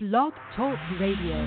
Blog 0.00 0.32
Talk 0.54 0.78
Radio. 1.00 1.44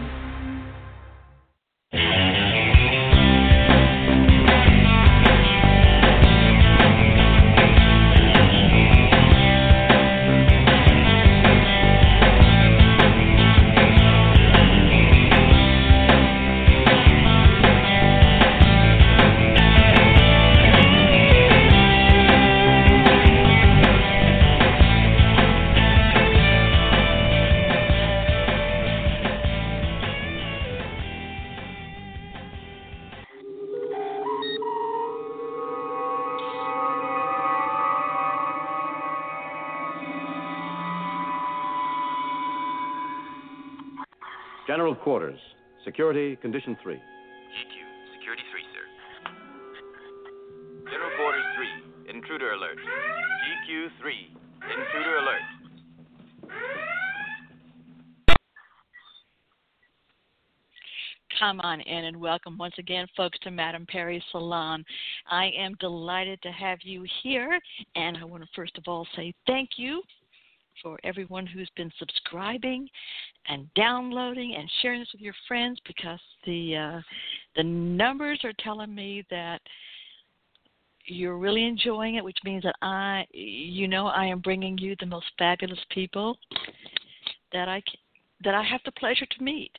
General 44.91 45.03
Quarters. 45.05 45.39
Security, 45.85 46.35
Condition 46.35 46.77
3. 46.83 46.95
GQ, 46.95 46.99
Security 48.13 48.43
3, 48.51 48.61
sir. 48.73 48.83
General 50.91 51.11
Quarters 51.15 51.45
3, 52.05 52.13
Intruder 52.13 52.51
Alert. 52.51 52.75
GQ 52.75 53.87
3, 54.01 54.35
Intruder 54.63 55.15
Alert. 55.15 55.47
Come 61.39 61.61
on 61.61 61.79
in 61.79 62.03
and 62.03 62.17
welcome 62.17 62.57
once 62.57 62.75
again, 62.77 63.07
folks, 63.15 63.39
to 63.43 63.51
Madame 63.51 63.85
Perry's 63.87 64.21
Salon. 64.31 64.83
I 65.29 65.51
am 65.57 65.75
delighted 65.79 66.41
to 66.41 66.51
have 66.51 66.79
you 66.83 67.05
here, 67.23 67.57
and 67.95 68.17
I 68.17 68.25
want 68.25 68.43
to 68.43 68.49
first 68.53 68.77
of 68.77 68.83
all 68.87 69.07
say 69.15 69.33
thank 69.47 69.69
you 69.77 70.03
for 70.81 70.99
everyone 71.03 71.45
who's 71.45 71.69
been 71.75 71.91
subscribing 71.97 72.87
and 73.47 73.67
downloading 73.75 74.55
and 74.57 74.69
sharing 74.81 74.99
this 74.99 75.09
with 75.13 75.21
your 75.21 75.35
friends 75.47 75.79
because 75.87 76.19
the 76.45 76.75
uh, 76.75 77.01
the 77.55 77.63
numbers 77.63 78.39
are 78.43 78.53
telling 78.59 78.93
me 78.93 79.23
that 79.29 79.61
you're 81.05 81.37
really 81.37 81.65
enjoying 81.65 82.15
it, 82.15 82.23
which 82.23 82.37
means 82.43 82.63
that 82.63 82.75
I, 82.81 83.25
you 83.31 83.87
know, 83.87 84.07
I 84.07 84.25
am 84.25 84.39
bringing 84.39 84.77
you 84.77 84.95
the 84.99 85.05
most 85.05 85.25
fabulous 85.37 85.79
people 85.89 86.37
that 87.53 87.67
I 87.67 87.81
can, 87.81 87.95
that 88.43 88.55
I 88.55 88.63
have 88.63 88.81
the 88.85 88.91
pleasure 88.93 89.25
to 89.25 89.43
meet. 89.43 89.71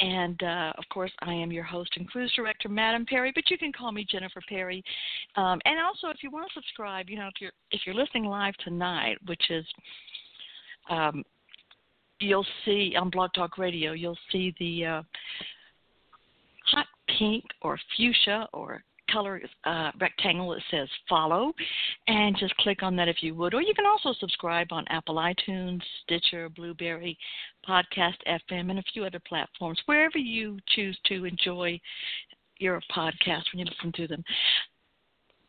And 0.00 0.40
uh, 0.42 0.72
of 0.78 0.84
course, 0.92 1.10
I 1.22 1.32
am 1.32 1.50
your 1.50 1.64
host 1.64 1.90
and 1.96 2.08
cruise 2.08 2.32
director, 2.36 2.68
Madam 2.68 3.04
Perry, 3.06 3.32
but 3.34 3.50
you 3.50 3.58
can 3.58 3.72
call 3.72 3.92
me 3.92 4.06
Jennifer 4.08 4.40
Perry. 4.48 4.82
Um, 5.36 5.60
and 5.64 5.80
also, 5.80 6.08
if 6.08 6.22
you 6.22 6.30
want 6.30 6.48
to 6.48 6.54
subscribe, 6.54 7.08
you 7.08 7.16
know, 7.16 7.26
if 7.26 7.40
you're 7.40 7.52
if 7.70 7.80
you're 7.86 7.94
listening 7.94 8.24
live 8.24 8.54
tonight, 8.58 9.18
which 9.26 9.42
is 9.50 9.64
um, 10.90 11.24
you'll 12.20 12.46
see 12.64 12.94
on 12.98 13.10
Blog 13.10 13.32
Talk 13.34 13.58
Radio, 13.58 13.92
you'll 13.92 14.18
see 14.30 14.54
the 14.58 14.86
uh, 14.86 15.02
hot 16.66 16.86
pink 17.18 17.44
or 17.62 17.78
fuchsia 17.96 18.48
or 18.52 18.82
color 19.10 19.40
uh, 19.64 19.90
rectangle 20.00 20.50
that 20.50 20.62
says 20.70 20.88
follow, 21.08 21.52
and 22.08 22.36
just 22.38 22.56
click 22.56 22.82
on 22.82 22.96
that 22.96 23.08
if 23.08 23.16
you 23.20 23.34
would. 23.34 23.54
Or 23.54 23.62
you 23.62 23.74
can 23.74 23.86
also 23.86 24.14
subscribe 24.18 24.68
on 24.72 24.84
Apple 24.88 25.16
iTunes, 25.16 25.80
Stitcher, 26.02 26.48
Blubrry, 26.48 27.16
Podcast 27.68 28.16
FM, 28.26 28.70
and 28.70 28.78
a 28.78 28.84
few 28.92 29.04
other 29.04 29.20
platforms, 29.26 29.78
wherever 29.86 30.18
you 30.18 30.58
choose 30.74 30.98
to 31.06 31.24
enjoy 31.26 31.78
your 32.58 32.80
podcast 32.94 33.42
when 33.52 33.58
you 33.60 33.64
listen 33.64 33.92
to 33.92 34.06
them 34.06 34.24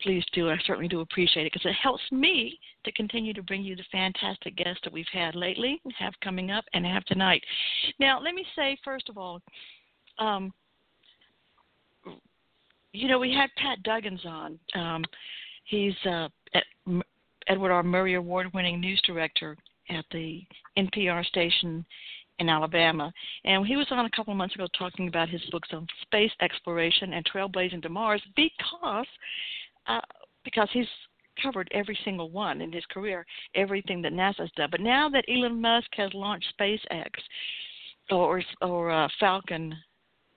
please 0.01 0.23
do. 0.33 0.49
I 0.49 0.57
certainly 0.65 0.87
do 0.87 1.01
appreciate 1.01 1.45
it 1.45 1.53
because 1.53 1.69
it 1.69 1.75
helps 1.81 2.03
me 2.11 2.59
to 2.83 2.91
continue 2.91 3.33
to 3.33 3.43
bring 3.43 3.63
you 3.63 3.75
the 3.75 3.83
fantastic 3.91 4.55
guests 4.55 4.81
that 4.83 4.93
we've 4.93 5.05
had 5.11 5.35
lately, 5.35 5.81
have 5.97 6.13
coming 6.23 6.51
up, 6.51 6.65
and 6.73 6.85
have 6.85 7.05
tonight. 7.05 7.43
Now, 7.99 8.19
let 8.19 8.35
me 8.35 8.45
say, 8.55 8.77
first 8.83 9.09
of 9.09 9.17
all, 9.17 9.41
um, 10.19 10.53
you 12.93 13.07
know, 13.07 13.19
we 13.19 13.33
had 13.33 13.49
Pat 13.57 13.79
Duggins 13.83 14.25
on. 14.25 14.59
Um, 14.73 15.03
he's 15.65 15.95
uh, 16.05 16.29
Edward 17.47 17.71
R. 17.71 17.83
Murrow 17.83 18.17
Award 18.17 18.53
winning 18.53 18.79
news 18.79 19.01
director 19.05 19.57
at 19.89 20.05
the 20.11 20.41
NPR 20.77 21.25
station 21.25 21.85
in 22.39 22.49
Alabama. 22.49 23.11
And 23.43 23.65
he 23.65 23.75
was 23.75 23.87
on 23.91 24.05
a 24.05 24.09
couple 24.09 24.31
of 24.31 24.37
months 24.37 24.55
ago 24.55 24.67
talking 24.77 25.07
about 25.07 25.29
his 25.29 25.41
books 25.51 25.69
on 25.71 25.87
space 26.01 26.31
exploration 26.41 27.13
and 27.13 27.25
trailblazing 27.25 27.81
to 27.83 27.89
Mars 27.89 28.21
because 28.35 29.07
uh, 29.87 30.01
because 30.43 30.69
he's 30.71 30.87
covered 31.41 31.67
every 31.71 31.97
single 32.05 32.29
one 32.29 32.61
in 32.61 32.71
his 32.71 32.85
career, 32.91 33.25
everything 33.55 34.01
that 34.01 34.13
NASA's 34.13 34.51
done. 34.55 34.69
But 34.71 34.81
now 34.81 35.09
that 35.09 35.25
Elon 35.27 35.59
Musk 35.59 35.87
has 35.93 36.13
launched 36.13 36.53
SpaceX 36.59 37.09
or 38.09 38.41
or 38.61 38.91
uh, 38.91 39.07
Falcon 39.19 39.75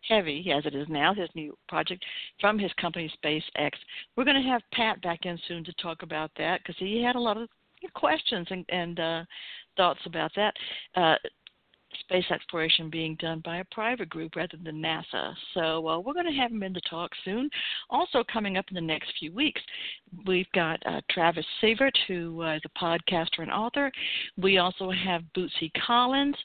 Heavy, 0.09 0.53
as 0.57 0.65
it 0.65 0.75
is 0.75 0.87
now, 0.89 1.13
his 1.13 1.29
new 1.35 1.57
project 1.69 2.05
from 2.41 2.59
his 2.59 2.73
company 2.81 3.13
SpaceX, 3.23 3.73
we're 4.17 4.25
going 4.25 4.43
to 4.43 4.49
have 4.49 4.63
Pat 4.73 5.01
back 5.03 5.21
in 5.25 5.39
soon 5.47 5.65
to 5.65 5.73
talk 5.75 6.03
about 6.03 6.31
that 6.39 6.61
because 6.63 6.77
he 6.79 7.03
had 7.03 7.17
a 7.17 7.21
lot 7.21 7.37
of 7.37 7.49
questions 7.95 8.47
and, 8.51 8.65
and 8.71 9.01
uh, 9.01 9.25
thoughts 9.77 10.01
about 10.07 10.31
that. 10.35 10.55
Uh, 10.95 11.15
space 12.01 12.25
exploration 12.31 12.91
being 12.91 13.17
done 13.17 13.41
by 13.45 13.59
a 13.59 13.65
private 13.71 14.09
group 14.09 14.37
rather 14.37 14.57
than 14.63 14.83
NASA. 14.83 15.35
So 15.55 15.89
uh, 15.89 15.99
we're 15.99 16.15
going 16.15 16.27
to 16.27 16.33
have 16.33 16.51
him 16.51 16.63
in 16.63 16.73
the 16.73 16.81
talk 16.89 17.11
soon. 17.25 17.49
Also 17.91 18.25
coming 18.33 18.57
up 18.57 18.67
in 18.71 18.75
the 18.75 18.81
next 18.81 19.13
few 19.19 19.33
weeks, 19.33 19.61
we've 20.27 20.51
got 20.55 20.81
uh, 20.87 21.01
Travis 21.11 21.47
Sievert, 21.63 21.97
who 22.07 22.43
uh, 22.43 22.57
is 22.57 22.63
a 22.65 22.79
podcaster 22.79 23.41
and 23.41 23.51
author. 23.51 23.91
We 24.37 24.59
also 24.59 24.91
have 24.91 25.23
Bootsy 25.37 25.71
Collins. 25.87 26.37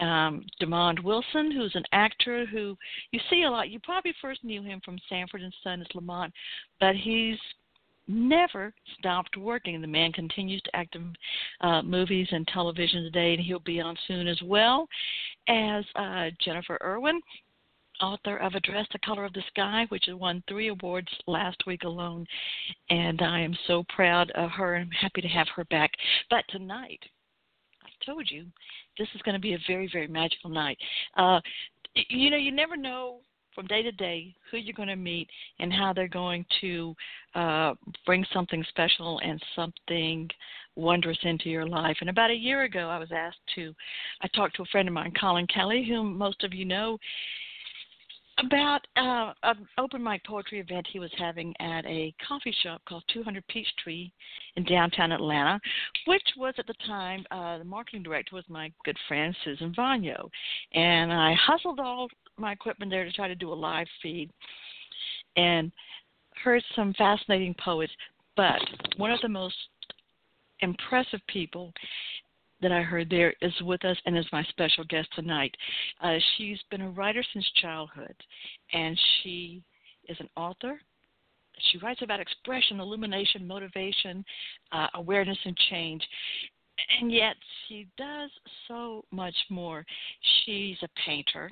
Um, 0.00 0.44
Demond 0.60 1.04
Wilson, 1.04 1.52
who's 1.52 1.76
an 1.76 1.84
actor 1.92 2.46
who 2.46 2.76
you 3.12 3.20
see 3.30 3.44
a 3.44 3.48
lot. 3.48 3.70
You 3.70 3.78
probably 3.78 4.12
first 4.20 4.42
knew 4.42 4.60
him 4.60 4.80
from 4.84 4.98
Sanford 5.08 5.42
and 5.42 5.54
Son 5.62 5.80
as 5.80 5.86
Lamont, 5.94 6.32
but 6.80 6.96
he's 6.96 7.38
never 8.06 8.72
stopped 8.98 9.36
working. 9.36 9.80
The 9.80 9.86
man 9.86 10.12
continues 10.12 10.62
to 10.62 10.76
act 10.76 10.96
in 10.96 11.14
uh, 11.60 11.82
movies 11.82 12.28
and 12.30 12.46
television 12.48 13.02
today, 13.04 13.34
and 13.34 13.42
he'll 13.42 13.60
be 13.60 13.80
on 13.80 13.96
soon 14.06 14.28
as 14.28 14.40
well 14.42 14.88
as 15.48 15.84
uh, 15.96 16.26
Jennifer 16.40 16.78
Irwin, 16.82 17.20
author 18.00 18.38
of 18.38 18.54
A 18.54 18.60
Dress 18.60 18.86
the 18.92 18.98
Color 19.00 19.24
of 19.24 19.32
the 19.32 19.42
Sky, 19.48 19.86
which 19.88 20.04
won 20.08 20.42
three 20.48 20.68
awards 20.68 21.08
last 21.26 21.62
week 21.66 21.84
alone. 21.84 22.26
And 22.90 23.22
I 23.22 23.40
am 23.40 23.56
so 23.66 23.84
proud 23.94 24.30
of 24.32 24.50
her 24.50 24.74
and 24.74 24.84
I'm 24.84 24.90
happy 24.90 25.20
to 25.20 25.28
have 25.28 25.48
her 25.54 25.64
back. 25.66 25.90
But 26.30 26.44
tonight, 26.48 27.00
I 27.82 28.04
told 28.04 28.30
you, 28.30 28.46
this 28.98 29.08
is 29.14 29.22
going 29.22 29.34
to 29.34 29.40
be 29.40 29.54
a 29.54 29.58
very, 29.66 29.88
very 29.92 30.08
magical 30.08 30.50
night. 30.50 30.78
Uh, 31.16 31.40
you 32.08 32.30
know, 32.30 32.36
you 32.36 32.52
never 32.52 32.76
know 32.76 33.20
from 33.54 33.66
day 33.66 33.82
to 33.82 33.92
day 33.92 34.34
who 34.50 34.58
you're 34.58 34.74
going 34.74 34.88
to 34.88 34.96
meet 34.96 35.28
and 35.58 35.72
how 35.72 35.92
they're 35.92 36.08
going 36.08 36.44
to 36.60 36.94
uh, 37.34 37.74
bring 38.06 38.24
something 38.32 38.64
special 38.68 39.20
and 39.24 39.42
something 39.54 40.28
wondrous 40.76 41.18
into 41.22 41.48
your 41.48 41.66
life. 41.66 41.96
And 42.00 42.10
about 42.10 42.30
a 42.30 42.34
year 42.34 42.64
ago, 42.64 42.88
I 42.88 42.98
was 42.98 43.10
asked 43.12 43.38
to, 43.54 43.72
I 44.22 44.28
talked 44.28 44.56
to 44.56 44.62
a 44.62 44.66
friend 44.66 44.88
of 44.88 44.94
mine, 44.94 45.12
Colin 45.18 45.46
Kelly, 45.46 45.86
whom 45.88 46.16
most 46.16 46.42
of 46.44 46.52
you 46.52 46.64
know, 46.64 46.98
about 48.38 48.80
uh, 48.96 49.32
an 49.42 49.66
open 49.78 50.02
mic 50.02 50.24
poetry 50.24 50.58
event 50.58 50.86
he 50.92 50.98
was 50.98 51.10
having 51.16 51.54
at 51.60 51.84
a 51.86 52.12
coffee 52.26 52.54
shop 52.62 52.82
called 52.88 53.04
200 53.12 53.46
Peachtree 53.48 54.10
in 54.56 54.64
downtown 54.64 55.12
Atlanta, 55.12 55.60
which 56.06 56.22
was 56.36 56.54
at 56.58 56.66
the 56.66 56.74
time 56.86 57.24
uh, 57.30 57.58
the 57.58 57.64
marketing 57.64 58.02
director 58.02 58.34
was 58.34 58.44
my 58.48 58.72
good 58.84 58.96
friend 59.06 59.36
Susan 59.44 59.72
Vanyo, 59.74 60.28
and 60.72 61.12
I 61.12 61.34
hustled 61.34 61.78
all 61.78 62.08
my 62.38 62.52
equipment 62.52 62.90
there 62.90 63.04
to 63.04 63.12
try 63.12 63.28
to 63.28 63.34
do 63.34 63.52
a 63.52 63.54
live 63.54 63.86
feed 64.02 64.30
and 65.36 65.72
heard 66.42 66.62
some 66.74 66.92
fascinating 66.94 67.54
poets. 67.62 67.92
But 68.36 68.60
one 68.96 69.10
of 69.10 69.20
the 69.22 69.28
most 69.28 69.54
impressive 70.60 71.20
people 71.28 71.72
that 72.60 72.72
I 72.72 72.82
heard 72.82 73.10
there 73.10 73.34
is 73.42 73.52
with 73.62 73.84
us 73.84 73.96
and 74.06 74.16
is 74.16 74.26
my 74.32 74.42
special 74.44 74.84
guest 74.84 75.08
tonight. 75.14 75.54
Uh, 76.02 76.16
she's 76.36 76.58
been 76.70 76.80
a 76.82 76.90
writer 76.90 77.22
since 77.32 77.46
childhood, 77.60 78.14
and 78.72 78.98
she 79.22 79.62
is 80.08 80.16
an 80.20 80.28
author. 80.36 80.80
She 81.70 81.78
writes 81.78 82.02
about 82.02 82.20
expression, 82.20 82.80
illumination, 82.80 83.46
motivation, 83.46 84.24
uh, 84.72 84.88
awareness, 84.94 85.38
and 85.44 85.56
change. 85.70 86.02
And 87.00 87.12
yet, 87.12 87.36
she 87.68 87.86
does 87.96 88.30
so 88.66 89.04
much 89.12 89.36
more. 89.50 89.84
She's 90.44 90.76
a 90.82 90.88
painter 91.06 91.50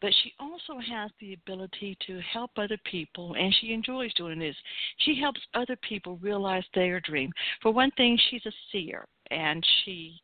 but 0.00 0.12
she 0.22 0.32
also 0.38 0.78
has 0.78 1.10
the 1.20 1.34
ability 1.34 1.96
to 2.06 2.20
help 2.32 2.50
other 2.56 2.78
people, 2.84 3.34
and 3.34 3.54
she 3.60 3.72
enjoys 3.72 4.12
doing 4.14 4.38
this. 4.38 4.56
She 4.98 5.18
helps 5.20 5.40
other 5.54 5.76
people 5.88 6.18
realize 6.22 6.64
their 6.74 7.00
dream. 7.00 7.32
For 7.62 7.72
one 7.72 7.90
thing, 7.92 8.18
she's 8.30 8.46
a 8.46 8.52
seer, 8.70 9.06
and 9.30 9.64
she 9.84 10.20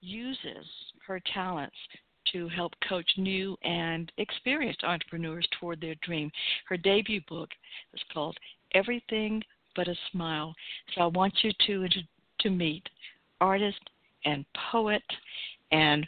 uses 0.00 0.66
her 1.06 1.20
talents 1.32 1.76
to 2.32 2.48
help 2.48 2.72
coach 2.88 3.08
new 3.16 3.56
and 3.62 4.10
experienced 4.18 4.84
entrepreneurs 4.84 5.46
toward 5.58 5.80
their 5.80 5.96
dream. 6.02 6.30
Her 6.68 6.76
debut 6.76 7.20
book 7.28 7.50
is 7.94 8.00
called 8.12 8.36
Everything 8.74 9.42
But 9.74 9.88
a 9.88 9.94
Smile. 10.10 10.54
So 10.94 11.02
I 11.02 11.06
want 11.06 11.34
you 11.42 11.52
to 11.66 11.88
to 12.40 12.50
meet 12.50 12.88
artist 13.40 13.78
and 14.24 14.44
poet 14.70 15.02
and 15.70 16.06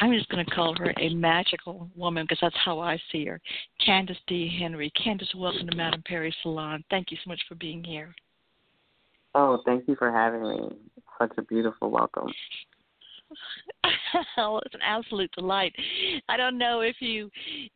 I'm 0.00 0.12
just 0.12 0.28
going 0.28 0.44
to 0.44 0.50
call 0.50 0.74
her 0.76 0.92
a 0.98 1.14
magical 1.14 1.90
woman 1.94 2.24
because 2.24 2.38
that's 2.40 2.56
how 2.64 2.80
I 2.80 3.00
see 3.10 3.24
her. 3.26 3.40
Candace 3.84 4.16
D. 4.26 4.54
Henry. 4.60 4.90
Candace, 5.02 5.32
welcome 5.34 5.66
to 5.68 5.76
Madame 5.76 6.02
Perry 6.06 6.34
Salon. 6.42 6.84
Thank 6.90 7.10
you 7.10 7.16
so 7.24 7.28
much 7.28 7.40
for 7.48 7.54
being 7.56 7.82
here. 7.82 8.14
Oh, 9.34 9.62
thank 9.66 9.86
you 9.86 9.96
for 9.96 10.10
having 10.10 10.42
me. 10.42 10.68
Such 11.18 11.32
a 11.38 11.42
beautiful 11.42 11.90
welcome. 11.90 12.32
oh, 14.38 14.60
it's 14.64 14.74
an 14.74 14.80
absolute 14.82 15.30
delight. 15.32 15.74
I 16.28 16.36
don't 16.36 16.58
know 16.58 16.80
if 16.80 16.96
you 17.00 17.30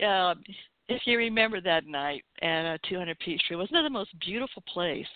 uh, 0.04 0.34
if 0.88 1.02
you 1.06 1.18
remember 1.18 1.60
that 1.60 1.86
night 1.86 2.24
at 2.42 2.66
uh, 2.66 2.78
200 2.88 3.18
Peachtree. 3.18 3.56
Wasn't 3.56 3.76
it 3.76 3.82
the 3.82 3.90
most 3.90 4.10
beautiful 4.20 4.62
place 4.72 5.06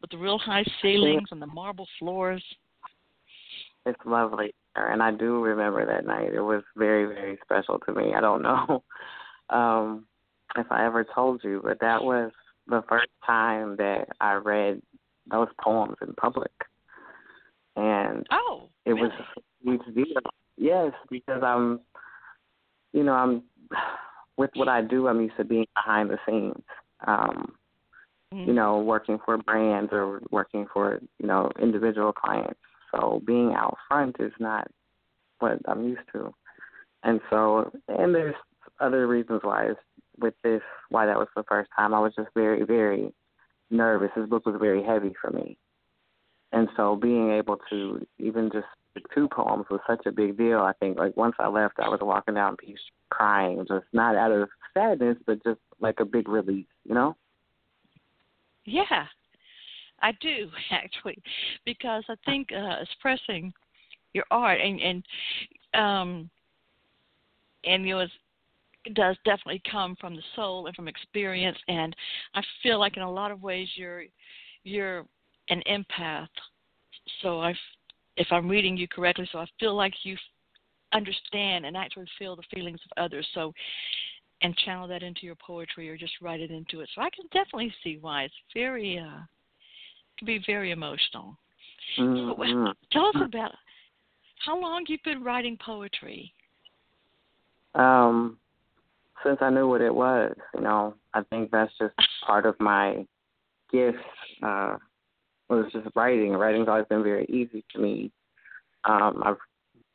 with 0.00 0.10
the 0.10 0.18
real 0.18 0.38
high 0.38 0.64
ceilings 0.82 1.28
and 1.30 1.40
the 1.40 1.46
marble 1.46 1.88
floors? 1.98 2.42
It's 3.86 3.98
lovely, 4.04 4.54
and 4.76 5.02
I 5.02 5.10
do 5.12 5.42
remember 5.42 5.86
that 5.86 6.06
night. 6.06 6.34
It 6.34 6.40
was 6.40 6.62
very, 6.76 7.06
very 7.06 7.38
special 7.44 7.78
to 7.80 7.92
me. 7.92 8.14
I 8.14 8.20
don't 8.20 8.42
know 8.42 8.82
um, 9.50 10.06
if 10.56 10.66
I 10.70 10.84
ever 10.86 11.04
told 11.04 11.42
you, 11.44 11.60
but 11.62 11.80
that 11.80 12.02
was 12.02 12.32
the 12.66 12.82
first 12.88 13.10
time 13.26 13.76
that 13.76 14.08
I 14.20 14.34
read 14.34 14.82
those 15.30 15.48
poems 15.62 15.96
in 16.02 16.12
public, 16.14 16.52
and 17.76 18.26
oh, 18.30 18.68
it 18.84 18.90
really? 18.92 19.02
was 19.02 19.12
a 19.36 19.40
huge 19.62 19.94
deal. 19.94 20.22
Yes, 20.56 20.92
because 21.10 21.42
I'm, 21.42 21.80
you 22.92 23.02
know, 23.02 23.12
I'm 23.12 23.42
with 24.36 24.50
what 24.54 24.68
I 24.68 24.82
do. 24.82 25.08
I'm 25.08 25.20
used 25.20 25.36
to 25.36 25.44
being 25.44 25.66
behind 25.74 26.10
the 26.10 26.18
scenes. 26.26 26.62
Um, 27.06 27.54
mm-hmm. 28.32 28.48
You 28.48 28.54
know, 28.54 28.80
working 28.80 29.18
for 29.24 29.38
brands 29.38 29.90
or 29.92 30.20
working 30.30 30.66
for 30.72 31.00
you 31.18 31.26
know 31.26 31.50
individual 31.60 32.12
clients. 32.12 32.60
So 32.94 33.22
being 33.26 33.54
out 33.54 33.76
front 33.88 34.16
is 34.20 34.32
not 34.38 34.68
what 35.38 35.58
I'm 35.66 35.84
used 35.84 36.08
to. 36.12 36.32
And 37.02 37.20
so, 37.28 37.70
and 37.88 38.14
there's 38.14 38.34
other 38.80 39.06
reasons 39.06 39.40
why 39.42 39.64
it's 39.66 39.80
with 40.18 40.34
this, 40.42 40.62
why 40.90 41.06
that 41.06 41.18
was 41.18 41.28
the 41.36 41.44
first 41.48 41.70
time. 41.76 41.92
I 41.92 42.00
was 42.00 42.14
just 42.14 42.28
very, 42.34 42.64
very 42.64 43.12
nervous. 43.70 44.10
This 44.16 44.28
book 44.28 44.46
was 44.46 44.56
very 44.60 44.82
heavy 44.82 45.12
for 45.20 45.30
me. 45.30 45.58
And 46.52 46.68
so 46.76 46.94
being 46.94 47.32
able 47.32 47.58
to 47.70 48.06
even 48.18 48.50
just 48.52 48.66
two 49.12 49.28
poems 49.28 49.66
was 49.70 49.80
such 49.88 50.06
a 50.06 50.12
big 50.12 50.38
deal. 50.38 50.60
I 50.60 50.72
think 50.78 50.98
like 50.98 51.16
once 51.16 51.34
I 51.40 51.48
left, 51.48 51.80
I 51.80 51.88
was 51.88 51.98
walking 52.00 52.34
down 52.34 52.56
Peace 52.56 52.78
crying, 53.10 53.64
just 53.68 53.86
not 53.92 54.14
out 54.14 54.30
of 54.30 54.48
sadness, 54.72 55.16
but 55.26 55.42
just 55.42 55.58
like 55.80 55.98
a 55.98 56.04
big 56.04 56.28
release, 56.28 56.66
you 56.84 56.94
know? 56.94 57.16
Yeah, 58.64 59.06
I 60.00 60.12
do 60.20 60.50
actually, 60.70 61.18
because 61.64 62.04
I 62.08 62.14
think 62.24 62.48
uh, 62.52 62.76
expressing 62.82 63.52
your 64.12 64.24
art 64.30 64.60
and 64.60 64.80
and 64.80 65.04
um 65.74 66.30
and 67.64 67.86
you 67.86 67.96
know 67.96 68.00
it 68.86 68.94
does 68.94 69.16
definitely 69.24 69.62
come 69.70 69.96
from 69.96 70.14
the 70.14 70.22
soul 70.36 70.66
and 70.66 70.76
from 70.76 70.88
experience 70.88 71.58
and 71.68 71.96
I 72.34 72.42
feel 72.62 72.78
like 72.78 72.96
in 72.96 73.02
a 73.02 73.10
lot 73.10 73.30
of 73.30 73.42
ways 73.42 73.68
you're 73.74 74.04
you're 74.62 75.04
an 75.50 75.62
empath. 75.68 76.28
So 77.22 77.40
I 77.40 77.54
if 78.16 78.28
I'm 78.30 78.48
reading 78.48 78.76
you 78.76 78.86
correctly, 78.86 79.28
so 79.32 79.38
I 79.38 79.46
feel 79.58 79.74
like 79.74 79.94
you 80.04 80.16
understand 80.92 81.66
and 81.66 81.76
actually 81.76 82.06
feel 82.18 82.36
the 82.36 82.42
feelings 82.54 82.80
of 82.84 83.02
others. 83.02 83.26
So 83.34 83.52
and 84.42 84.56
channel 84.58 84.86
that 84.88 85.02
into 85.02 85.22
your 85.22 85.36
poetry 85.36 85.88
or 85.88 85.96
just 85.96 86.12
write 86.20 86.40
it 86.40 86.50
into 86.50 86.80
it. 86.80 86.88
So 86.94 87.00
I 87.00 87.08
can 87.10 87.24
definitely 87.32 87.74
see 87.82 87.98
why 88.00 88.24
it's 88.24 88.34
very 88.54 88.98
uh 88.98 89.22
can 90.24 90.40
be 90.40 90.44
very 90.46 90.70
emotional. 90.70 91.36
Mm-hmm. 91.98 92.70
Tell 92.92 93.06
us 93.06 93.16
about 93.24 93.52
how 94.44 94.60
long 94.60 94.84
you've 94.88 95.02
been 95.04 95.22
writing 95.22 95.58
poetry. 95.64 96.32
Um, 97.74 98.38
since 99.24 99.38
I 99.40 99.50
knew 99.50 99.68
what 99.68 99.80
it 99.80 99.94
was, 99.94 100.34
you 100.54 100.60
know, 100.62 100.94
I 101.12 101.22
think 101.30 101.50
that's 101.50 101.72
just 101.78 101.94
part 102.26 102.46
of 102.46 102.58
my 102.60 103.06
gift. 103.72 103.98
Uh, 104.42 104.76
was 105.48 105.70
just 105.72 105.88
writing. 105.94 106.32
Writing's 106.32 106.68
always 106.68 106.86
been 106.88 107.02
very 107.02 107.26
easy 107.26 107.64
to 107.72 107.78
me. 107.78 108.10
Um, 108.84 109.22
I've, 109.24 109.36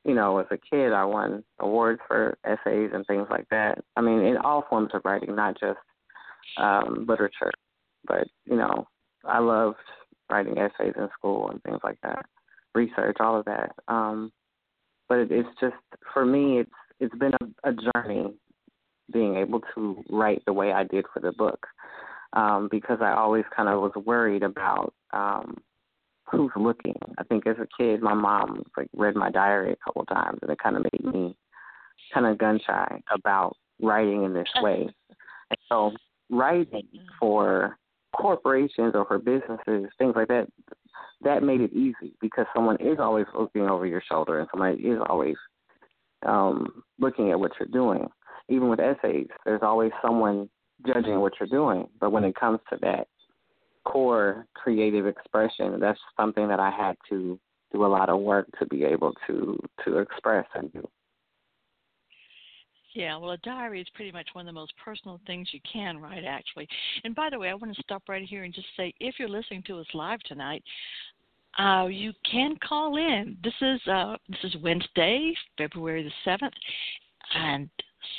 you 0.05 0.13
know, 0.13 0.37
as 0.37 0.45
a 0.51 0.57
kid, 0.57 0.93
I 0.93 1.03
won 1.05 1.43
awards 1.59 1.99
for 2.07 2.37
essays 2.43 2.91
and 2.93 3.05
things 3.07 3.27
like 3.29 3.47
that. 3.49 3.83
I 3.95 4.01
mean, 4.01 4.19
in 4.19 4.37
all 4.37 4.65
forms 4.69 4.91
of 4.93 5.01
writing, 5.03 5.35
not 5.35 5.59
just 5.59 5.79
um, 6.57 7.05
literature, 7.07 7.51
but 8.07 8.27
you 8.45 8.57
know, 8.57 8.87
I 9.25 9.39
loved 9.39 9.77
writing 10.29 10.57
essays 10.57 10.93
in 10.97 11.09
school 11.17 11.49
and 11.49 11.61
things 11.63 11.79
like 11.83 11.97
that, 12.03 12.25
research, 12.75 13.17
all 13.19 13.39
of 13.39 13.45
that. 13.45 13.71
Um, 13.87 14.31
but 15.07 15.19
it, 15.19 15.31
it's 15.31 15.49
just 15.59 15.75
for 16.13 16.25
me, 16.25 16.59
it's 16.59 16.71
it's 16.99 17.15
been 17.15 17.31
a, 17.41 17.69
a 17.69 17.73
journey 17.93 18.33
being 19.11 19.37
able 19.37 19.61
to 19.73 20.03
write 20.09 20.43
the 20.45 20.53
way 20.53 20.71
I 20.71 20.83
did 20.83 21.05
for 21.13 21.19
the 21.19 21.31
book 21.31 21.65
um, 22.33 22.67
because 22.69 22.99
I 23.01 23.13
always 23.13 23.45
kind 23.55 23.69
of 23.69 23.81
was 23.81 23.91
worried 24.05 24.43
about 24.43 24.93
um, 25.13 25.57
who's 26.29 26.51
looking. 26.55 26.95
I 27.17 27.23
think 27.23 27.47
as 27.47 27.55
a 27.59 27.67
kid, 27.81 28.01
my 28.01 28.13
mom 28.13 28.63
like 28.77 28.87
read 28.95 29.15
my 29.15 29.31
diary 29.31 29.73
a 29.73 29.83
couple 29.83 30.05
times, 30.05 30.39
and 30.41 30.51
it 30.51 30.59
kind 30.59 30.75
of 30.77 30.83
made 30.83 31.13
me 31.13 31.35
kind 32.13 32.25
of 32.25 32.37
gun 32.37 32.59
shy 32.65 33.01
about 33.11 33.55
writing 33.81 34.23
in 34.23 34.33
this 34.33 34.49
way. 34.61 34.87
And 35.49 35.57
so, 35.67 35.91
writing 36.29 36.87
for 37.19 37.77
corporations 38.15 38.94
or 38.95 39.06
for 39.06 39.17
businesses, 39.17 39.89
things 39.97 40.13
like 40.15 40.27
that, 40.27 40.47
that 41.21 41.44
made 41.44 41.61
it 41.61 41.73
easy 41.73 42.13
because 42.21 42.45
someone 42.56 42.77
is 42.79 42.97
always 43.00 43.25
looking 43.38 43.63
over 43.63 43.85
your 43.85 44.01
shoulder 44.09 44.39
and 44.39 44.47
somebody 44.51 44.81
is 44.83 45.00
always 45.09 45.35
um, 46.25 46.83
looking 47.00 47.31
at 47.31 47.39
what 47.39 47.51
you're 47.59 47.69
doing. 47.69 48.07
Even 48.47 48.69
with 48.69 48.79
essays, 48.79 49.27
there's 49.45 49.61
always 49.61 49.91
someone 50.01 50.50
judging 50.88 51.19
what 51.19 51.33
you're 51.39 51.50
doing. 51.50 51.88
But 52.00 52.11
when 52.11 52.23
it 52.23 52.35
comes 52.35 52.59
to 52.69 52.77
that 52.81 53.07
core 53.85 54.45
creative 54.55 55.05
expression, 55.07 55.79
that's 55.79 56.00
something 56.17 56.47
that 56.47 56.59
I 56.59 56.71
had 56.71 56.95
to 57.09 57.39
do 57.71 57.85
a 57.85 57.88
lot 57.88 58.09
of 58.09 58.19
work 58.19 58.47
to 58.59 58.65
be 58.65 58.83
able 58.83 59.13
to 59.27 59.59
to 59.85 60.00
express 60.00 60.45
and 60.55 60.71
do. 60.73 60.88
Yeah, 62.94 63.18
well, 63.18 63.31
a 63.31 63.38
diary 63.38 63.81
is 63.81 63.88
pretty 63.93 64.12
much 64.12 64.29
one 64.34 64.48
of 64.48 64.53
the 64.53 64.60
most 64.60 64.74
personal 64.84 65.19
things 65.27 65.50
you 65.51 65.60
can 65.72 66.00
write, 66.00 66.25
actually. 66.25 66.67
And 67.03 67.13
by 67.13 67.29
the 67.29 67.38
way, 67.38 67.50
I 67.50 67.53
want 67.53 67.75
to 67.75 67.81
stop 67.84 68.03
right 68.10 68.27
here 68.27 68.43
and 68.43 68.53
just 68.53 68.67
say 68.75 68.93
if 69.00 69.15
you're 69.19 69.29
listening 69.29 69.63
to 69.67 69.79
us 69.79 69.86
live 69.93 70.19
tonight, 70.22 70.63
uh, 71.58 71.88
you 71.88 72.13
can 72.29 72.55
call 72.67 72.98
in. 72.98 73.38
This 73.43 73.53
is 73.62 73.81
uh, 73.88 74.17
this 74.27 74.39
is 74.43 74.55
Wednesday, 74.62 75.34
February 75.58 76.03
the 76.03 76.12
seventh, 76.24 76.53
and 77.36 77.69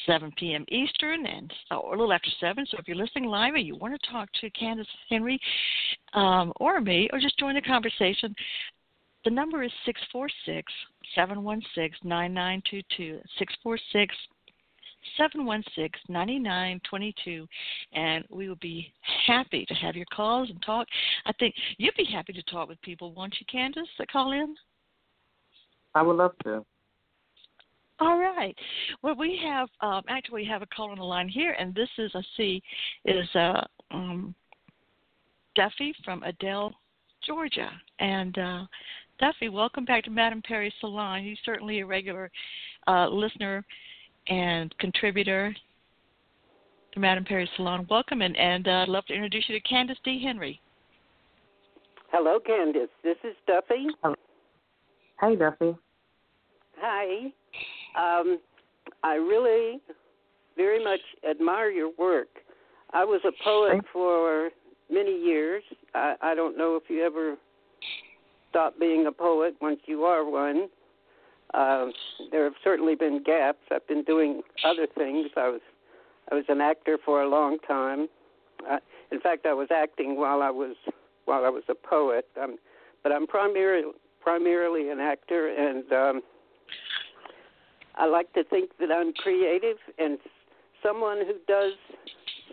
7 0.07 0.33
p.m. 0.37 0.65
Eastern, 0.69 1.27
and 1.27 1.53
or 1.71 1.95
a 1.95 1.99
little 1.99 2.13
after 2.13 2.31
seven. 2.41 2.67
So 2.71 2.77
if 2.79 2.87
you're 2.87 2.97
listening 2.97 3.27
live 3.27 3.55
and 3.55 3.67
you 3.67 3.77
want 3.77 4.01
to 4.01 4.11
talk 4.11 4.29
to 4.41 4.51
Candace 4.51 4.87
Henry 5.09 5.41
um, 6.13 6.53
or 6.57 6.81
me, 6.81 7.09
or 7.13 7.19
just 7.19 7.39
join 7.39 7.55
the 7.55 7.61
conversation, 7.61 8.35
the 9.25 9.31
number 9.31 9.63
is 9.63 9.73
six 9.85 10.01
four 10.13 10.29
six 10.47 10.73
seven 11.15 11.43
one 11.43 11.63
six 11.75 11.97
nine 12.05 12.33
nine 12.35 12.63
two 12.71 12.83
two. 12.97 13.21
Six 13.39 13.55
four 13.63 13.79
six 13.93 14.15
716-9922 15.19 17.47
and 17.93 18.25
we 18.31 18.49
will 18.49 18.57
be 18.57 18.93
happy 19.27 19.67
to 19.67 19.75
have 19.75 19.97
your 19.97 20.07
calls 20.15 20.49
and 20.51 20.63
talk. 20.63 20.87
I 21.27 21.33
think 21.35 21.55
you'd 21.79 21.97
be 21.97 22.05
happy 22.05 22.33
to 22.33 22.43
talk 22.45 22.69
with 22.69 22.81
people, 22.83 23.13
won't 23.13 23.35
you, 23.41 23.47
Candace, 23.51 23.89
that 23.99 24.11
call 24.11 24.33
in? 24.33 24.55
I 25.95 26.03
would 26.03 26.17
love 26.17 26.33
to. 26.45 26.65
All 27.99 28.19
right. 28.19 28.57
Well, 29.03 29.15
we 29.15 29.39
have 29.45 29.69
um, 29.83 30.03
actually 30.09 30.45
have 30.47 30.63
a 30.63 30.67
call 30.67 30.91
on 30.91 30.99
the 30.99 31.05
line 31.05 31.29
here, 31.29 31.55
and 31.59 31.75
this 31.75 31.91
is 31.99 32.11
I 32.15 32.23
see 32.37 32.63
is 33.05 33.29
uh, 33.35 33.61
um, 33.91 34.35
Duffy 35.55 35.95
from 36.03 36.23
Adel, 36.23 36.73
Georgia, 37.27 37.71
and 37.99 38.39
uh, 38.39 38.65
Duffy, 39.21 39.51
welcome 39.51 39.85
back 39.85 40.05
to 40.05 40.11
Madame 40.11 40.41
Perry 40.41 40.73
Salon. 40.81 41.25
You're 41.25 41.37
certainly 41.45 41.81
a 41.81 41.87
regular 41.87 42.31
uh, 42.89 43.07
listener 43.09 43.63
and 44.31 44.77
contributor 44.79 45.55
to 46.93 47.01
Madame 47.01 47.25
Perry 47.25 47.49
Salon. 47.57 47.87
Welcome, 47.91 48.23
and, 48.23 48.37
and 48.37 48.67
uh, 48.67 48.71
I'd 48.71 48.89
love 48.89 49.05
to 49.07 49.15
introduce 49.15 49.45
you 49.49 49.61
to 49.61 49.69
Candace 49.69 49.99
D. 50.05 50.23
Henry. 50.25 50.61
Hello, 52.13 52.39
Candace. 52.45 52.89
This 53.05 53.17
is 53.23 53.35
Duffy. 53.47 53.87
Hey, 55.21 55.37
Duffy. 55.37 55.77
Hi. 56.79 57.27
Um, 57.99 58.39
I 59.03 59.15
really 59.15 59.81
very 60.57 60.83
much 60.83 61.01
admire 61.29 61.71
your 61.71 61.91
work. 61.99 62.29
I 62.93 63.05
was 63.05 63.21
a 63.25 63.33
poet 63.45 63.85
for 63.93 64.51
many 64.91 65.13
years. 65.13 65.63
I, 65.95 66.15
I 66.21 66.35
don't 66.35 66.57
know 66.57 66.77
if 66.77 66.85
you 66.89 67.05
ever 67.05 67.37
stop 68.51 68.79
being 68.79 69.07
a 69.07 69.13
poet 69.13 69.55
once 69.61 69.81
you 69.87 70.03
are 70.03 70.29
one, 70.29 70.69
Uh, 71.55 71.87
there 72.31 72.45
have 72.45 72.55
certainly 72.63 72.95
been 72.95 73.23
gaps. 73.23 73.59
I've 73.71 73.87
been 73.87 74.05
doing 74.05 74.43
other 74.65 74.87
things. 74.97 75.31
I 75.37 75.49
was 75.49 75.61
I 76.31 76.35
was 76.35 76.45
an 76.49 76.61
actor 76.61 76.99
for 77.05 77.23
a 77.23 77.29
long 77.29 77.59
time. 77.67 78.09
Uh, 78.71 78.79
in 79.11 79.21
fact, 79.21 79.47
I 79.47 79.55
was 79.55 79.69
acting 79.75 80.17
while 80.17 80.43
I 80.43 80.51
was 80.51 80.77
while 81.25 81.45
I 81.45 81.49
was 81.49 81.65
a 81.69 81.75
poet. 81.75 82.27
Um, 82.41 82.57
but 83.03 83.13
I'm 83.13 83.27
primarily 83.27 83.93
primarily 84.21 84.91
an 84.91 85.01
actor, 85.01 85.49
and 85.49 85.93
um, 85.93 86.23
I 87.97 88.07
like 88.07 88.33
to 88.35 88.45
think 88.45 88.71
that 88.79 88.91
I'm 88.93 89.13
creative 89.15 89.79
and 89.99 90.19
someone 90.83 91.19
who 91.19 91.35
does 91.49 91.73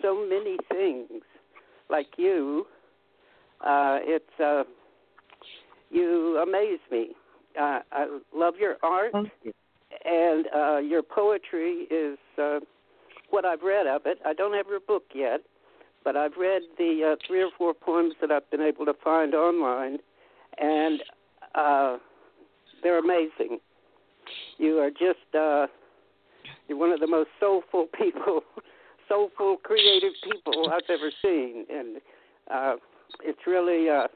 so 0.01 0.25
many 0.27 0.57
things, 0.69 1.23
like 1.89 2.07
you. 2.17 2.65
Uh, 3.61 3.99
it's 4.01 4.39
uh, 4.39 4.63
you 5.89 6.37
amaze 6.37 6.79
me. 6.91 7.15
Uh, 7.59 7.79
I 7.91 8.19
love 8.35 8.55
your 8.59 8.77
art, 8.83 9.13
and 10.05 10.45
uh, 10.55 10.77
your 10.77 11.01
poetry 11.01 11.87
is 11.89 12.17
uh, 12.37 12.59
what 13.29 13.45
I've 13.45 13.61
read 13.61 13.87
of 13.87 14.01
it. 14.05 14.19
I 14.25 14.33
don't 14.33 14.53
have 14.53 14.67
your 14.67 14.79
book 14.79 15.03
yet, 15.13 15.41
but 16.03 16.15
I've 16.15 16.37
read 16.37 16.61
the 16.77 17.13
uh, 17.13 17.15
three 17.27 17.41
or 17.41 17.49
four 17.57 17.73
poems 17.73 18.13
that 18.21 18.31
I've 18.31 18.49
been 18.51 18.61
able 18.61 18.85
to 18.85 18.93
find 19.03 19.33
online, 19.33 19.97
and 20.59 21.01
uh, 21.55 21.97
they're 22.83 22.99
amazing. 22.99 23.59
You 24.57 24.77
are 24.79 24.91
just 24.91 25.35
uh, 25.35 25.67
you're 26.67 26.77
one 26.77 26.91
of 26.91 26.99
the 26.99 27.07
most 27.07 27.29
soulful 27.39 27.87
people, 27.97 28.41
soulful, 29.07 29.57
creative 29.63 30.13
people 30.23 30.69
I've 30.71 30.89
ever 30.89 31.11
seen, 31.21 31.65
and 31.69 31.97
uh, 32.53 32.75
it's 33.23 33.39
really 33.47 33.87
a, 33.87 34.07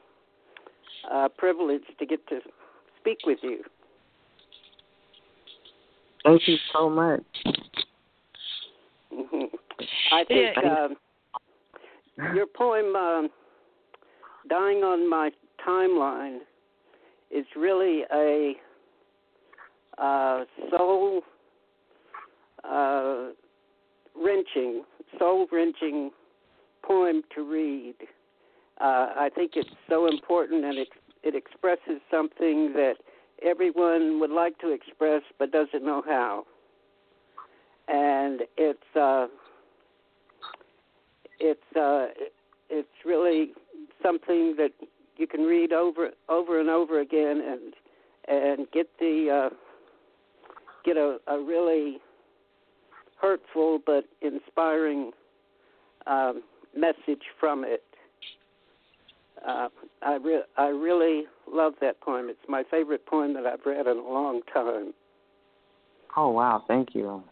a 1.11 1.29
privilege 1.29 1.83
to 1.97 2.05
get 2.05 2.27
to 2.27 2.39
speak 3.01 3.19
with 3.25 3.39
you. 3.41 3.63
Thank 6.23 6.47
you 6.47 6.55
so 6.71 6.89
much. 6.89 7.23
hmm 9.11 9.45
I 10.11 10.23
think 10.25 10.57
um, 10.57 10.95
your 12.35 12.45
poem 12.45 12.95
um, 12.95 13.29
"Dying 14.49 14.83
on 14.83 15.09
My 15.09 15.31
Timeline" 15.67 16.39
is 17.31 17.45
really 17.55 18.03
a 18.13 18.53
uh, 19.97 20.43
soul 20.69 21.21
uh, 22.63 23.29
wrenching, 24.15 24.83
soul 25.17 25.47
wrenching 25.51 26.11
poem 26.83 27.23
to 27.35 27.49
read. 27.49 27.95
Uh, 28.79 29.07
I 29.15 29.29
think 29.33 29.51
it's 29.55 29.69
so 29.89 30.07
important, 30.07 30.65
and 30.65 30.77
it 30.77 30.89
it 31.23 31.35
expresses 31.35 32.01
something 32.09 32.73
that 32.73 32.95
everyone 33.43 34.19
would 34.19 34.31
like 34.31 34.57
to 34.59 34.71
express 34.71 35.21
but 35.39 35.51
doesn't 35.51 35.83
know 35.83 36.01
how. 36.05 36.45
And 37.87 38.41
it's 38.57 38.95
uh, 38.95 39.27
it's 41.39 41.75
uh, 41.75 42.07
it's 42.69 42.87
really 43.05 43.51
something 44.01 44.55
that 44.57 44.71
you 45.17 45.27
can 45.27 45.41
read 45.41 45.73
over 45.73 46.09
over 46.29 46.59
and 46.59 46.69
over 46.69 47.01
again 47.01 47.41
and 47.41 47.73
and 48.27 48.67
get 48.71 48.87
the 48.99 49.49
uh, 49.51 49.55
get 50.85 50.97
a, 50.97 51.17
a 51.27 51.39
really 51.41 51.99
hurtful 53.19 53.79
but 53.85 54.05
inspiring 54.21 55.11
um, 56.07 56.41
message 56.75 57.23
from 57.39 57.63
it. 57.63 57.83
Uh, 59.47 59.69
I 60.03 60.15
re- 60.17 60.43
I 60.57 60.67
really 60.67 61.23
love 61.51 61.73
that 61.81 61.99
poem. 62.01 62.29
It's 62.29 62.39
my 62.47 62.63
favorite 62.69 63.05
poem 63.05 63.33
that 63.33 63.45
I've 63.45 63.65
read 63.65 63.87
in 63.87 63.97
a 63.97 64.01
long 64.01 64.41
time. 64.53 64.93
Oh 66.15 66.29
wow, 66.29 66.63
thank 66.67 66.93
you. 66.93 67.23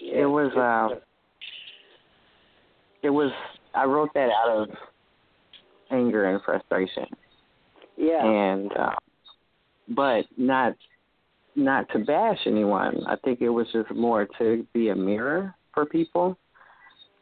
Yeah, 0.00 0.22
it 0.22 0.26
was 0.26 0.52
uh 0.56 0.94
it 3.02 3.10
was 3.10 3.32
I 3.74 3.84
wrote 3.84 4.10
that 4.14 4.30
out 4.30 4.62
of 4.62 4.68
anger 5.90 6.26
and 6.26 6.40
frustration. 6.44 7.06
yeah, 7.96 8.24
And 8.24 8.72
uh 8.76 8.94
but 9.88 10.22
not 10.36 10.74
not 11.56 11.88
to 11.90 11.98
bash 11.98 12.38
anyone. 12.46 13.02
I 13.08 13.16
think 13.24 13.40
it 13.40 13.48
was 13.48 13.66
just 13.72 13.90
more 13.90 14.28
to 14.38 14.64
be 14.72 14.90
a 14.90 14.94
mirror 14.94 15.54
for 15.74 15.84
people 15.84 16.38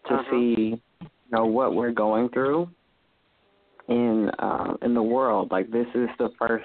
to 0.08 0.14
Uh-huh. 0.14 0.30
see 0.30 0.82
you 1.00 1.08
know 1.30 1.46
what 1.46 1.74
we're 1.74 1.92
going 1.92 2.28
through 2.28 2.68
in 3.88 4.30
uh, 4.38 4.74
in 4.82 4.94
the 4.94 5.02
world. 5.02 5.50
Like 5.50 5.70
this 5.70 5.86
is 5.94 6.08
the 6.18 6.30
first 6.38 6.64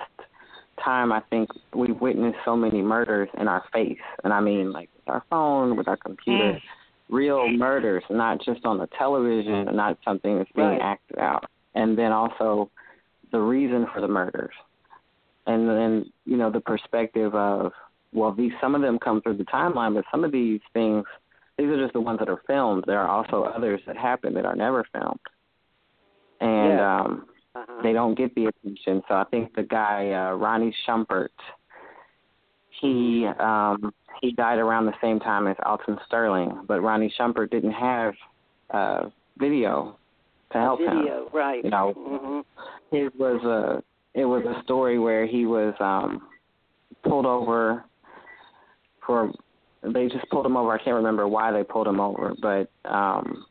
time 0.83 1.11
I 1.11 1.21
think 1.29 1.49
we've 1.75 1.99
witnessed 1.99 2.37
so 2.43 2.55
many 2.55 2.81
murders 2.81 3.29
in 3.39 3.47
our 3.47 3.63
face, 3.73 3.99
and 4.23 4.33
I 4.33 4.39
mean 4.39 4.71
like 4.71 4.89
with 4.97 5.07
our 5.07 5.23
phone, 5.29 5.75
with 5.77 5.87
our 5.87 5.97
computer, 5.97 6.53
Mm. 6.53 6.61
real 7.09 7.47
murders, 7.49 8.03
not 8.09 8.41
just 8.41 8.65
on 8.65 8.77
the 8.77 8.87
television, 8.97 9.75
not 9.75 9.97
something 10.03 10.37
that's 10.37 10.51
being 10.53 10.67
Right. 10.69 10.81
acted 10.81 11.19
out. 11.19 11.45
And 11.75 11.97
then 11.97 12.11
also 12.11 12.69
the 13.31 13.39
reason 13.39 13.85
for 13.93 14.01
the 14.01 14.07
murders, 14.07 14.53
and 15.45 15.69
then 15.69 16.11
you 16.25 16.37
know 16.37 16.49
the 16.49 16.61
perspective 16.61 17.35
of 17.35 17.73
well, 18.13 18.31
these 18.33 18.51
some 18.59 18.75
of 18.75 18.81
them 18.81 18.99
come 18.99 19.21
through 19.21 19.37
the 19.37 19.45
timeline, 19.45 19.93
but 19.93 20.03
some 20.11 20.23
of 20.25 20.31
these 20.31 20.61
things 20.73 21.05
these 21.57 21.67
are 21.69 21.77
just 21.81 21.93
the 21.93 22.01
ones 22.01 22.19
that 22.19 22.29
are 22.29 22.41
filmed. 22.47 22.83
There 22.87 22.99
are 22.99 23.07
also 23.07 23.43
others 23.43 23.81
that 23.85 23.95
happen 23.95 24.33
that 24.33 24.45
are 24.45 24.55
never 24.55 24.83
filmed. 24.91 25.19
And 26.41 26.77
Yeah. 26.77 26.99
um 26.99 27.25
uh-huh. 27.55 27.81
they 27.83 27.93
don't 27.93 28.17
get 28.17 28.33
the 28.35 28.45
attention. 28.47 29.01
So 29.07 29.15
I 29.15 29.25
think 29.25 29.55
the 29.55 29.63
guy 29.63 30.11
uh, 30.11 30.35
Ronnie 30.35 30.73
Shumpert, 30.87 31.29
he 32.79 33.27
um, 33.39 33.93
he 34.21 34.31
died 34.31 34.59
around 34.59 34.85
the 34.85 34.93
same 35.01 35.19
time 35.19 35.47
as 35.47 35.55
Alton 35.65 35.97
Sterling, 36.07 36.63
but 36.67 36.81
Ronnie 36.81 37.13
Shumpert 37.19 37.51
didn't 37.51 37.73
have 37.73 38.13
uh, 38.71 39.09
video 39.37 39.97
to 40.51 40.57
help 40.57 40.79
him. 40.79 40.99
video, 40.99 41.29
right? 41.33 41.63
You 41.63 41.69
know, 41.71 41.93
hmm 41.97 42.95
His 42.95 43.11
was 43.17 43.43
a 43.43 43.83
it 44.17 44.25
was 44.25 44.43
a 44.45 44.61
story 44.63 44.99
where 44.99 45.25
he 45.25 45.45
was 45.45 45.73
um, 45.79 46.27
pulled 47.03 47.25
over 47.25 47.83
for 49.05 49.31
they 49.83 50.07
just 50.07 50.29
pulled 50.29 50.45
him 50.45 50.55
over. 50.57 50.71
I 50.71 50.77
can't 50.77 50.95
remember 50.95 51.27
why 51.27 51.51
they 51.51 51.63
pulled 51.63 51.87
him 51.87 51.99
over, 51.99 52.33
but 52.41 52.69
um, 52.85 53.45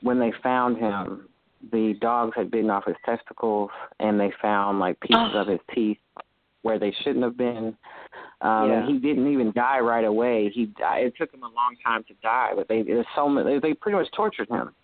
when 0.00 0.18
they 0.18 0.32
found 0.42 0.78
him, 0.78 1.28
the 1.72 1.94
dogs 2.00 2.32
had 2.36 2.50
bitten 2.50 2.70
off 2.70 2.84
his 2.86 2.96
testicles, 3.04 3.70
and 4.00 4.18
they 4.18 4.32
found 4.40 4.78
like 4.78 4.98
pieces 5.00 5.32
Oh. 5.34 5.40
of 5.40 5.46
his 5.48 5.60
teeth 5.74 5.98
where 6.62 6.78
they 6.78 6.92
shouldn't 7.02 7.24
have 7.24 7.36
been. 7.36 7.76
Um, 8.40 8.70
Yeah. 8.70 8.78
And 8.80 8.88
he 8.88 8.98
didn't 8.98 9.32
even 9.32 9.52
die 9.52 9.80
right 9.80 10.04
away. 10.04 10.50
He 10.50 10.66
died. 10.66 11.06
It 11.06 11.16
took 11.16 11.32
him 11.32 11.42
a 11.42 11.48
long 11.48 11.76
time 11.84 12.04
to 12.04 12.14
die, 12.22 12.52
but 12.54 12.68
they 12.68 12.82
there's 12.82 13.06
so 13.14 13.28
many, 13.28 13.54
they, 13.54 13.68
they 13.68 13.74
pretty 13.74 13.96
much 13.96 14.10
tortured 14.12 14.48
him. 14.48 14.74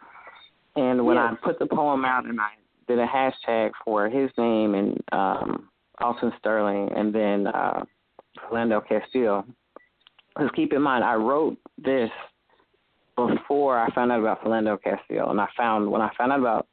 And 0.77 1.05
when 1.07 1.19
I 1.19 1.35
put 1.43 1.59
the 1.59 1.67
poem 1.67 2.05
out 2.05 2.25
and 2.27 2.41
I 2.41 2.51
did 2.89 2.99
a 2.99 3.07
hashtag 3.07 3.73
for 3.85 4.09
his 4.09 4.31
name 4.37 4.75
and 4.75 5.03
um, 5.13 5.69
Alton 6.01 6.33
Sterling, 6.39 6.91
and 6.97 7.15
then 7.15 7.47
uh, 7.47 7.85
Philando 8.39 8.87
Castile. 8.87 9.45
Because 10.35 10.51
keep 10.57 10.73
in 10.73 10.83
mind, 10.83 11.05
I 11.05 11.15
wrote 11.15 11.57
this 11.79 12.11
before 13.17 13.79
I 13.79 13.93
found 13.95 14.13
out 14.13 14.21
about 14.21 14.43
Philando 14.43 14.81
Castile, 14.83 15.31
and 15.31 15.41
I 15.41 15.49
found 15.57 15.91
when 15.91 16.01
I 16.01 16.11
found 16.17 16.33
out 16.33 16.41
about 16.41 16.67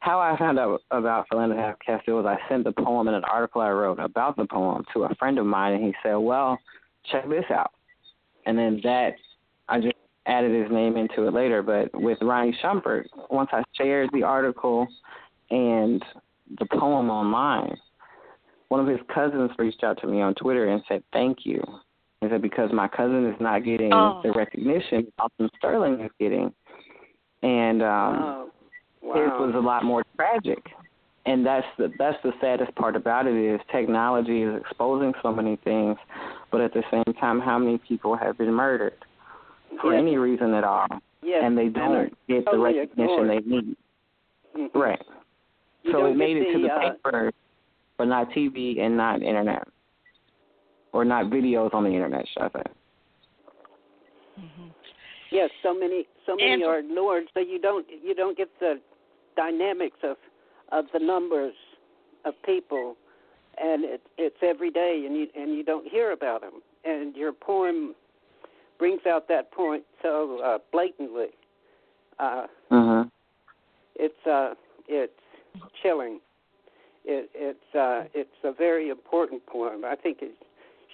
how 0.00 0.20
I 0.20 0.36
found 0.38 0.58
out 0.58 0.82
about 0.90 1.26
Philando 1.28 1.74
Castile 1.84 2.16
was 2.16 2.26
I 2.26 2.38
sent 2.48 2.64
the 2.64 2.72
poem 2.72 3.08
in 3.08 3.14
an 3.14 3.24
article 3.24 3.60
I 3.60 3.70
wrote 3.70 3.98
about 3.98 4.36
the 4.36 4.46
poem 4.46 4.84
to 4.92 5.04
a 5.04 5.14
friend 5.16 5.38
of 5.38 5.46
mine, 5.46 5.74
and 5.74 5.84
he 5.84 5.94
said, 6.02 6.14
"Well, 6.14 6.58
check 7.10 7.28
this 7.28 7.44
out," 7.50 7.72
and 8.46 8.58
then 8.58 8.80
that 8.84 9.14
I 9.68 9.80
just 9.80 9.96
added 10.26 10.52
his 10.52 10.70
name 10.70 10.96
into 10.96 11.26
it 11.26 11.32
later. 11.32 11.62
But 11.62 11.90
with 12.00 12.18
Ronnie 12.20 12.56
Shumpert, 12.62 13.06
once 13.30 13.50
I 13.52 13.62
shared 13.74 14.10
the 14.12 14.22
article 14.22 14.86
and 15.50 16.04
the 16.58 16.66
poem 16.66 17.10
online, 17.10 17.76
one 18.68 18.80
of 18.80 18.86
his 18.86 19.00
cousins 19.12 19.50
reached 19.58 19.82
out 19.82 19.98
to 20.00 20.06
me 20.06 20.20
on 20.20 20.34
Twitter 20.34 20.68
and 20.68 20.82
said, 20.86 21.02
"Thank 21.12 21.44
you." 21.44 21.62
He 22.20 22.28
said 22.28 22.42
because 22.42 22.70
my 22.72 22.88
cousin 22.88 23.26
is 23.26 23.40
not 23.40 23.64
getting 23.64 23.92
Oh. 23.92 24.20
the 24.22 24.32
recognition 24.32 25.06
Alton 25.18 25.48
Sterling 25.58 26.00
is 26.00 26.10
getting, 26.18 26.52
and 27.42 27.82
um, 27.82 28.50
oh, 29.04 29.14
his 29.14 29.30
was 29.38 29.54
a 29.54 29.60
lot 29.60 29.84
more 29.84 30.02
tragic. 30.16 30.58
And 31.26 31.44
that's 31.44 31.66
the 31.76 31.92
that's 31.98 32.16
the 32.24 32.32
saddest 32.40 32.74
part 32.74 32.96
about 32.96 33.26
it 33.26 33.36
is 33.36 33.60
technology 33.70 34.42
is 34.42 34.60
exposing 34.60 35.12
so 35.22 35.30
many 35.32 35.56
things, 35.56 35.96
but 36.50 36.60
at 36.60 36.72
the 36.72 36.82
same 36.90 37.14
time, 37.14 37.38
how 37.40 37.58
many 37.58 37.78
people 37.78 38.16
have 38.16 38.36
been 38.38 38.52
murdered 38.52 38.94
for 39.80 39.92
Yes. 39.92 40.00
any 40.00 40.16
reason 40.16 40.54
at 40.54 40.64
all, 40.64 40.86
yes. 41.22 41.42
and 41.44 41.56
they 41.56 41.68
don't 41.68 42.16
get 42.28 42.44
the 42.50 42.58
recognition 42.58 43.28
they 43.28 43.40
need. 43.40 43.76
Mhm. 44.56 44.74
Right. 44.74 45.02
You 45.82 45.92
so 45.92 46.06
it 46.06 46.16
made 46.16 46.38
it 46.38 46.52
to 46.52 46.62
the, 46.62 46.72
uh, 46.72 46.78
paper, 46.80 47.32
but 47.98 48.08
not 48.08 48.30
TV 48.30 48.80
and 48.80 48.96
not 48.96 49.22
internet, 49.22 49.68
or 50.92 51.04
not 51.04 51.26
videos 51.26 51.72
on 51.74 51.84
the 51.84 51.90
internet, 51.90 52.26
should 52.28 52.42
I 52.42 52.48
say? 52.50 52.62
Mhm. 54.38 54.72
Yes, 55.30 55.50
so 55.62 55.74
many 55.74 56.06
so 56.26 56.36
many 56.36 56.52
And- 56.52 56.64
are 56.64 56.78
ignored, 56.78 57.30
so 57.34 57.40
you 57.40 57.58
don't 57.58 57.88
you 57.90 58.14
don't 58.14 58.36
get 58.36 58.48
the 58.60 58.80
dynamics 59.36 59.98
of 60.02 60.16
of 60.70 60.90
the 60.92 60.98
numbers 60.98 61.54
of 62.24 62.40
people 62.42 62.96
and 63.60 63.84
it, 63.84 64.02
it's 64.18 64.36
every 64.42 64.70
day, 64.70 65.04
and 65.06 65.16
you 65.16 65.26
and 65.34 65.54
you 65.54 65.62
don't 65.62 65.86
hear 65.88 66.12
about 66.12 66.40
them. 66.42 66.62
And 66.84 67.16
your 67.16 67.32
poem 67.32 67.94
brings 68.78 69.04
out 69.06 69.26
that 69.28 69.50
point 69.50 69.84
so 70.02 70.38
uh, 70.40 70.58
blatantly. 70.72 71.30
Uh, 72.18 72.46
Mhm. 72.70 73.10
it's 73.96 74.26
uh, 74.26 74.54
it's 74.86 75.20
chilling. 75.82 76.20
It, 77.04 77.30
it's 77.34 77.74
uh, 77.74 78.04
it's 78.14 78.44
a 78.44 78.52
very 78.52 78.88
important 78.90 79.44
poem. 79.46 79.84
I 79.84 79.96
think 79.96 80.22
it 80.22 80.34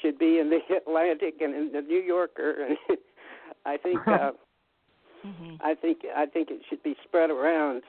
should 0.05 0.19
be 0.19 0.39
in 0.39 0.51
the 0.51 0.59
Atlantic 0.77 1.41
and 1.41 1.55
in 1.55 1.73
the 1.73 1.81
New 1.81 2.01
Yorker. 2.01 2.69
And 2.89 2.99
I 3.67 3.77
think 3.79 4.01
uh, 4.09 4.33
hmm 5.23 5.55
I 5.61 5.75
think 5.75 5.99
I 6.15 6.27
think 6.27 6.51
it 6.51 6.61
should 6.69 6.83
be 6.83 6.95
spread 7.05 7.31
around 7.31 7.83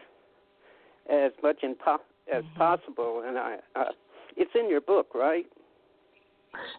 as 1.12 1.32
much 1.44 1.58
in 1.64 1.76
po- 1.76 2.02
as 2.34 2.44
Mhm. 2.44 2.56
possible. 2.58 3.24
And 3.26 3.38
I, 3.38 3.58
uh, 3.76 3.92
it's 4.38 4.52
in 4.56 4.70
your 4.70 4.82
book, 4.82 5.14
right? 5.14 5.46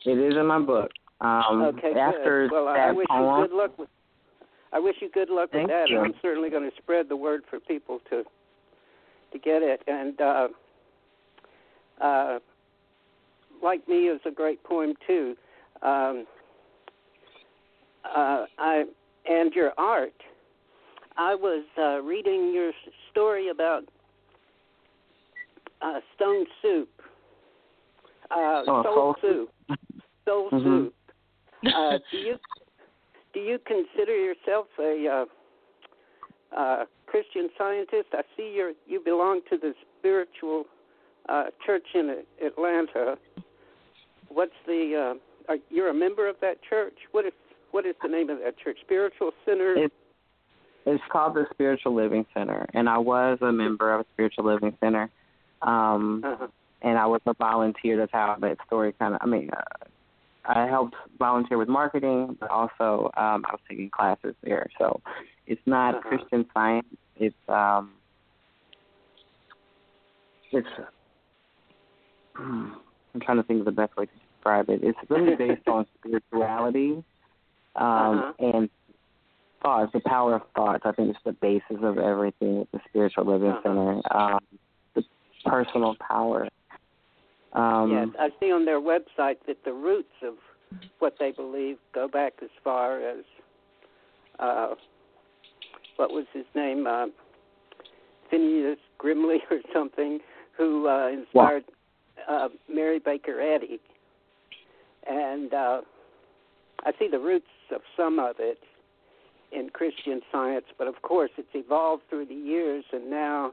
It 0.06 0.18
is 0.18 0.36
in 0.36 0.46
my 0.46 0.58
book. 0.58 0.90
Um, 1.20 1.62
okay, 1.62 1.92
after 1.98 2.48
good. 2.48 2.52
Well, 2.52 2.68
I 2.68 2.90
wish 2.92 3.06
poem, 3.08 3.40
you 3.40 3.46
good 3.48 3.56
luck 3.56 3.78
with. 3.78 3.88
I 4.72 4.78
wish 4.78 4.96
you 5.00 5.10
good 5.10 5.30
luck 5.30 5.52
with 5.52 5.68
that. 5.68 5.88
you. 5.90 5.98
I'm 5.98 6.14
certainly 6.22 6.50
going 6.50 6.68
to 6.68 6.76
spread 6.76 7.08
the 7.08 7.16
word 7.16 7.42
for 7.50 7.60
people 7.60 8.00
to 8.10 8.24
to 9.32 9.38
get 9.38 9.62
it. 9.62 9.82
And 9.86 10.20
uh, 10.20 10.48
uh, 12.00 12.38
like 13.62 13.86
me 13.88 14.08
is 14.08 14.20
a 14.26 14.30
great 14.30 14.62
poem 14.64 14.94
too. 15.06 15.34
Um, 15.82 16.26
uh, 18.04 18.46
I 18.58 18.84
and 19.28 19.52
your 19.52 19.72
art. 19.78 20.12
I 21.16 21.34
was 21.34 21.64
uh, 21.78 22.02
reading 22.02 22.52
your 22.52 22.72
story 23.10 23.48
about 23.48 23.84
uh, 25.82 26.00
stone 26.14 26.46
soup. 26.62 26.88
Uh, 28.30 28.62
Oh, 28.66 28.82
soul 28.82 29.16
soup. 29.20 29.50
Soul 30.24 30.50
Mhm. 30.50 30.62
soup. 30.62 30.94
Uh, 31.66 31.98
do 32.10 32.18
you 32.18 32.38
do 33.32 33.40
you 33.40 33.58
consider 33.58 34.14
yourself 34.14 34.66
a 34.78 35.08
uh, 35.08 35.24
uh, 36.56 36.84
Christian 37.06 37.48
scientist? 37.58 38.08
I 38.12 38.22
see 38.36 38.52
you 38.54 38.76
you 38.86 39.00
belong 39.00 39.40
to 39.50 39.56
the 39.56 39.74
spiritual 39.98 40.66
uh, 41.28 41.46
church 41.64 41.86
in 41.94 42.24
Atlanta. 42.44 43.18
What's 44.28 44.52
the 44.66 45.14
uh, 45.48 45.52
are, 45.52 45.58
you're 45.70 45.88
a 45.90 45.94
member 45.94 46.28
of 46.28 46.36
that 46.40 46.58
church? 46.68 46.94
What 47.12 47.24
is 47.26 47.32
what 47.70 47.86
is 47.86 47.94
the 48.02 48.08
name 48.08 48.30
of 48.30 48.38
that 48.38 48.58
church? 48.58 48.78
Spiritual 48.84 49.32
Center. 49.44 49.74
It- 49.74 49.92
it's 50.88 51.02
called 51.10 51.34
the 51.34 51.46
Spiritual 51.50 51.94
Living 51.96 52.24
Center, 52.32 52.64
and 52.72 52.88
I 52.88 52.96
was 52.98 53.38
a 53.40 53.50
member 53.50 53.92
of 53.92 54.02
a 54.02 54.04
Spiritual 54.14 54.44
Living 54.44 54.76
Center. 54.78 55.10
Um, 55.62 56.22
uh-huh. 56.24 56.46
and 56.82 56.96
I 56.96 57.06
was 57.06 57.20
a 57.26 57.34
volunteer. 57.34 57.96
That's 57.96 58.12
how 58.12 58.36
that 58.40 58.58
story 58.68 58.92
kind 58.96 59.14
of. 59.14 59.20
I 59.20 59.26
mean, 59.26 59.50
uh, 59.52 59.62
I 60.44 60.68
helped 60.68 60.94
volunteer 61.18 61.58
with 61.58 61.66
marketing, 61.68 62.36
but 62.38 62.50
also 62.50 63.10
um, 63.16 63.44
I 63.46 63.50
was 63.50 63.60
taking 63.68 63.90
classes 63.90 64.36
there. 64.44 64.68
So 64.78 65.00
it's 65.48 65.60
not 65.66 65.96
Uh-huh. 65.96 66.08
Christian 66.08 66.46
Science. 66.54 66.86
It's 67.16 67.34
um, 67.48 67.90
it's. 70.52 70.68
I'm 73.16 73.20
trying 73.22 73.38
to 73.38 73.42
think 73.44 73.60
of 73.60 73.64
the 73.64 73.72
best 73.72 73.96
way 73.96 74.04
to 74.04 74.12
describe 74.34 74.68
it. 74.68 74.80
It's 74.82 74.98
really 75.08 75.34
based 75.38 75.66
on 75.68 75.86
spirituality 75.98 77.02
um, 77.76 77.84
Uh-huh. 77.86 78.32
and 78.38 78.70
thoughts, 79.62 79.90
the 79.94 80.00
power 80.00 80.34
of 80.36 80.42
thoughts. 80.54 80.82
I 80.84 80.92
think 80.92 81.08
it's 81.10 81.18
the 81.24 81.32
basis 81.32 81.82
of 81.82 81.96
everything 81.98 82.58
with 82.60 82.70
the 82.72 82.80
Spiritual 82.90 83.24
Living 83.24 83.50
Uh-huh. 83.50 83.62
Center. 83.62 84.00
Um, 84.14 84.40
the 84.94 85.02
personal 85.46 85.96
power. 86.06 86.48
Um, 87.54 87.90
yes, 87.90 88.08
I 88.20 88.28
see 88.38 88.52
on 88.52 88.66
their 88.66 88.80
website 88.80 89.36
that 89.46 89.64
the 89.64 89.72
roots 89.72 90.12
of 90.22 90.34
what 90.98 91.14
they 91.18 91.32
believe 91.32 91.78
go 91.94 92.06
back 92.06 92.34
as 92.42 92.50
far 92.62 93.00
as 93.00 93.24
uh, 94.38 94.74
what 95.96 96.10
was 96.10 96.26
his 96.34 96.44
name, 96.54 96.86
uh, 96.86 97.06
Phineas 98.30 98.78
Grimley 98.98 99.38
or 99.50 99.60
something, 99.72 100.18
who 100.58 100.86
uh, 100.86 101.08
inspired 101.08 101.64
uh, 102.28 102.48
Mary 102.72 102.98
Baker 102.98 103.40
Eddy, 103.40 103.80
and 105.08 105.52
uh, 105.52 105.80
I 106.84 106.92
see 106.98 107.08
the 107.10 107.18
roots 107.18 107.46
of 107.74 107.80
some 107.96 108.18
of 108.18 108.36
it 108.38 108.58
in 109.52 109.70
Christian 109.70 110.20
Science, 110.32 110.66
but 110.78 110.86
of 110.86 111.02
course 111.02 111.30
it's 111.36 111.48
evolved 111.54 112.02
through 112.10 112.26
the 112.26 112.34
years, 112.34 112.84
and 112.92 113.08
now 113.10 113.52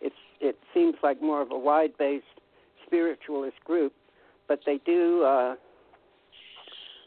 it's 0.00 0.16
it 0.40 0.58
seems 0.74 0.94
like 1.02 1.22
more 1.22 1.40
of 1.42 1.50
a 1.50 1.58
wide-based 1.58 2.24
spiritualist 2.86 3.58
group, 3.64 3.92
but 4.46 4.60
they 4.66 4.78
do. 4.84 5.22
Uh, 5.24 5.54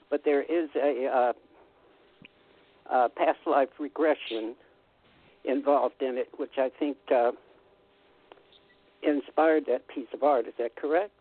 but 0.09 0.23
there 0.25 0.41
is 0.41 0.69
a 0.75 1.07
uh, 1.07 1.33
uh, 2.93 3.07
past 3.15 3.39
life 3.47 3.69
regression 3.79 4.55
involved 5.45 6.01
in 6.01 6.17
it, 6.17 6.27
which 6.37 6.57
I 6.57 6.69
think 6.77 6.97
uh, 7.15 7.31
inspired 9.03 9.65
that 9.67 9.87
piece 9.87 10.07
of 10.13 10.23
art. 10.23 10.47
Is 10.47 10.53
that 10.57 10.75
correct? 10.75 11.11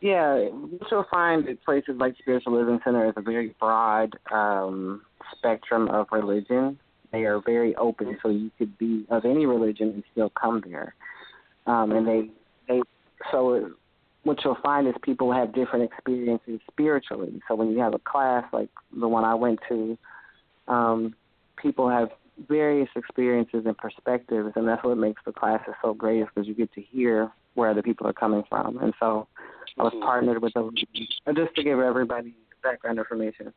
Yeah, 0.00 0.36
what 0.36 0.90
you'll 0.90 1.06
find 1.10 1.48
at 1.48 1.62
places 1.64 1.96
like 1.98 2.14
Spiritual 2.18 2.54
Living 2.58 2.78
Center 2.84 3.08
is 3.08 3.14
a 3.16 3.20
very 3.20 3.54
broad 3.58 4.16
um, 4.30 5.02
spectrum 5.36 5.88
of 5.88 6.06
religion. 6.12 6.78
They 7.10 7.24
are 7.24 7.40
very 7.40 7.74
open, 7.76 8.16
so 8.22 8.28
you 8.28 8.50
could 8.58 8.78
be 8.78 9.06
of 9.10 9.24
any 9.24 9.46
religion 9.46 9.88
and 9.88 10.04
still 10.12 10.30
come 10.30 10.62
there. 10.64 10.94
Um, 11.66 11.90
and 11.92 12.06
they, 12.06 12.30
they, 12.68 12.82
so 13.32 13.72
what 14.22 14.38
you'll 14.44 14.58
find 14.62 14.86
is 14.86 14.94
people 15.02 15.32
have 15.32 15.52
different 15.54 15.84
experiences 15.84 16.60
spiritually. 16.70 17.40
So 17.48 17.56
when 17.56 17.72
you 17.72 17.80
have 17.80 17.94
a 17.94 17.98
class 17.98 18.44
like 18.52 18.68
the 18.96 19.08
one 19.08 19.24
I 19.24 19.34
went 19.34 19.58
to, 19.68 19.98
um, 20.68 21.14
people 21.56 21.88
have 21.88 22.10
various 22.46 22.88
experiences 22.96 23.64
and 23.66 23.76
perspectives, 23.76 24.52
and 24.56 24.68
that's 24.68 24.84
what 24.84 24.96
makes 24.98 25.20
the 25.24 25.32
classes 25.32 25.74
so 25.82 25.94
great 25.94 26.20
is 26.20 26.28
because 26.34 26.46
you 26.46 26.54
get 26.54 26.72
to 26.74 26.80
hear 26.82 27.30
where 27.54 27.74
the 27.74 27.82
people 27.82 28.06
are 28.06 28.12
coming 28.12 28.44
from. 28.48 28.78
And 28.78 28.94
so 29.00 29.26
I 29.78 29.84
was 29.84 29.92
Mhm. 29.94 30.02
partnered 30.02 30.40
with 30.40 30.54
a 30.56 30.60
uh, 31.26 31.32
just 31.32 31.54
to 31.56 31.62
give 31.62 31.80
everybody 31.80 32.34
background 32.62 32.98
information. 32.98 33.52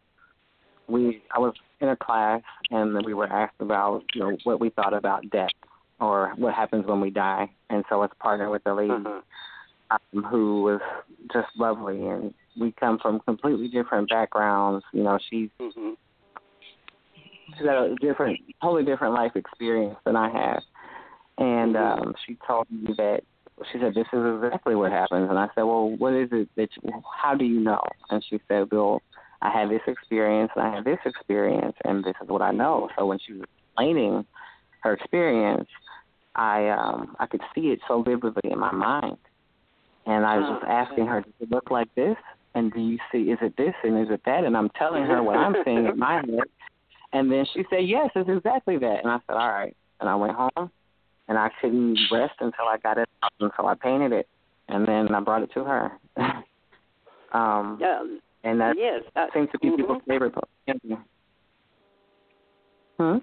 We 0.87 1.21
I 1.31 1.39
was 1.39 1.53
in 1.79 1.89
a 1.89 1.95
class 1.95 2.41
and 2.69 3.05
we 3.05 3.13
were 3.13 3.27
asked 3.27 3.59
about 3.59 4.03
you 4.13 4.21
know 4.21 4.37
what 4.43 4.59
we 4.59 4.69
thought 4.69 4.93
about 4.93 5.29
death 5.29 5.51
or 5.99 6.33
what 6.37 6.53
happens 6.53 6.85
when 6.85 7.01
we 7.01 7.11
die, 7.11 7.49
and 7.69 7.83
so 7.89 7.95
I 7.95 7.99
was 7.99 8.11
partnered 8.19 8.49
with 8.49 8.65
a 8.65 8.73
lady 8.73 8.91
Uh-huh. 8.91 9.21
um, 9.91 10.23
who 10.23 10.63
was 10.63 10.81
just 11.31 11.49
lovely, 11.55 12.07
and 12.07 12.33
we 12.59 12.71
come 12.71 12.97
from 12.99 13.19
completely 13.19 13.67
different 13.67 14.09
backgrounds. 14.09 14.83
You 14.93 15.03
know, 15.03 15.19
she's 15.29 15.49
hmm 15.59 15.93
she's 17.57 17.67
had 17.67 17.75
a 17.77 17.95
different, 17.95 18.39
totally 18.61 18.83
different 18.83 19.13
life 19.13 19.31
experience 19.35 19.97
than 20.05 20.15
I 20.15 20.29
have. 20.29 20.63
And 21.37 21.75
Mhm. 21.75 22.01
um, 22.01 22.15
she 22.25 22.37
told 22.47 22.69
me 22.69 22.93
that 22.97 23.21
she 23.71 23.79
said, 23.79 23.93
"This 23.93 24.07
is 24.13 24.43
exactly 24.43 24.75
what 24.75 24.91
happens." 24.91 25.29
And 25.29 25.39
I 25.39 25.47
said, 25.55 25.63
"Well, 25.63 25.89
what 25.89 26.13
is 26.13 26.29
it 26.31 26.49
that? 26.55 26.69
You, 26.81 27.03
how 27.15 27.35
do 27.35 27.45
you 27.45 27.59
know?" 27.59 27.83
And 28.09 28.23
she 28.23 28.39
said, 28.47 28.71
"Well, 28.71 29.01
I 29.41 29.49
had 29.49 29.69
this 29.69 29.81
experience, 29.87 30.51
and 30.55 30.65
I 30.65 30.75
had 30.75 30.83
this 30.83 30.99
experience, 31.05 31.75
and 31.85 32.03
this 32.03 32.15
is 32.21 32.27
what 32.27 32.41
I 32.41 32.51
know." 32.51 32.89
So 32.97 33.05
when 33.05 33.19
she 33.19 33.33
was 33.33 33.43
explaining 33.67 34.25
her 34.81 34.93
experience, 34.93 35.69
I 36.35 36.69
um, 36.69 37.15
I 37.19 37.27
could 37.27 37.41
see 37.53 37.71
it 37.71 37.79
so 37.87 38.01
vividly 38.01 38.51
in 38.51 38.59
my 38.59 38.71
mind, 38.71 39.17
and 40.05 40.25
I 40.25 40.37
was 40.37 40.47
just 40.49 40.63
Oh, 40.65 40.71
asking 40.71 41.07
her, 41.07 41.21
"Does 41.21 41.33
it 41.39 41.51
look 41.51 41.71
like 41.71 41.93
this?" 41.95 42.17
And 42.53 42.73
do 42.73 42.81
you 42.81 42.97
see? 43.11 43.31
Is 43.31 43.39
it 43.41 43.55
this 43.57 43.75
and 43.83 43.97
is 43.97 44.09
it 44.11 44.21
that? 44.25 44.43
And 44.43 44.57
I'm 44.57 44.69
telling 44.71 45.03
her 45.05 45.23
what 45.23 45.37
I'm 45.37 45.55
seeing 45.63 45.85
in 45.85 45.97
my 45.97 46.15
head, 46.15 46.43
and 47.13 47.31
then 47.31 47.45
she 47.53 47.63
said, 47.69 47.85
"Yes, 47.85 48.09
it's 48.15 48.29
exactly 48.29 48.77
that." 48.77 48.99
And 49.03 49.11
I 49.11 49.19
said, 49.27 49.33
"All 49.35 49.51
right." 49.51 49.75
And 49.99 50.09
I 50.09 50.15
went 50.15 50.33
home, 50.33 50.71
and 51.27 51.37
I 51.37 51.49
couldn't 51.61 51.99
rest 52.11 52.33
until 52.39 52.65
I 52.69 52.77
got 52.77 52.97
it, 52.97 53.09
out, 53.23 53.31
so 53.39 53.67
I 53.67 53.75
painted 53.75 54.11
it, 54.11 54.27
and 54.67 54.87
then 54.87 55.13
I 55.13 55.19
brought 55.19 55.43
it 55.43 55.51
to 55.53 55.63
her. 55.63 55.91
um, 57.33 57.77
Yeah. 57.79 58.03
and 58.43 58.59
that 58.59 58.75
yes. 58.77 59.03
I, 59.15 59.27
seems 59.33 59.49
to 59.51 59.59
be 59.59 59.69
mhm. 59.69 59.77
people's 59.77 60.01
favorite 60.07 60.33
book. 60.33 60.49
Hmm. 62.97 63.17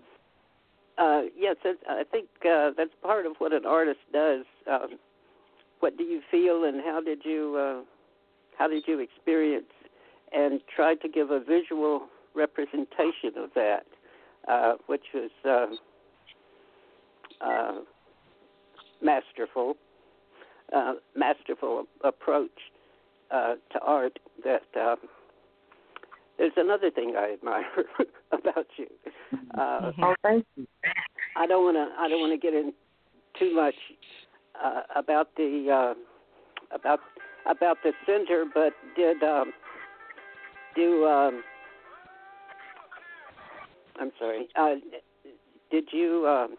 Uh, 0.99 1.23
yes, 1.37 1.57
I 1.89 2.03
think 2.11 2.29
uh, 2.45 2.71
that's 2.77 2.91
part 3.03 3.25
of 3.27 3.37
what 3.39 3.53
an 3.53 3.65
artist 3.65 4.01
does. 4.13 4.45
Um, 4.71 4.99
what 5.81 5.97
do 5.97 6.03
you 6.03 6.21
feel, 6.31 6.65
and 6.65 6.81
how 6.81 7.01
did 7.01 7.21
you 7.25 7.57
uh, 7.57 7.85
how 8.59 8.67
did 8.67 8.85
you 8.87 8.99
experience, 8.99 9.71
and 10.33 10.61
try 10.75 10.97
to 10.97 11.09
give 11.09 11.31
a 11.31 11.39
visual 11.39 12.09
representation 12.35 13.33
of 13.37 13.51
that, 13.55 13.87
uh, 14.49 14.75
which 14.87 15.05
was 15.15 15.31
uh, 15.45 15.67
uh, 17.45 17.81
masterful, 19.03 19.77
uh, 20.75 20.95
masterful 21.17 21.85
approach 22.05 22.51
uh, 23.31 23.55
to 23.73 23.79
art. 23.81 24.19
That 24.45 24.63
uh, 24.79 24.97
there's 26.39 26.53
another 26.57 26.91
thing 26.91 27.15
I 27.17 27.33
admire 27.35 27.65
about 28.33 28.67
you. 28.77 28.87
Uh, 29.59 29.93
Oh, 30.03 30.15
thank 30.23 30.45
you. 30.57 30.67
I 31.37 31.47
don't 31.47 31.65
want 31.65 31.77
to. 31.77 31.89
I 32.01 32.09
don't 32.09 32.21
want 32.21 32.33
to 32.33 32.39
get 32.39 32.55
in 32.55 32.73
too 33.39 33.55
much 33.55 33.75
uh, 34.63 34.83
about 34.97 35.35
the 35.37 35.67
uh, 35.71 35.95
about. 36.75 37.01
about 37.47 37.79
the 37.83 37.93
center, 38.05 38.45
but 38.53 38.75
did 38.95 39.23
um, 39.23 39.53
do 40.77 41.07
um, 41.07 41.43
I'm 44.01 44.13
sorry. 44.19 44.49
Uh, 44.57 44.75
did 45.71 45.89
you 45.93 46.27
um, 46.27 46.57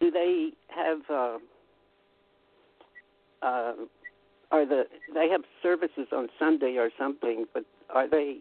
do 0.00 0.10
they 0.10 0.50
have 0.68 0.98
uh, 1.10 1.38
uh, 3.42 3.72
are 4.50 4.66
the 4.66 4.84
they 5.14 5.28
have 5.28 5.42
services 5.62 6.08
on 6.12 6.28
Sunday 6.38 6.76
or 6.78 6.90
something? 6.98 7.46
But 7.52 7.64
are 7.90 8.08
they 8.08 8.38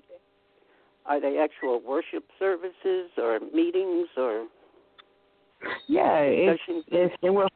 are 1.06 1.20
they 1.20 1.38
actual 1.38 1.82
worship 1.86 2.26
services 2.38 3.10
or 3.18 3.40
meetings 3.54 4.08
or 4.18 4.48
Yeah, 5.88 6.24
discussions? 6.24 6.84
it's 6.88 7.16
it 7.22 7.30
will 7.30 7.48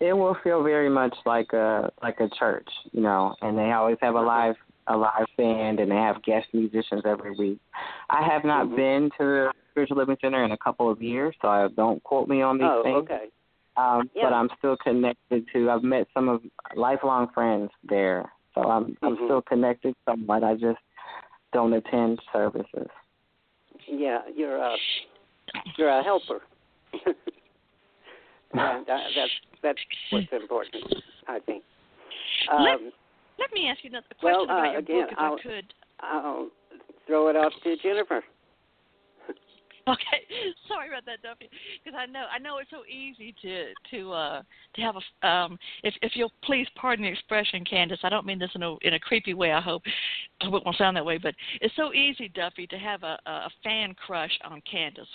it 0.00 0.12
will 0.12 0.36
feel 0.42 0.62
very 0.62 0.88
much 0.88 1.14
like 1.26 1.52
a 1.52 1.90
like 2.02 2.20
a 2.20 2.28
church, 2.38 2.68
you 2.92 3.00
know, 3.00 3.34
and 3.42 3.56
they 3.58 3.72
always 3.72 3.98
have 4.00 4.14
a 4.14 4.20
live 4.20 4.56
a 4.88 4.96
live 4.96 5.26
band 5.36 5.80
and 5.80 5.90
they 5.90 5.96
have 5.96 6.22
guest 6.22 6.48
musicians 6.52 7.02
every 7.04 7.32
week. 7.38 7.58
I 8.10 8.22
have 8.22 8.44
not 8.44 8.66
Mhm. 8.66 8.76
been 8.76 9.10
to 9.18 9.24
the 9.24 9.52
Spiritual 9.70 9.98
Living 9.98 10.16
Center 10.20 10.42
in 10.44 10.52
a 10.52 10.56
couple 10.56 10.90
of 10.90 11.00
years, 11.02 11.36
so 11.40 11.48
I 11.48 11.68
don't 11.68 12.02
quote 12.02 12.28
me 12.28 12.42
on 12.42 12.58
these 12.58 12.68
oh, 12.68 12.82
things. 12.82 12.96
okay. 13.10 13.30
Um, 13.76 14.10
Yeah. 14.14 14.24
but 14.24 14.32
I'm 14.32 14.50
still 14.58 14.76
connected 14.76 15.46
to. 15.52 15.70
I've 15.70 15.84
met 15.84 16.08
some 16.12 16.28
of 16.28 16.42
lifelong 16.74 17.28
friends 17.28 17.70
there, 17.84 18.32
so 18.54 18.62
I'm 18.62 18.96
I'm 19.02 19.16
Mhm. 19.16 19.24
still 19.26 19.42
connected 19.42 19.94
somewhat. 20.04 20.42
I 20.42 20.54
just 20.56 20.80
don't 21.52 21.72
attend 21.72 22.20
services. 22.32 22.88
Yeah, 23.86 24.22
you're 24.34 24.56
a 24.56 24.76
you're 25.76 25.88
a 25.90 26.02
helper. 26.02 26.42
and 28.52 28.88
uh, 28.90 28.98
that's 29.14 29.32
that's 29.62 29.78
what's 30.10 30.32
important, 30.32 30.84
I 31.28 31.38
think. 31.40 31.62
Let- 32.50 32.74
Um, 32.80 32.92
Let 33.38 33.52
me 33.52 33.68
ask 33.68 33.82
you 33.84 33.90
another 33.90 34.06
Well, 34.22 34.46
question 34.46 34.50
about 34.50 34.66
uh, 34.68 34.70
your 34.72 34.78
again, 34.80 35.02
book, 35.02 35.12
if 35.12 35.18
I'll- 35.18 35.34
I 35.34 35.42
could. 35.42 35.74
I'll 36.00 36.50
throw 37.06 37.28
it 37.28 37.36
off 37.36 37.52
to 37.64 37.76
Jennifer. 37.76 38.22
Okay, 39.88 40.20
sorry 40.68 40.88
about 40.88 41.06
that, 41.06 41.22
Duffy, 41.22 41.48
because 41.82 41.98
I 41.98 42.04
know 42.04 42.26
I 42.30 42.38
know 42.38 42.58
it's 42.58 42.68
so 42.68 42.84
easy 42.84 43.34
to 43.40 43.72
to 43.90 44.12
uh 44.12 44.42
to 44.74 44.82
have 44.82 44.96
a 44.96 45.26
um 45.26 45.58
if 45.82 45.94
if 46.02 46.12
you'll 46.14 46.32
please 46.44 46.66
pardon 46.74 47.06
the 47.06 47.10
expression, 47.10 47.64
Candace. 47.64 48.00
I 48.02 48.10
don't 48.10 48.26
mean 48.26 48.38
this 48.38 48.50
in 48.54 48.62
a 48.62 48.76
in 48.82 48.92
a 48.92 49.00
creepy 49.00 49.32
way. 49.32 49.50
I 49.52 49.62
hope 49.62 49.80
I 50.42 50.44
hope 50.44 50.60
it 50.60 50.64
won't 50.66 50.76
sound 50.76 50.94
that 50.98 51.06
way, 51.06 51.16
but 51.16 51.34
it's 51.62 51.74
so 51.74 51.94
easy, 51.94 52.28
Duffy, 52.28 52.66
to 52.66 52.76
have 52.76 53.02
a 53.02 53.18
a 53.24 53.30
a 53.30 53.50
fan 53.64 53.94
crush 53.94 54.38
on 54.44 54.60
Candace 54.70 55.08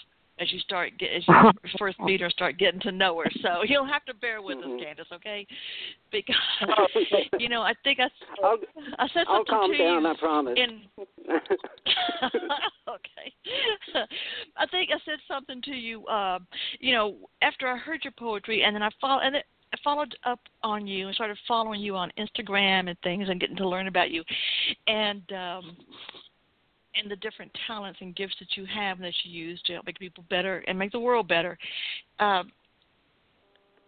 as 0.44 0.52
you 0.52 0.60
start 0.60 0.92
get 1.00 1.12
as 1.14 1.24
you 1.28 1.34
first 1.80 2.00
meet 2.00 2.22
her, 2.22 2.30
start 2.30 2.58
getting 2.58 2.80
to 2.82 2.92
know 2.92 3.18
her. 3.20 3.32
So 3.42 3.64
you'll 3.68 3.88
have 3.88 4.06
to 4.06 4.14
bear 4.14 4.42
with 4.42 4.58
Mhm. 4.58 4.76
us, 4.76 4.84
Candace, 4.84 5.08
okay? 5.14 5.48
Because 6.12 6.36
you 7.40 7.50
know 7.50 7.62
I 7.62 7.74
think 7.84 8.00
I 8.00 8.10
I'll 8.44 8.58
I 9.00 9.08
said 9.14 9.26
I'll 9.28 9.46
calm 9.46 9.72
to 9.72 9.78
down. 9.78 10.04
you 10.04 10.10
I 10.10 10.14
promise. 10.20 10.58
in 10.58 10.82
okay. 12.88 13.34
I 14.58 14.66
think 14.68 14.90
I 14.92 15.00
said 15.06 15.20
something 15.28 15.62
to 15.64 15.72
you. 15.72 16.06
Uh, 16.08 16.40
you 16.80 16.94
know, 16.94 17.16
after 17.42 17.68
I 17.68 17.78
heard 17.78 18.04
your 18.04 18.14
poetry, 18.18 18.64
and 18.64 18.76
then 18.76 18.84
I 18.84 18.90
follow, 19.00 19.22
and 19.22 19.36
it, 19.38 19.46
I 19.74 19.78
followed 19.84 20.16
up 20.26 20.40
on 20.62 20.86
you 20.86 21.08
and 21.08 21.16
started 21.16 21.38
following 21.48 21.82
you 21.82 21.96
on 21.96 22.12
Instagram 22.18 22.90
and 22.90 22.98
things, 23.04 23.30
and 23.30 23.40
getting 23.40 23.56
to 23.58 23.68
learn 23.68 23.88
about 23.88 24.12
you, 24.12 24.24
and 24.88 25.24
um, 25.32 25.78
and 26.96 27.10
the 27.10 27.16
different 27.18 27.52
talents 27.68 28.00
and 28.02 28.16
gifts 28.16 28.36
that 28.40 28.56
you 28.56 28.66
have 28.66 28.98
and 28.98 29.06
that 29.06 29.14
you 29.24 29.32
use 29.32 29.62
to 29.66 29.74
help 29.74 29.86
make 29.86 30.00
people 30.00 30.24
better 30.30 30.64
and 30.68 30.78
make 30.78 30.92
the 30.92 31.00
world 31.00 31.28
better. 31.28 31.58
Uh, 32.20 32.44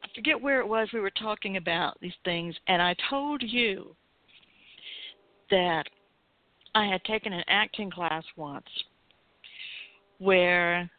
I 0.04 0.08
forget 0.16 0.40
where 0.40 0.60
it 0.60 0.68
was 0.68 0.88
we 0.94 1.00
were 1.00 1.12
talking 1.12 1.58
about 1.58 2.00
these 2.00 2.14
things, 2.24 2.56
and 2.68 2.82
I 2.82 2.96
told 3.10 3.42
you 3.44 3.96
that 5.50 5.84
I 6.74 6.86
had 6.86 7.04
taken 7.06 7.34
an 7.34 7.44
acting 7.48 7.90
class 7.90 8.24
once 8.36 8.66
where 10.20 10.90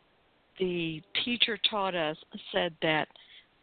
the 0.58 1.02
teacher 1.24 1.58
taught 1.70 1.94
us 1.94 2.16
said 2.52 2.74
that 2.82 3.08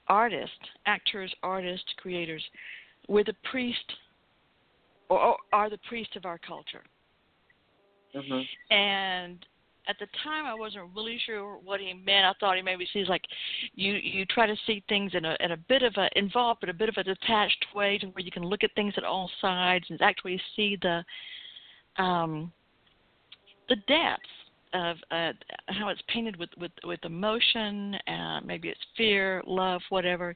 artists, 0.08 0.56
actors, 0.86 1.34
artists, 1.42 1.88
creators, 1.98 2.44
were 3.08 3.24
the 3.24 3.36
priest 3.50 3.94
or, 5.10 5.38
are 5.52 5.70
the 5.70 5.80
priest 5.90 6.16
of 6.16 6.26
our 6.26 6.38
culture. 6.38 6.84
Mhm. 8.14 8.48
And 8.70 9.46
at 9.88 10.00
the 10.00 10.08
time 10.24 10.46
I 10.46 10.54
wasn't 10.54 10.96
really 10.96 11.18
sure 11.20 11.58
what 11.58 11.80
he 11.80 11.94
meant. 11.94 12.26
I 12.26 12.34
thought 12.40 12.56
he 12.56 12.62
maybe 12.62 12.86
sees 12.94 13.10
like 13.10 13.26
you 13.76 13.94
you 13.94 14.26
try 14.26 14.46
to 14.46 14.56
see 14.66 14.84
things 14.88 15.14
in 15.14 15.26
a 15.26 15.36
in 15.40 15.52
a 15.52 15.58
bit 15.58 15.84
of 15.84 15.94
a 15.98 16.10
involved 16.18 16.62
but 16.62 16.70
a 16.70 16.74
bit 16.74 16.90
of 16.90 16.98
a 16.98 17.04
detached 17.04 17.66
way 17.76 17.98
to 17.98 18.08
where 18.08 18.24
you 18.24 18.32
can 18.32 18.44
look 18.44 18.64
at 18.64 18.74
things 18.76 18.94
at 18.98 19.04
all 19.04 19.30
sides 19.42 19.86
and 19.90 20.02
actually 20.02 20.42
see 20.56 20.78
the 20.82 21.04
um 21.98 22.52
the 23.70 23.76
depths 23.88 24.30
of 24.74 24.98
uh, 25.12 25.32
how 25.68 25.90
it's 25.90 26.02
painted 26.08 26.36
with 26.38 26.50
with 26.58 26.72
with 26.84 27.00
emotion, 27.06 27.96
uh, 28.08 28.42
maybe 28.44 28.70
it's 28.70 28.80
fear, 28.98 29.44
love, 29.46 29.82
whatever, 29.90 30.36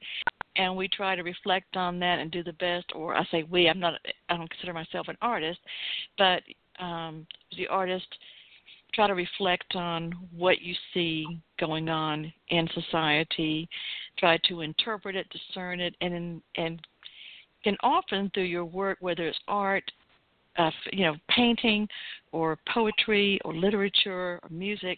and 0.55 0.75
we 0.75 0.87
try 0.87 1.15
to 1.15 1.23
reflect 1.23 1.75
on 1.75 1.99
that 1.99 2.19
and 2.19 2.31
do 2.31 2.43
the 2.43 2.53
best. 2.53 2.85
Or 2.95 3.15
I 3.15 3.25
say 3.31 3.43
we. 3.43 3.67
I'm 3.67 3.79
not. 3.79 3.95
I 4.29 4.37
don't 4.37 4.49
consider 4.49 4.73
myself 4.73 5.07
an 5.07 5.17
artist, 5.21 5.59
but 6.17 6.43
um, 6.79 7.25
the 7.55 7.67
artist 7.67 8.07
try 8.93 9.07
to 9.07 9.13
reflect 9.13 9.75
on 9.75 10.11
what 10.35 10.61
you 10.61 10.73
see 10.93 11.39
going 11.59 11.89
on 11.89 12.31
in 12.49 12.67
society, 12.73 13.69
try 14.17 14.37
to 14.47 14.61
interpret 14.61 15.15
it, 15.15 15.27
discern 15.29 15.79
it, 15.79 15.95
and 16.01 16.41
and 16.55 16.81
can 17.63 17.77
often 17.83 18.31
through 18.33 18.43
your 18.43 18.65
work, 18.65 18.97
whether 19.01 19.27
it's 19.27 19.37
art, 19.47 19.83
uh, 20.57 20.71
you 20.91 21.05
know, 21.05 21.15
painting 21.29 21.87
or 22.31 22.57
poetry 22.73 23.39
or 23.45 23.53
literature 23.53 24.39
or 24.41 24.49
music, 24.49 24.97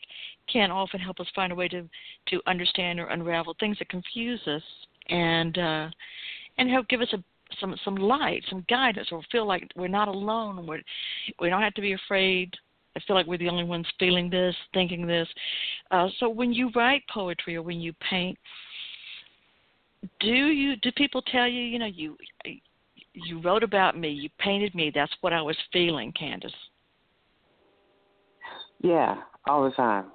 can 0.52 0.72
often 0.72 1.00
help 1.00 1.20
us 1.20 1.28
find 1.36 1.52
a 1.52 1.56
way 1.56 1.68
to 1.68 1.88
to 2.28 2.42
understand 2.48 3.00
or 3.00 3.08
unravel 3.08 3.56
things 3.60 3.78
that 3.80 3.90
confuse 3.90 4.42
us 4.48 4.64
and 5.10 5.58
uh, 5.58 5.90
and 6.58 6.70
help 6.70 6.88
give 6.88 7.02
us 7.02 7.12
a 7.14 7.24
some 7.60 7.76
some 7.84 7.96
light, 7.96 8.44
some 8.50 8.66
guidance, 8.70 9.08
or 9.12 9.22
feel 9.32 9.46
like 9.46 9.68
we're 9.76 9.88
not 9.88 10.08
alone. 10.08 10.66
We're, 10.66 10.82
we 11.40 11.50
don't 11.50 11.62
have 11.62 11.74
to 11.76 11.82
be 11.82 11.94
afraid. 11.94 12.54
I 12.96 13.00
feel 13.06 13.16
like 13.16 13.28
we're 13.28 13.38
the 13.38 13.50
only 13.50 13.64
ones 13.64 13.86
feeling 14.00 14.30
this, 14.30 14.56
thinking 14.74 15.06
this. 15.06 15.28
Uh, 15.92 16.08
so 16.20 16.28
when 16.30 16.52
you 16.52 16.72
write 16.76 17.04
poetry 17.14 17.56
or 17.56 17.62
when 17.62 17.80
you 17.80 17.94
paint, 18.10 18.38
do 20.20 20.28
you 20.28 20.76
do 20.78 20.92
people 20.94 21.22
tell 21.22 21.48
you, 21.48 21.62
you 21.62 21.80
know, 21.80 21.86
you 21.86 22.18
you 23.14 23.42
wrote 23.42 23.64
about 23.64 23.98
me, 23.98 24.10
you 24.10 24.30
painted 24.40 24.74
me, 24.76 24.92
that's 24.94 25.12
what 25.22 25.34
I 25.34 25.42
was 25.42 25.58
feeling, 25.72 26.12
Candace? 26.18 26.52
Yeah, 28.82 29.18
all 29.48 29.64
the 29.64 29.72
time. 29.72 30.06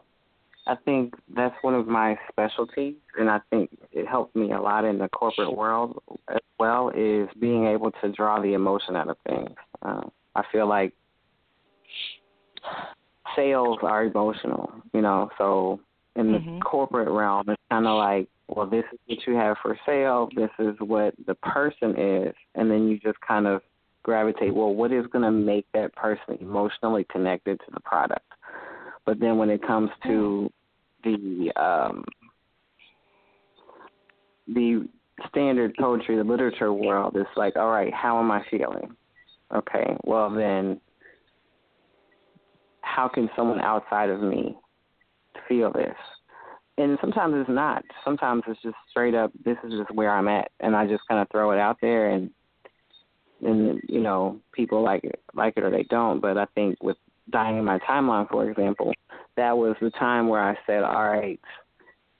I 0.67 0.77
think 0.77 1.15
that's 1.35 1.55
one 1.63 1.75
of 1.75 1.87
my 1.87 2.19
specialties, 2.31 2.95
and 3.19 3.29
I 3.29 3.41
think 3.51 3.71
it 3.93 4.07
helped 4.07 4.35
me 4.35 4.53
a 4.53 4.61
lot 4.61 4.85
in 4.85 4.99
the 4.99 5.09
corporate 5.09 5.55
world 5.55 6.03
as 6.29 6.41
well. 6.59 6.91
Is 6.95 7.29
being 7.39 7.67
able 7.67 7.91
to 8.03 8.13
draw 8.13 8.41
the 8.41 8.55
emotion 8.55 8.97
out 8.97 9.09
of 9.09 9.19
things. 9.29 9.55
Uh, 9.83 10.03
I 10.35 10.43
feel 10.51 10.67
like 10.67 10.95
sales 13.37 13.79
are 13.83 14.05
emotional, 14.05 14.73
you 14.95 15.03
know. 15.03 15.31
So 15.37 15.81
in 16.17 16.33
the 16.33 16.39
Mhm. 16.39 16.61
corporate 16.61 17.09
realm, 17.09 17.49
it's 17.49 17.61
kind 17.71 17.87
of 17.87 17.99
like, 17.99 18.29
well, 18.49 18.67
this 18.67 18.85
is 18.93 18.99
what 19.07 19.27
you 19.27 19.35
have 19.37 19.59
for 19.59 19.79
sale. 19.85 20.31
This 20.35 20.51
is 20.59 20.79
what 20.81 21.15
the 21.27 21.35
person 21.37 21.97
is, 21.99 22.35
and 22.55 22.71
then 22.71 22.89
you 22.89 22.99
just 22.99 23.21
kind 23.21 23.47
of 23.47 23.63
gravitate. 24.03 24.55
Well, 24.55 24.75
what 24.75 24.93
is 24.93 25.07
going 25.09 25.25
to 25.25 25.31
make 25.31 25.67
that 25.73 25.95
person 25.95 26.39
emotionally 26.41 27.05
connected 27.05 27.61
to 27.61 27.71
the 27.71 27.81
product? 27.81 28.25
But 29.07 29.21
then 29.21 29.37
when 29.37 29.51
it 29.51 29.63
comes 29.67 29.91
to 30.05 30.51
the 31.03 31.53
um, 31.57 32.05
the 34.49 34.89
standard 35.29 35.75
poetry, 35.79 36.17
the 36.17 36.25
literature 36.25 36.73
world, 36.73 37.15
it's 37.17 37.29
like, 37.37 37.57
all 37.57 37.71
right, 37.71 37.93
how 37.93 38.19
am 38.19 38.31
I 38.31 38.43
feeling? 38.51 38.97
Okay, 39.55 39.97
well 40.05 40.31
then, 40.31 40.81
how 42.81 43.09
can 43.09 43.31
someone 43.37 43.61
outside 43.61 44.11
of 44.11 44.21
me 44.21 44.57
feel 45.49 45.73
this? 45.73 45.95
And 46.77 46.99
sometimes 47.01 47.35
it's 47.37 47.51
not. 47.51 47.85
Sometimes 48.05 48.43
it's 48.49 48.61
just 48.63 48.75
straight 48.91 49.15
up. 49.15 49.31
This 49.45 49.57
is 49.65 49.73
just 49.79 49.95
where 49.95 50.11
I'm 50.11 50.27
at, 50.29 50.51
and 50.61 50.75
I 50.75 50.87
just 50.87 51.07
kind 51.09 51.21
of 51.21 51.29
throw 51.31 51.53
it 51.53 51.59
out 51.59 51.77
there, 51.81 52.11
and 52.11 52.31
and 53.43 53.81
you 53.89 54.01
know, 54.01 54.41
people 54.53 54.83
like 54.83 55.05
it, 55.05 55.21
like 55.35 55.55
it 55.57 55.63
or 55.63 55.71
they 55.71 55.85
don't. 55.85 56.21
But 56.21 56.37
I 56.37 56.47
think 56.55 56.83
with 56.83 56.97
dying 57.31 57.59
in 57.59 57.65
my 57.65 57.79
timeline, 57.81 58.29
for 58.29 58.49
example, 58.49 58.93
that 59.37 59.57
was 59.57 59.77
the 59.81 59.91
time 59.91 60.29
where 60.29 60.43
I 60.43 60.57
said, 60.67 60.83
all 60.83 61.09
right, 61.09 61.41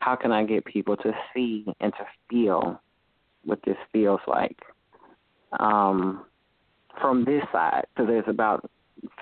how 0.01 0.17
can 0.17 0.33
I 0.33 0.45
get 0.45 0.65
people 0.65 0.97
to 0.99 1.13
see 1.33 1.65
and 1.81 1.93
to 1.95 2.07
feel 2.29 2.81
what 3.45 3.61
this 3.65 3.77
feels 3.93 4.21
like 4.27 4.59
um, 5.59 6.25
from 7.01 7.25
this 7.25 7.43
side? 7.53 7.85
Because 7.95 8.09
there's 8.09 8.29
about 8.29 8.69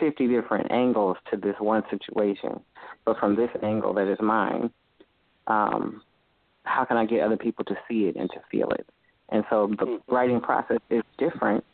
50 0.01 0.29
different 0.29 0.71
angles 0.71 1.17
to 1.31 1.37
this 1.37 1.57
one 1.59 1.83
situation, 1.91 2.61
but 3.05 3.19
from 3.19 3.37
this 3.37 3.51
angle 3.63 3.95
that 3.95 4.11
is 4.11 4.19
mine, 4.21 4.71
um, 5.47 6.03
how 6.65 6.85
can 6.85 6.97
I 6.97 7.05
get 7.05 7.21
other 7.23 7.37
people 7.37 7.65
to 7.67 7.75
see 7.89 8.07
it 8.07 8.17
and 8.17 8.31
to 8.31 8.41
feel 8.51 8.69
it? 8.71 8.87
And 9.31 9.45
so 9.51 9.75
the 9.79 10.01
writing 10.09 10.41
process 10.41 10.79
is 10.91 11.03
different 11.19 11.65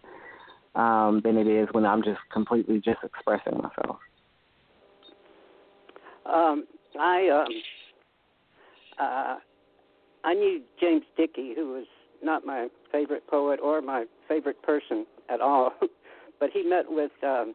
um, 0.78 1.20
than 1.24 1.36
it 1.36 1.46
is 1.46 1.68
when 1.72 1.84
I'm 1.84 2.02
just 2.02 2.20
completely 2.32 2.76
just 2.76 3.00
expressing 3.02 3.60
myself. 3.60 3.98
Um, 6.24 6.66
I 6.98 7.28
um, 7.28 7.48
uh, 9.00 9.36
I 10.24 10.34
knew 10.34 10.62
James 10.80 11.04
Dickey, 11.16 11.52
who 11.54 11.72
was 11.72 11.86
not 12.22 12.46
my 12.46 12.68
favorite 12.92 13.26
poet 13.26 13.60
or 13.62 13.82
my 13.82 14.04
favorite 14.28 14.62
person 14.62 15.04
at 15.28 15.40
all, 15.40 15.72
but 16.40 16.50
he 16.52 16.62
met 16.62 16.84
with 16.88 17.12
um, 17.22 17.54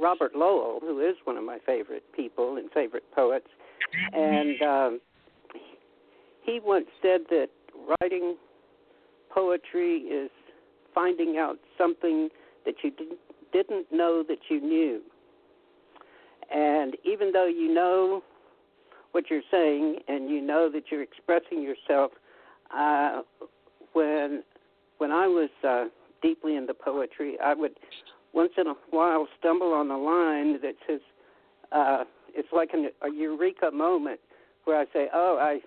Robert 0.00 0.34
Lowell, 0.34 0.80
who 0.80 1.00
is 1.00 1.16
one 1.24 1.36
of 1.36 1.44
my 1.44 1.58
favorite 1.66 2.04
people 2.14 2.56
and 2.56 2.70
favorite 2.72 3.04
poets, 3.14 3.46
and 4.12 4.62
um, 4.62 5.00
he 6.42 6.60
once 6.64 6.86
said 7.02 7.20
that 7.30 7.48
writing 8.00 8.36
poetry 9.30 9.98
is 9.98 10.30
finding 10.94 11.36
out 11.36 11.58
something 11.76 12.28
that 12.64 12.76
you 12.82 12.92
didn't 13.52 13.86
know 13.92 14.24
that 14.26 14.38
you 14.48 14.60
knew. 14.60 15.00
And 16.52 16.96
even 17.04 17.32
though 17.32 17.46
you 17.46 17.72
know 17.72 18.22
what 19.12 19.30
you're 19.30 19.42
saying 19.50 20.00
and 20.08 20.28
you 20.28 20.40
know 20.40 20.70
that 20.70 20.84
you're 20.90 21.02
expressing 21.02 21.62
yourself, 21.62 22.12
uh, 22.76 23.22
when 23.92 24.42
when 24.98 25.10
I 25.10 25.26
was 25.26 25.50
uh, 25.66 25.86
deeply 26.22 26.56
into 26.56 26.74
poetry, 26.74 27.36
I 27.42 27.54
would 27.54 27.78
once 28.32 28.52
in 28.58 28.66
a 28.66 28.74
while 28.90 29.28
stumble 29.38 29.72
on 29.72 29.90
a 29.90 29.98
line 29.98 30.60
that 30.62 30.74
says, 30.86 31.00
uh, 31.72 32.04
"It's 32.34 32.48
like 32.52 32.70
an, 32.72 32.90
a 33.02 33.10
eureka 33.10 33.70
moment," 33.70 34.20
where 34.64 34.78
I 34.78 34.86
say, 34.92 35.08
"Oh, 35.12 35.38
I 35.40 35.60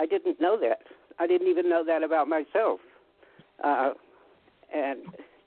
I 0.00 0.06
didn't 0.06 0.40
know 0.40 0.58
that. 0.60 0.82
I 1.18 1.26
didn't 1.26 1.48
even 1.48 1.68
know 1.68 1.84
that 1.84 2.02
about 2.02 2.28
myself." 2.28 2.80
Uh, 3.62 3.92
and 4.74 5.00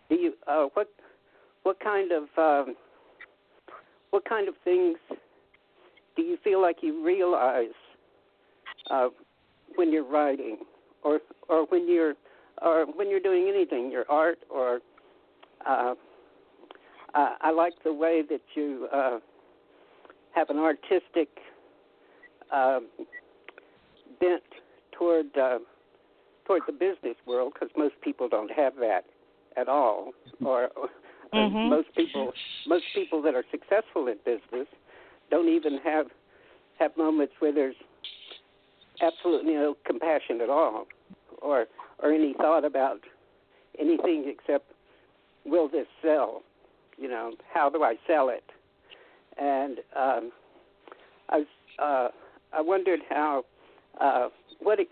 do 0.09 0.15
you 0.15 0.33
uh, 0.47 0.65
what 0.73 0.89
what 1.63 1.79
kind 1.79 2.11
of 2.11 2.23
um, 2.37 2.75
what 4.11 4.23
kind 4.27 4.47
of 4.47 4.55
things 4.63 4.97
do 6.15 6.21
you 6.21 6.37
feel 6.43 6.61
like 6.61 6.77
you 6.81 7.03
realize 7.03 7.75
uh, 8.89 9.09
when 9.75 9.91
you're 9.91 10.09
writing, 10.09 10.57
or 11.03 11.19
or 11.49 11.65
when 11.65 11.89
you're 11.89 12.13
or 12.61 12.85
when 12.95 13.09
you're 13.09 13.19
doing 13.19 13.51
anything, 13.53 13.91
your 13.91 14.05
art, 14.09 14.39
or 14.49 14.79
uh, 15.65 15.95
uh, 17.13 17.29
I 17.41 17.51
like 17.51 17.73
the 17.83 17.93
way 17.93 18.21
that 18.29 18.41
you 18.55 18.87
uh, 18.93 19.19
have 20.33 20.49
an 20.49 20.57
artistic 20.57 21.29
uh, 22.51 22.79
bent 24.19 24.43
toward 24.91 25.35
uh, 25.37 25.59
toward 26.45 26.61
the 26.67 26.73
business 26.73 27.15
world 27.25 27.53
because 27.53 27.69
most 27.75 27.95
people 28.01 28.29
don't 28.29 28.51
have 28.51 28.75
that 28.75 29.05
at 29.57 29.67
all, 29.67 30.11
or, 30.43 30.69
or 30.75 30.89
Mhm. 31.33 31.69
most 31.69 31.93
people 31.95 32.33
most 32.67 32.85
people 32.93 33.21
that 33.21 33.35
are 33.35 33.43
successful 33.51 34.07
in 34.07 34.17
business 34.25 34.67
don't 35.29 35.49
even 35.49 35.77
have 35.79 36.07
have 36.79 36.95
moments 36.97 37.33
where 37.39 37.51
there's 37.51 37.75
absolutely 39.01 39.53
no 39.53 39.75
compassion 39.85 40.41
at 40.41 40.49
all, 40.49 40.87
or 41.41 41.67
or 41.99 42.11
any 42.11 42.33
thought 42.33 42.65
about 42.65 42.99
anything 43.79 44.25
except 44.27 44.71
will 45.45 45.67
this 45.67 45.87
sell? 46.01 46.43
You 46.97 47.09
know, 47.09 47.33
how 47.53 47.69
do 47.69 47.83
I 47.83 47.95
sell 48.07 48.29
it? 48.29 48.43
And 49.37 49.79
um, 49.95 50.31
I 51.29 51.37
was 51.37 51.47
uh, 51.79 52.07
I 52.53 52.61
wondered 52.61 53.01
how 53.09 53.43
uh, 53.99 54.29
what 54.59 54.79
it, 54.79 54.89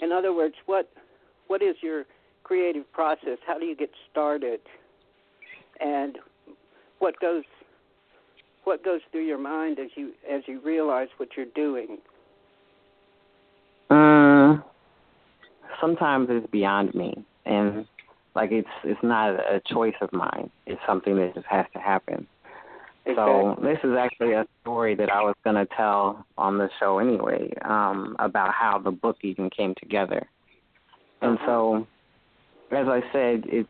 in 0.00 0.12
other 0.12 0.32
words 0.32 0.54
what 0.66 0.90
what 1.46 1.62
is 1.62 1.76
your 1.80 2.04
creative 2.44 2.90
process? 2.92 3.38
How 3.46 3.58
do 3.58 3.66
you 3.66 3.74
get 3.74 3.90
started? 4.10 4.60
And 5.80 6.18
what 6.98 7.18
goes 7.20 7.44
what 8.64 8.84
goes 8.84 9.00
through 9.10 9.26
your 9.26 9.38
mind 9.38 9.78
as 9.78 9.90
you 9.96 10.12
as 10.30 10.42
you 10.46 10.60
realize 10.60 11.08
what 11.16 11.30
you're 11.36 11.46
doing? 11.54 11.98
Um, 13.90 14.62
sometimes 15.80 16.28
it's 16.30 16.46
beyond 16.50 16.94
me, 16.94 17.24
and 17.44 17.86
like 18.34 18.52
it's 18.52 18.68
it's 18.84 19.02
not 19.02 19.34
a 19.34 19.60
choice 19.66 19.94
of 20.00 20.12
mine. 20.12 20.50
It's 20.66 20.80
something 20.86 21.16
that 21.16 21.34
just 21.34 21.46
has 21.46 21.66
to 21.74 21.78
happen. 21.78 22.26
So 23.06 23.58
this 23.62 23.78
is 23.84 23.96
actually 23.98 24.32
a 24.32 24.46
story 24.62 24.94
that 24.94 25.10
I 25.10 25.20
was 25.20 25.34
going 25.44 25.56
to 25.56 25.66
tell 25.76 26.24
on 26.38 26.56
the 26.56 26.70
show 26.80 26.98
anyway 27.00 27.52
um, 27.62 28.16
about 28.18 28.54
how 28.54 28.78
the 28.78 28.90
book 28.90 29.18
even 29.22 29.50
came 29.50 29.74
together. 29.78 30.26
And 31.20 31.38
so, 31.44 31.86
as 32.74 32.88
I 32.88 33.00
said, 33.12 33.44
it 33.46 33.66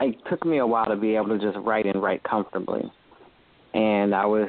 it 0.00 0.16
took 0.28 0.44
me 0.44 0.58
a 0.58 0.66
while 0.66 0.86
to 0.86 0.96
be 0.96 1.14
able 1.14 1.28
to 1.28 1.38
just 1.38 1.58
write 1.64 1.86
and 1.86 2.02
write 2.02 2.22
comfortably. 2.24 2.82
And 3.74 4.14
I 4.14 4.26
was 4.26 4.48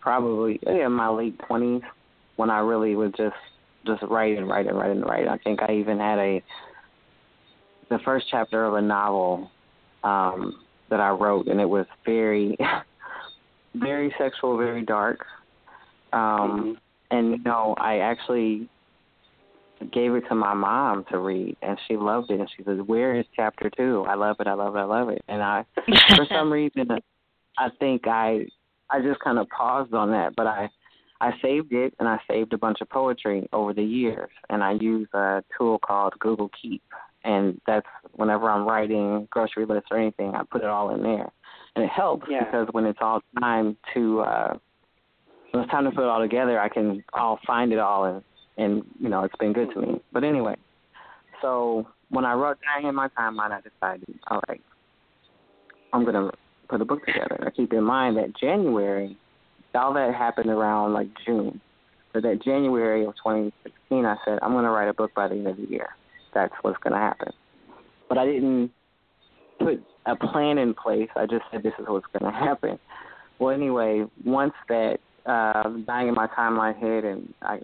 probably 0.00 0.58
in 0.66 0.92
my 0.92 1.08
late 1.08 1.38
twenties 1.46 1.82
when 2.36 2.50
I 2.50 2.58
really 2.60 2.94
was 2.96 3.12
just 3.16 3.36
just 3.86 4.02
write 4.02 4.36
and 4.36 4.48
write 4.48 4.66
and 4.66 4.76
write 4.76 4.90
and 4.90 5.04
write. 5.04 5.28
I 5.28 5.38
think 5.38 5.60
I 5.62 5.74
even 5.74 5.98
had 5.98 6.18
a 6.18 6.42
the 7.88 7.98
first 8.04 8.26
chapter 8.30 8.64
of 8.64 8.74
a 8.74 8.80
novel 8.80 9.50
um 10.04 10.60
that 10.88 11.00
I 11.00 11.10
wrote 11.10 11.46
and 11.46 11.60
it 11.60 11.68
was 11.68 11.86
very 12.04 12.56
very 13.74 14.14
sexual, 14.18 14.56
very 14.56 14.82
dark. 14.84 15.24
Um 16.12 16.78
and 17.10 17.30
you 17.32 17.42
know, 17.44 17.74
I 17.78 17.98
actually 17.98 18.68
gave 19.92 20.14
it 20.14 20.24
to 20.28 20.34
my 20.34 20.54
mom 20.54 21.04
to 21.10 21.18
read 21.18 21.56
and 21.62 21.78
she 21.88 21.96
loved 21.96 22.30
it 22.30 22.40
and 22.40 22.48
she 22.56 22.62
says, 22.64 22.78
Where 22.86 23.18
is 23.18 23.24
chapter 23.34 23.70
two? 23.70 24.04
I 24.08 24.14
love 24.14 24.36
it, 24.40 24.46
I 24.46 24.52
love 24.54 24.76
it, 24.76 24.78
I 24.80 24.84
love 24.84 25.08
it 25.08 25.22
and 25.28 25.42
I 25.42 25.64
for 26.16 26.26
some 26.28 26.52
reason 26.52 26.88
I 27.58 27.68
think 27.78 28.06
I 28.06 28.46
I 28.90 29.00
just 29.00 29.20
kind 29.20 29.38
of 29.38 29.48
paused 29.48 29.94
on 29.94 30.10
that, 30.10 30.34
but 30.36 30.46
I 30.46 30.68
I 31.20 31.32
saved 31.42 31.72
it 31.72 31.94
and 31.98 32.08
I 32.08 32.18
saved 32.28 32.52
a 32.52 32.58
bunch 32.58 32.80
of 32.80 32.88
poetry 32.88 33.48
over 33.52 33.72
the 33.74 33.82
years 33.82 34.30
and 34.48 34.62
I 34.62 34.72
use 34.72 35.08
a 35.12 35.42
tool 35.56 35.78
called 35.78 36.14
Google 36.18 36.50
Keep 36.60 36.82
and 37.24 37.60
that's 37.66 37.86
whenever 38.14 38.48
I'm 38.50 38.66
writing 38.66 39.28
grocery 39.30 39.66
lists 39.66 39.88
or 39.90 39.98
anything, 39.98 40.34
I 40.34 40.42
put 40.50 40.62
it 40.62 40.68
all 40.68 40.94
in 40.94 41.02
there. 41.02 41.30
And 41.76 41.84
it 41.84 41.90
helps 41.90 42.26
Yeah. 42.28 42.44
because 42.44 42.68
when 42.72 42.86
it's 42.86 42.98
all 43.00 43.20
time 43.38 43.76
to 43.94 44.20
uh 44.20 44.54
when 45.50 45.62
it's 45.64 45.70
time 45.70 45.84
to 45.84 45.90
put 45.90 46.04
it 46.04 46.08
all 46.08 46.20
together 46.20 46.60
I 46.60 46.68
can 46.68 47.02
I'll 47.14 47.38
find 47.46 47.72
it 47.72 47.78
all 47.78 48.04
and 48.04 48.22
and 48.56 48.84
you 48.98 49.08
know, 49.08 49.24
it's 49.24 49.36
been 49.36 49.52
good 49.52 49.70
to 49.74 49.80
me. 49.80 50.00
But 50.12 50.24
anyway, 50.24 50.56
so 51.42 51.86
when 52.10 52.24
I 52.24 52.34
wrote 52.34 52.58
down 52.62 52.88
in 52.88 52.94
my 52.94 53.08
timeline 53.08 53.52
I 53.52 53.60
decided, 53.60 54.18
all 54.28 54.42
right, 54.48 54.60
I'm 55.92 56.04
gonna 56.04 56.30
put 56.68 56.80
a 56.80 56.84
book 56.84 57.04
together. 57.06 57.42
I 57.46 57.50
keep 57.50 57.72
in 57.72 57.84
mind 57.84 58.16
that 58.16 58.36
January 58.38 59.16
all 59.74 59.94
that 59.94 60.14
happened 60.14 60.50
around 60.50 60.92
like 60.92 61.08
June. 61.24 61.60
But 62.12 62.24
that 62.24 62.42
January 62.44 63.04
of 63.04 63.14
2016, 63.16 64.04
I 64.04 64.16
said 64.24 64.38
I'm 64.42 64.52
to 64.64 64.70
write 64.70 64.88
a 64.88 64.94
book 64.94 65.14
by 65.14 65.28
the 65.28 65.34
end 65.34 65.46
of 65.46 65.56
the 65.56 65.68
year. 65.68 65.90
That's 66.34 66.52
what's 66.62 66.78
to 66.92 66.98
happen. 66.98 67.32
But 68.08 68.18
I 68.18 68.26
didn't 68.26 68.72
put 69.58 69.82
a 70.06 70.16
plan 70.16 70.58
in 70.58 70.74
place. 70.74 71.08
I 71.14 71.26
just 71.26 71.44
said 71.50 71.62
this 71.62 71.72
is 71.78 71.86
what's 71.86 72.06
to 72.24 72.30
happen. 72.30 72.78
Well, 73.38 73.54
anyway, 73.54 74.04
once 74.24 74.54
that 74.68 74.98
uh, 75.26 75.68
dying 75.86 76.08
in 76.08 76.14
my 76.14 76.26
timeline 76.26 76.78
hit, 76.78 77.04
and 77.04 77.32
I 77.42 77.60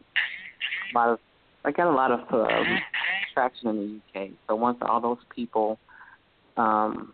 a 0.95 0.99
lot 0.99 1.09
of 1.11 1.19
I 1.65 1.73
got 1.73 1.91
a 1.91 1.95
lot 1.95 2.13
of 2.13 2.21
um, 2.33 2.79
traction 3.35 3.69
in 3.69 4.01
the 4.15 4.21
UK. 4.21 4.29
So 4.47 4.55
once 4.55 4.79
all 4.83 5.01
those 5.01 5.19
people 5.35 5.79
um, 6.57 7.13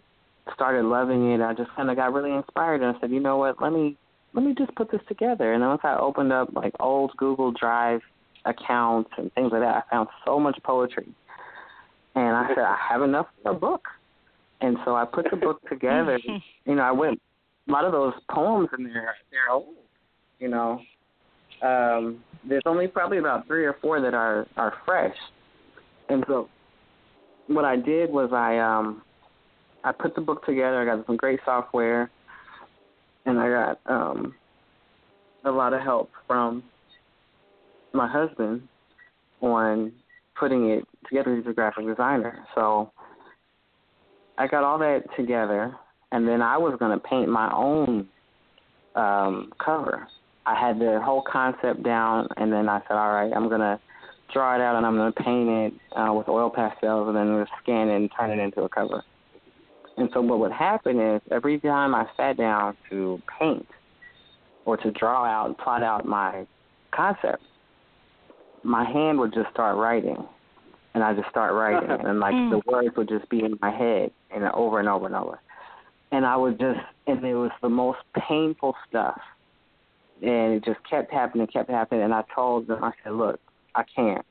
started 0.54 0.84
loving 0.84 1.32
it, 1.32 1.40
I 1.40 1.54
just 1.54 1.70
kind 1.74 1.88
of 1.88 1.96
got 1.96 2.12
really 2.12 2.32
inspired, 2.32 2.82
and 2.82 2.94
I 2.94 3.00
said, 3.00 3.10
you 3.10 3.20
know 3.20 3.38
what, 3.38 3.62
let 3.62 3.72
me 3.72 3.96
let 4.34 4.44
me 4.44 4.54
just 4.56 4.74
put 4.74 4.90
this 4.90 5.00
together. 5.08 5.52
And 5.52 5.62
then 5.62 5.68
once 5.68 5.82
I 5.84 5.96
opened 5.96 6.32
up 6.32 6.50
like 6.54 6.72
old 6.80 7.12
Google 7.16 7.52
Drive 7.52 8.00
accounts 8.44 9.10
and 9.16 9.32
things 9.34 9.52
like 9.52 9.60
that, 9.62 9.76
I 9.76 9.90
found 9.90 10.08
so 10.24 10.38
much 10.38 10.58
poetry. 10.64 11.08
And 12.14 12.36
I 12.36 12.48
said, 12.48 12.58
I 12.58 12.76
have 12.90 13.02
enough 13.02 13.26
for 13.42 13.52
a 13.52 13.54
book. 13.54 13.82
And 14.60 14.76
so 14.84 14.94
I 14.94 15.04
put 15.04 15.26
the 15.30 15.36
book 15.36 15.60
together. 15.68 16.18
you 16.64 16.74
know, 16.74 16.82
I 16.82 16.92
went 16.92 17.20
a 17.68 17.72
lot 17.72 17.84
of 17.84 17.92
those 17.92 18.14
poems 18.30 18.68
in 18.76 18.84
there 18.84 19.14
they're 19.30 19.50
old, 19.50 19.74
you 20.38 20.48
know. 20.48 20.80
Um, 21.62 22.24
there's 22.48 22.62
only 22.66 22.88
probably 22.88 23.18
about 23.18 23.46
three 23.46 23.64
or 23.64 23.76
four 23.80 24.00
that 24.00 24.14
are, 24.14 24.46
are 24.56 24.74
fresh. 24.84 25.14
And 26.08 26.24
so 26.26 26.48
what 27.46 27.64
I 27.64 27.76
did 27.76 28.10
was 28.10 28.30
I 28.32 28.58
um 28.58 29.02
I 29.84 29.92
put 29.92 30.14
the 30.14 30.20
book 30.20 30.44
together, 30.44 30.80
I 30.80 30.96
got 30.96 31.06
some 31.06 31.16
great 31.16 31.40
software 31.44 32.10
and 33.26 33.38
I 33.38 33.48
got 33.48 33.80
um 33.86 34.34
a 35.44 35.50
lot 35.50 35.72
of 35.72 35.80
help 35.82 36.10
from 36.26 36.62
my 37.92 38.08
husband 38.08 38.66
on 39.40 39.92
putting 40.38 40.70
it 40.70 40.84
together. 41.08 41.36
He's 41.36 41.46
a 41.46 41.52
graphic 41.52 41.86
designer, 41.86 42.44
so 42.54 42.90
I 44.38 44.46
got 44.46 44.64
all 44.64 44.78
that 44.78 45.02
together, 45.16 45.74
and 46.10 46.26
then 46.26 46.40
I 46.40 46.56
was 46.58 46.76
going 46.78 46.96
to 46.96 47.04
paint 47.04 47.28
my 47.28 47.52
own 47.52 48.08
um 48.94 49.52
cover. 49.64 50.08
I 50.46 50.58
had 50.58 50.78
the 50.78 51.00
whole 51.04 51.22
concept 51.22 51.82
down, 51.82 52.28
and 52.36 52.52
then 52.52 52.68
I 52.68 52.80
said, 52.88 52.96
all 52.96 53.12
right, 53.12 53.32
I'm 53.34 53.48
going 53.48 53.60
to 53.60 53.78
draw 54.32 54.54
it 54.54 54.60
out 54.60 54.76
and 54.76 54.86
I'm 54.86 54.96
going 54.96 55.12
to 55.12 55.22
paint 55.22 55.48
it 55.48 55.98
uh, 55.98 56.12
with 56.12 56.28
oil 56.28 56.50
pastels 56.50 57.08
and 57.08 57.16
then 57.16 57.26
to 57.26 57.46
scan 57.62 57.88
it 57.88 57.96
and 57.96 58.10
turn 58.18 58.30
it 58.30 58.42
into 58.42 58.62
a 58.62 58.68
cover. 58.68 59.02
And 59.96 60.08
so 60.14 60.20
what 60.20 60.38
would 60.38 60.52
happen 60.52 60.98
is 60.98 61.20
every 61.30 61.60
time 61.60 61.94
I 61.94 62.06
sat 62.16 62.38
down 62.38 62.76
to 62.90 63.20
paint 63.38 63.66
or 64.64 64.76
to 64.78 64.90
draw 64.92 65.24
out 65.24 65.46
and 65.46 65.58
plot 65.58 65.82
out 65.82 66.06
my 66.06 66.46
concept, 66.94 67.42
my 68.62 68.84
hand 68.90 69.18
would 69.18 69.34
just 69.34 69.50
start 69.50 69.76
writing. 69.76 70.16
And 70.94 71.02
I 71.02 71.14
just 71.14 71.28
start 71.30 71.54
writing 71.54 71.90
and 71.90 72.20
like 72.20 72.34
Mm. 72.34 72.50
the 72.50 72.70
words 72.70 72.96
would 72.96 73.08
just 73.08 73.28
be 73.30 73.42
in 73.42 73.58
my 73.62 73.70
head 73.70 74.10
and 74.30 74.44
over 74.44 74.78
and 74.78 74.88
over 74.88 75.06
and 75.06 75.14
over. 75.14 75.40
And 76.10 76.26
I 76.26 76.36
would 76.36 76.58
just 76.58 76.80
and 77.06 77.24
it 77.24 77.34
was 77.34 77.50
the 77.62 77.70
most 77.70 78.00
painful 78.28 78.76
stuff. 78.88 79.18
And 80.22 80.54
it 80.54 80.64
just 80.64 80.78
kept 80.88 81.12
happening, 81.12 81.46
kept 81.48 81.68
happening 81.68 82.02
and 82.02 82.14
I 82.14 82.22
told 82.34 82.68
them, 82.68 82.82
I 82.82 82.92
said, 83.02 83.12
Look, 83.14 83.40
I 83.74 83.82
can't. 83.94 84.24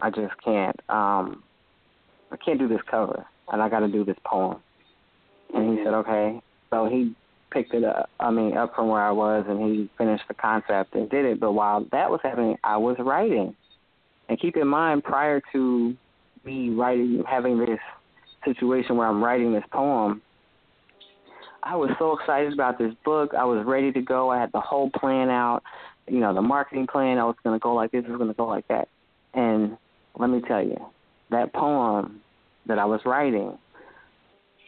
I 0.00 0.10
just 0.10 0.34
can't. 0.44 0.76
Um 0.88 1.42
I 2.30 2.36
can't 2.36 2.58
do 2.58 2.68
this 2.68 2.80
cover 2.90 3.24
and 3.52 3.62
I 3.62 3.68
gotta 3.68 3.88
do 3.88 4.04
this 4.04 4.16
poem. 4.24 4.58
And 5.54 5.78
he 5.78 5.84
said, 5.84 5.94
Okay. 5.94 6.42
So 6.70 6.86
he 6.86 7.14
picked 7.50 7.72
it 7.72 7.84
up 7.84 8.10
I 8.18 8.30
mean, 8.30 8.56
up 8.56 8.74
from 8.74 8.88
where 8.88 9.02
I 9.02 9.12
was 9.12 9.44
and 9.48 9.62
he 9.62 9.88
finished 9.96 10.24
the 10.26 10.34
concept 10.34 10.94
and 10.94 11.08
did 11.08 11.24
it. 11.24 11.40
But 11.40 11.52
while 11.52 11.86
that 11.92 12.10
was 12.10 12.20
happening 12.22 12.56
I 12.64 12.76
was 12.76 12.96
writing. 12.98 13.54
And 14.28 14.40
keep 14.40 14.56
in 14.56 14.66
mind 14.66 15.04
prior 15.04 15.40
to 15.52 15.96
me 16.44 16.70
writing 16.70 17.22
having 17.28 17.58
this 17.58 17.78
situation 18.44 18.96
where 18.96 19.06
I'm 19.06 19.22
writing 19.22 19.52
this 19.52 19.64
poem, 19.72 20.22
I 21.62 21.76
was 21.76 21.90
so 21.98 22.16
excited 22.18 22.52
about 22.52 22.78
this 22.78 22.92
book. 23.04 23.32
I 23.36 23.44
was 23.44 23.64
ready 23.66 23.92
to 23.92 24.00
go. 24.00 24.30
I 24.30 24.40
had 24.40 24.52
the 24.52 24.60
whole 24.60 24.90
plan 24.90 25.28
out, 25.28 25.62
you 26.06 26.20
know, 26.20 26.34
the 26.34 26.42
marketing 26.42 26.86
plan. 26.86 27.18
I 27.18 27.24
was 27.24 27.36
going 27.44 27.58
to 27.58 27.62
go 27.62 27.74
like 27.74 27.90
this, 27.90 28.04
I 28.06 28.10
was 28.10 28.18
going 28.18 28.30
to 28.30 28.36
go 28.36 28.46
like 28.46 28.66
that. 28.68 28.88
And 29.34 29.76
let 30.18 30.30
me 30.30 30.40
tell 30.46 30.62
you, 30.62 30.78
that 31.30 31.52
poem 31.52 32.20
that 32.66 32.78
I 32.78 32.84
was 32.84 33.00
writing, 33.04 33.58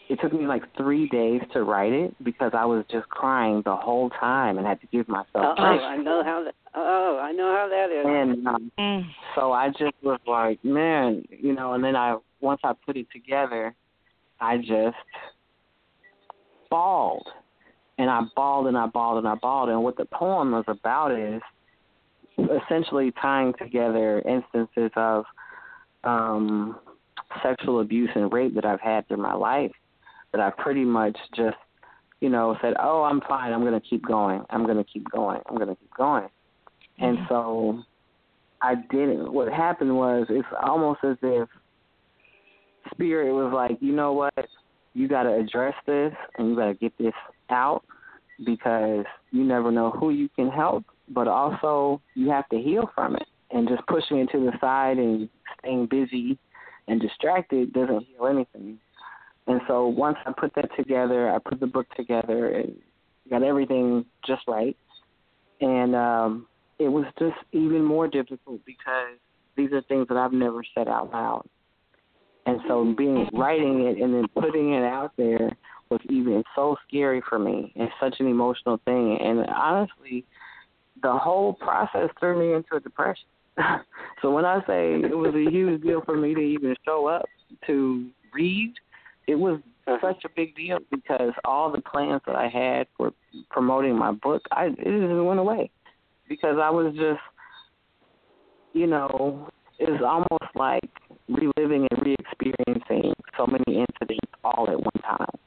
it 0.08 0.18
took 0.20 0.32
me 0.32 0.46
like 0.46 0.62
three 0.76 1.08
days 1.08 1.40
to 1.52 1.62
write 1.62 1.92
it 1.92 2.14
because 2.24 2.52
I 2.54 2.64
was 2.64 2.84
just 2.90 3.08
crying 3.08 3.62
the 3.64 3.76
whole 3.76 4.10
time 4.10 4.58
and 4.58 4.66
had 4.66 4.80
to 4.80 4.86
give 4.88 5.08
myself 5.08 5.28
Oh, 5.36 5.54
grace. 5.56 5.80
I 5.84 5.96
know 5.96 6.22
how 6.24 6.44
that. 6.44 6.54
Oh, 6.74 7.18
I 7.22 7.32
know 7.32 7.54
how 7.54 7.68
that 7.68 7.90
is. 7.90 8.06
And 8.06 8.46
um, 8.46 8.72
Mm. 8.78 9.06
so 9.34 9.52
I 9.52 9.68
just 9.68 9.94
was 10.02 10.18
like, 10.26 10.64
man, 10.64 11.24
you 11.28 11.52
know, 11.52 11.74
and 11.74 11.84
then 11.84 11.96
I 11.96 12.16
once 12.40 12.60
I 12.64 12.72
put 12.86 12.96
it 12.96 13.06
together, 13.12 13.74
I 14.40 14.56
just 14.56 14.96
bawled. 16.70 17.28
And 17.98 18.08
I 18.08 18.22
bawled 18.34 18.66
and 18.66 18.78
I 18.78 18.86
bawled 18.86 19.18
and 19.18 19.28
I 19.28 19.34
bawled. 19.34 19.68
And 19.68 19.82
what 19.82 19.96
the 19.96 20.06
poem 20.06 20.52
was 20.52 20.64
about 20.68 21.12
is 21.12 21.42
essentially 22.38 23.12
tying 23.20 23.52
together 23.58 24.20
instances 24.20 24.90
of 24.96 25.24
um 26.04 26.78
sexual 27.42 27.80
abuse 27.80 28.08
and 28.14 28.32
rape 28.32 28.54
that 28.54 28.64
I've 28.64 28.80
had 28.80 29.06
through 29.06 29.18
my 29.18 29.34
life 29.34 29.72
that 30.32 30.40
I 30.40 30.50
pretty 30.50 30.84
much 30.84 31.16
just, 31.36 31.56
you 32.20 32.30
know, 32.30 32.56
said, 32.62 32.74
Oh, 32.80 33.02
I'm 33.02 33.20
fine, 33.28 33.52
I'm 33.52 33.64
gonna 33.64 33.80
keep 33.80 34.06
going. 34.06 34.42
I'm 34.50 34.66
gonna 34.66 34.84
keep 34.84 35.10
going. 35.10 35.40
I'm 35.48 35.58
gonna 35.58 35.76
keep 35.76 35.94
going. 35.94 36.28
And 36.98 37.18
so 37.28 37.82
I 38.62 38.74
didn't. 38.90 39.32
What 39.32 39.52
happened 39.52 39.96
was 39.96 40.26
it's 40.28 40.46
almost 40.62 41.00
as 41.02 41.16
if 41.22 41.48
spirit 42.92 43.32
was 43.32 43.52
like, 43.54 43.78
you 43.80 43.92
know 43.92 44.12
what, 44.12 44.34
you 44.94 45.08
got 45.08 45.24
to 45.24 45.34
address 45.34 45.74
this 45.86 46.12
and 46.36 46.50
you 46.50 46.56
got 46.56 46.66
to 46.66 46.74
get 46.74 46.96
this 46.98 47.14
out 47.50 47.84
because 48.44 49.04
you 49.30 49.44
never 49.44 49.70
know 49.70 49.90
who 49.90 50.10
you 50.10 50.28
can 50.30 50.48
help, 50.50 50.84
but 51.08 51.28
also 51.28 52.00
you 52.14 52.30
have 52.30 52.48
to 52.48 52.58
heal 52.58 52.90
from 52.94 53.16
it. 53.16 53.26
And 53.50 53.68
just 53.68 53.86
pushing 53.86 54.18
it 54.18 54.30
to 54.30 54.38
the 54.38 54.52
side 54.60 54.98
and 54.98 55.28
staying 55.58 55.86
busy 55.86 56.38
and 56.86 57.00
distracted 57.00 57.72
doesn't 57.72 58.06
heal 58.06 58.26
anything. 58.26 58.78
And 59.46 59.60
so 59.66 59.86
once 59.86 60.16
I 60.26 60.32
put 60.32 60.54
that 60.54 60.68
together, 60.76 61.30
I 61.30 61.38
put 61.38 61.58
the 61.58 61.66
book 61.66 61.86
together 61.96 62.50
and 62.50 62.76
got 63.28 63.42
everything 63.42 64.04
just 64.26 64.42
right. 64.46 64.76
And 65.60 65.94
um 65.96 66.46
it 66.78 66.88
was 66.88 67.04
just 67.18 67.36
even 67.52 67.84
more 67.84 68.08
difficult 68.08 68.64
because 68.64 69.18
these 69.56 69.70
are 69.72 69.82
things 69.82 70.08
that 70.08 70.16
I've 70.16 70.32
never 70.32 70.62
said 70.74 70.88
out 70.88 71.12
loud. 71.12 71.46
And 72.46 72.60
so 72.66 72.94
being 72.96 73.28
writing 73.34 73.82
it 73.86 74.02
and 74.02 74.14
then 74.14 74.26
putting 74.34 74.72
it 74.72 74.82
out 74.82 75.12
there 75.16 75.56
was 75.90 76.00
even 76.08 76.42
so 76.54 76.76
scary 76.86 77.22
for 77.28 77.38
me 77.38 77.72
and 77.76 77.88
such 78.00 78.16
an 78.20 78.26
emotional 78.26 78.80
thing. 78.84 79.18
And 79.20 79.46
honestly, 79.46 80.24
the 81.02 81.12
whole 81.12 81.54
process 81.54 82.08
threw 82.18 82.38
me 82.38 82.54
into 82.54 82.76
a 82.76 82.80
depression. 82.80 83.26
so 84.22 84.30
when 84.30 84.44
I 84.44 84.60
say 84.66 84.94
it 84.94 85.16
was 85.16 85.34
a 85.34 85.50
huge 85.50 85.82
deal 85.82 86.02
for 86.04 86.16
me 86.16 86.34
to 86.34 86.40
even 86.40 86.74
show 86.84 87.06
up 87.06 87.26
to 87.66 88.08
read, 88.32 88.74
it 89.26 89.34
was 89.34 89.60
uh-huh. 89.86 89.98
such 90.00 90.24
a 90.24 90.28
big 90.34 90.54
deal 90.56 90.78
because 90.90 91.32
all 91.44 91.70
the 91.70 91.80
plans 91.82 92.22
that 92.26 92.36
I 92.36 92.48
had 92.48 92.86
for 92.96 93.12
promoting 93.50 93.98
my 93.98 94.12
book, 94.12 94.42
I 94.52 94.66
it 94.66 94.76
just 94.76 95.24
went 95.24 95.40
away 95.40 95.70
because 96.28 96.56
I 96.62 96.70
was 96.70 96.94
just, 96.94 97.20
you 98.72 98.86
know, 98.86 99.48
it 99.78 99.90
was 99.90 100.00
almost 100.04 100.54
like 100.54 100.90
reliving 101.28 101.88
re-experiencing 102.04 103.12
so 103.36 103.46
many 103.46 103.84
incidents 103.84 104.32
all 104.44 104.68
at 104.68 104.78
one 104.78 105.02
time. 105.02 105.38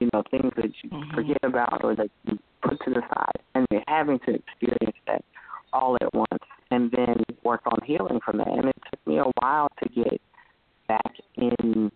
You 0.00 0.08
know, 0.12 0.22
things 0.30 0.52
that 0.56 0.72
you 0.82 0.90
Mhm. 0.90 1.14
forget 1.14 1.38
about 1.42 1.84
or 1.84 1.94
that 1.94 2.10
you 2.24 2.38
put 2.62 2.80
to 2.84 2.90
the 2.90 3.02
side, 3.14 3.42
and 3.54 3.66
then 3.70 3.82
having 3.86 4.18
to 4.20 4.34
experience 4.34 4.96
that 5.06 5.24
all 5.72 5.96
at 6.00 6.12
once, 6.14 6.42
and 6.70 6.90
then 6.92 7.22
work 7.44 7.60
on 7.66 7.78
healing 7.84 8.20
from 8.24 8.38
that. 8.38 8.48
And 8.48 8.66
it 8.66 8.76
took 8.90 9.06
me 9.06 9.18
a 9.18 9.24
while 9.40 9.68
to 9.82 9.88
get 9.90 10.20
back 10.88 11.12
in 11.36 11.90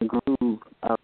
the 0.00 0.06
groove 0.06 0.60
of 0.82 0.98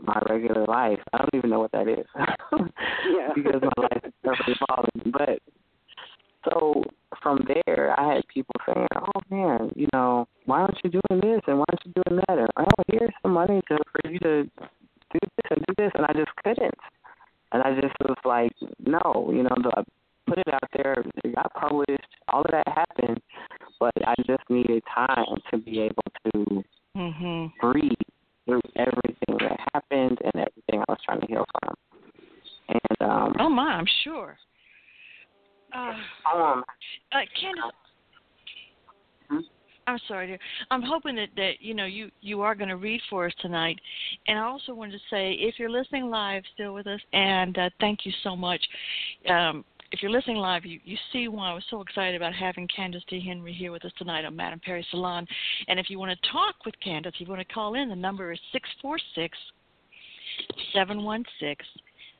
my 0.00 0.18
regular 0.28 0.64
life. 0.66 1.00
I 1.12 1.18
don't 1.18 1.34
even 1.34 1.50
know 1.50 1.60
what 1.60 1.72
that 1.72 1.88
is. 1.88 2.06
Yeah. 3.06 3.32
because 3.34 3.62
my 3.62 3.82
life 3.82 4.04
is 4.04 4.12
never 4.24 4.44
evolving. 4.46 5.12
But 5.12 5.40
so 6.44 6.84
from 7.22 7.46
there, 7.46 7.94
I 7.98 8.14
had 8.14 8.28
people 8.28 8.54
saying, 8.66 8.86
"Oh 8.96 9.20
man, 9.30 9.72
you 9.74 9.88
know, 9.92 10.26
why 10.46 10.60
aren't 10.60 10.78
you 10.84 10.90
doing 10.90 11.20
this 11.20 11.40
and 11.46 11.58
why 11.58 11.64
aren't 11.70 11.84
you 11.86 11.92
doing 12.04 12.20
that?" 12.28 12.38
And 12.38 12.48
oh, 12.56 12.82
here's 12.88 13.12
some 13.22 13.32
money 13.32 13.60
to 13.68 13.78
for 13.90 14.10
you 14.10 14.18
to 14.20 14.44
do 14.44 15.18
this 15.20 15.50
and 15.50 15.64
do 15.66 15.74
this, 15.76 15.92
and 15.94 16.06
I 16.06 16.12
just 16.12 16.30
couldn't. 16.44 16.74
And 17.52 17.62
I 17.62 17.74
just 17.80 17.94
was 18.00 18.16
like, 18.24 18.52
no, 18.78 19.30
you 19.34 19.42
know, 19.42 19.56
the, 19.60 19.72
I 19.76 19.82
put 20.26 20.38
it 20.38 20.54
out 20.54 20.62
there, 20.76 21.02
it 21.24 21.34
got 21.34 21.52
published, 21.52 22.06
all 22.28 22.42
of 22.42 22.50
that 22.52 22.68
happened, 22.68 23.20
but 23.80 23.92
I 24.06 24.14
just 24.24 24.48
needed 24.48 24.84
time 24.94 25.36
to 25.50 25.58
be 25.58 25.80
able 25.80 26.04
to 26.32 26.64
Mhm. 26.96 27.52
breathe 27.60 27.92
through 28.46 28.60
everything 28.76 29.36
that 29.40 29.58
happened 29.74 30.20
and 30.22 30.34
everything 30.36 30.80
I 30.80 30.84
was 30.88 30.98
trying 31.04 31.20
to 31.22 31.26
heal 31.26 31.44
from. 31.60 31.74
And 32.68 33.10
um, 33.10 33.34
Oh 33.40 33.48
my, 33.48 33.72
I'm 33.74 33.86
sure. 34.04 34.38
Uh, 35.72 35.94
poem 36.24 36.64
uh, 37.12 37.18
Candace, 37.40 37.72
Hmm? 39.28 39.38
I'm 39.86 39.98
sorry, 40.08 40.26
dear. 40.28 40.38
I'm 40.70 40.82
hoping 40.82 41.16
that 41.16 41.28
that 41.36 41.60
you 41.60 41.74
know 41.74 41.84
you 41.86 42.10
you 42.20 42.42
are 42.42 42.54
going 42.54 42.68
to 42.68 42.76
read 42.76 42.99
for 43.10 43.26
us 43.26 43.32
tonight, 43.42 43.78
and 44.28 44.38
I 44.38 44.42
also 44.42 44.72
wanted 44.72 44.92
to 44.92 44.98
say 45.10 45.32
if 45.32 45.58
you're 45.58 45.68
listening 45.68 46.08
live, 46.08 46.44
still 46.54 46.72
with 46.72 46.86
us, 46.86 47.00
and 47.12 47.58
uh, 47.58 47.68
thank 47.80 48.06
you 48.06 48.12
so 48.22 48.36
much. 48.36 48.60
Um, 49.28 49.64
if 49.92 50.02
you're 50.02 50.10
listening 50.12 50.36
live, 50.36 50.64
you, 50.64 50.78
you 50.84 50.96
see 51.12 51.26
why 51.26 51.50
I 51.50 51.54
was 51.54 51.64
so 51.68 51.80
excited 51.80 52.14
about 52.14 52.32
having 52.32 52.68
Candace 52.74 53.02
D. 53.08 53.20
Henry 53.20 53.52
here 53.52 53.72
with 53.72 53.84
us 53.84 53.92
tonight 53.98 54.24
on 54.24 54.36
Madame 54.36 54.60
Perry 54.64 54.86
Salon. 54.90 55.26
And 55.66 55.80
if 55.80 55.90
you 55.90 55.98
want 55.98 56.12
to 56.12 56.30
talk 56.30 56.54
with 56.64 56.74
Candace, 56.82 57.12
if 57.16 57.20
you 57.20 57.26
want 57.26 57.46
to 57.46 57.54
call 57.54 57.74
in, 57.74 57.88
the 57.88 57.96
number 57.96 58.30
is 58.32 58.38
six 58.52 58.68
four 58.80 58.98
six 59.16 59.36
seven 60.72 61.02
one 61.02 61.24
six 61.40 61.64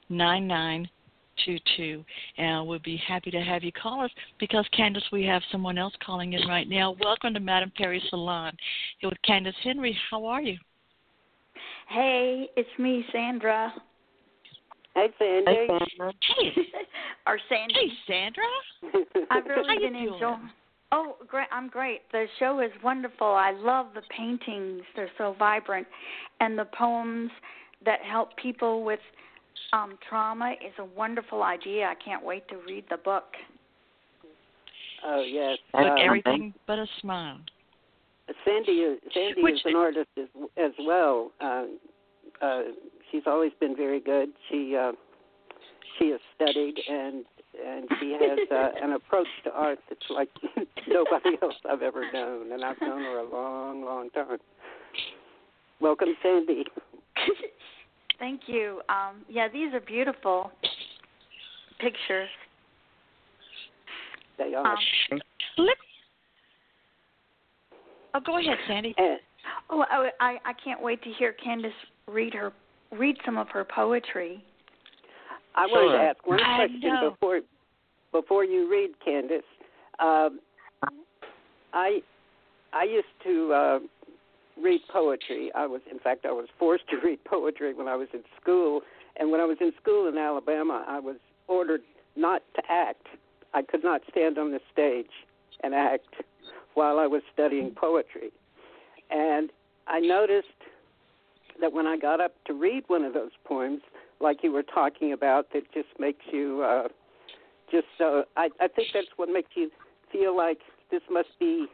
nine 0.09 0.49
nine 0.49 0.89
two 1.45 1.59
two, 1.77 2.05
and 2.39 2.67
we'll 2.67 2.81
be 2.81 3.01
happy 3.07 3.31
to 3.31 3.41
have 3.41 3.63
you 3.63 3.73
call 3.73 4.05
us 4.05 4.11
because 4.39 4.67
Candace, 4.77 5.05
we 5.13 5.25
have 5.25 5.43
someone 5.53 5.79
else 5.79 5.95
calling 6.05 6.33
in 6.33 6.47
right 6.49 6.69
now. 6.69 6.97
Welcome 7.01 7.35
to 7.35 7.41
Madame 7.41 7.73
Perry 7.77 8.03
Salon. 8.11 8.53
Here 8.99 9.09
with 9.09 9.23
Candace 9.23 9.55
Henry. 9.63 9.97
How 10.11 10.25
are 10.27 10.43
you? 10.43 10.59
Hey, 11.91 12.49
it's 12.57 12.69
me, 12.79 13.05
Sandra. 13.13 13.73
Hey, 14.95 15.09
Sandy. 15.19 15.51
Hey, 15.51 15.67
Sandra. 15.67 16.13
Hey, 16.37 16.53
or 17.27 17.39
Sandy. 17.49 17.75
hey, 17.75 17.89
Sandra. 18.07 19.27
I've 19.31 19.45
really 19.47 19.67
How 19.69 19.75
you 19.75 19.81
been 19.81 19.93
doing? 19.95 20.13
enjoying. 20.15 20.51
Oh, 20.93 21.17
great! 21.27 21.47
I'm 21.53 21.69
great. 21.69 22.03
The 22.13 22.27
show 22.39 22.61
is 22.61 22.71
wonderful. 22.83 23.27
I 23.27 23.53
love 23.53 23.87
the 23.95 24.03
paintings; 24.17 24.83
they're 24.95 25.11
so 25.19 25.35
vibrant, 25.39 25.87
and 26.41 26.57
the 26.59 26.65
poems 26.77 27.31
that 27.85 28.01
help 28.03 28.37
people 28.37 28.85
with 28.85 29.01
um, 29.73 29.99
trauma 30.09 30.53
is 30.65 30.73
a 30.79 30.85
wonderful 30.85 31.43
idea. 31.43 31.87
I 31.87 31.95
can't 32.05 32.25
wait 32.25 32.47
to 32.49 32.57
read 32.67 32.85
the 32.91 32.97
book. 32.99 33.25
oh 35.05 35.23
yes. 35.23 35.59
Look, 35.75 35.87
Uh, 35.87 36.03
everything 36.03 36.55
but 36.67 36.79
a 36.79 36.87
smile. 37.01 37.39
Sandy 38.45 38.73
is 38.81 38.99
Sandy 39.13 39.43
Which- 39.43 39.55
is 39.55 39.63
an 39.65 39.77
artist 39.77 40.09
as 40.17 40.29
as 40.57 40.73
well. 40.81 41.33
Uh, 41.41 41.65
uh, 42.43 42.63
she's 43.11 43.23
always 43.27 43.53
been 43.61 43.77
very 43.77 44.01
good. 44.01 44.31
She 44.51 44.77
uh, 44.77 44.93
she 45.99 46.11
has 46.11 46.21
studied 46.35 46.79
and 46.89 47.25
and 47.65 47.89
she 47.99 48.13
has 48.13 48.39
uh, 48.51 48.71
an 48.83 48.93
approach 48.93 49.27
to 49.45 49.51
art 49.53 49.79
that's 49.89 50.01
like 50.09 50.29
nobody 50.89 51.37
else 51.43 51.55
I've 51.69 51.83
ever 51.83 52.11
known, 52.13 52.53
and 52.53 52.65
I've 52.65 52.81
known 52.81 53.03
her 53.03 53.19
a 53.19 53.29
long, 53.31 53.85
long 53.85 54.11
time. 54.11 54.39
Welcome, 55.81 56.15
Sandy. 56.23 56.65
Thank 58.19 58.43
you. 58.47 58.83
Um, 58.89 59.25
yeah, 59.29 59.49
these 59.49 59.73
are 59.73 59.81
beautiful 59.81 60.51
pictures. 61.79 62.29
They 64.39 64.55
are. 64.55 64.67
Um, 64.67 64.79
Let- 65.59 65.77
oh, 68.15 68.21
go 68.25 68.39
ahead, 68.39 68.59
Sandy. 68.67 68.95
and, 68.99 69.19
oh, 69.71 69.85
I, 69.91 70.11
I 70.21 70.39
I 70.45 70.53
can't 70.65 70.83
wait 70.83 71.03
to 71.03 71.11
hear 71.11 71.33
Candace 71.33 71.73
read 72.09 72.35
her 72.35 72.53
read 72.93 73.17
some 73.25 73.39
of 73.39 73.49
her 73.49 73.65
poetry. 73.65 74.45
I 75.55 75.67
wanted 75.67 75.99
to 75.99 76.05
ask 76.05 76.27
one 76.27 76.39
question 76.39 77.11
before 77.11 77.41
before 78.13 78.45
you 78.45 78.71
read, 78.71 78.91
Candace. 79.05 79.43
Um, 79.99 80.41
I 81.73 82.01
I 82.73 82.85
used 82.85 83.07
to 83.25 83.53
uh, 83.53 83.79
read 84.63 84.81
poetry. 84.93 85.51
I 85.55 85.67
was, 85.67 85.81
in 85.91 85.99
fact, 85.99 86.25
I 86.25 86.33
was 86.33 86.47
forced 86.59 86.89
to 86.91 86.97
read 87.05 87.23
poetry 87.25 87.75
when 87.75 87.89
I 87.89 87.97
was 87.97 88.09
in 88.13 88.23
school. 88.41 88.83
And 89.17 89.31
when 89.31 89.41
I 89.41 89.45
was 89.45 89.59
in 89.61 89.73
school 89.83 90.09
in 90.09 90.17
Alabama, 90.17 90.85
I 90.87 90.99
was 91.01 91.17
ordered 91.49 91.83
not 92.17 92.43
to 92.57 92.63
act. 92.71 93.07
I 93.53 93.63
could 93.63 93.83
not 93.83 94.03
stand 94.11 94.39
on 94.39 94.53
the 94.53 94.61
stage 94.73 95.11
and 95.63 95.75
act 95.75 96.15
while 96.75 96.99
I 96.99 97.07
was 97.07 97.23
studying 97.33 97.71
poetry. 97.71 98.31
And 99.11 99.51
I 99.87 100.01
noticed 100.01 100.47
that 101.61 101.73
when 101.73 101.87
I 101.87 101.97
got 101.97 102.21
up 102.21 102.33
to 102.47 102.55
read 102.55 102.85
one 102.87 103.05
of 103.05 103.13
those 103.13 103.33
poems, 103.45 103.81
like 104.21 104.39
you 104.43 104.53
were 104.53 104.63
talking 104.63 105.13
about, 105.13 105.53
that 105.53 105.63
just 105.73 105.89
makes 105.99 106.25
you 106.33 106.63
uh, 106.63 106.89
just 107.71 107.87
so. 107.99 108.25
I, 108.37 108.51
I 108.61 108.69
think 108.69 108.89
that's 108.95 109.09
what 109.17 109.29
makes 109.29 109.51
you 109.55 109.71
feel 110.13 110.37
like 110.37 110.59
this 110.91 111.03
must 111.11 111.29
be 111.39 111.67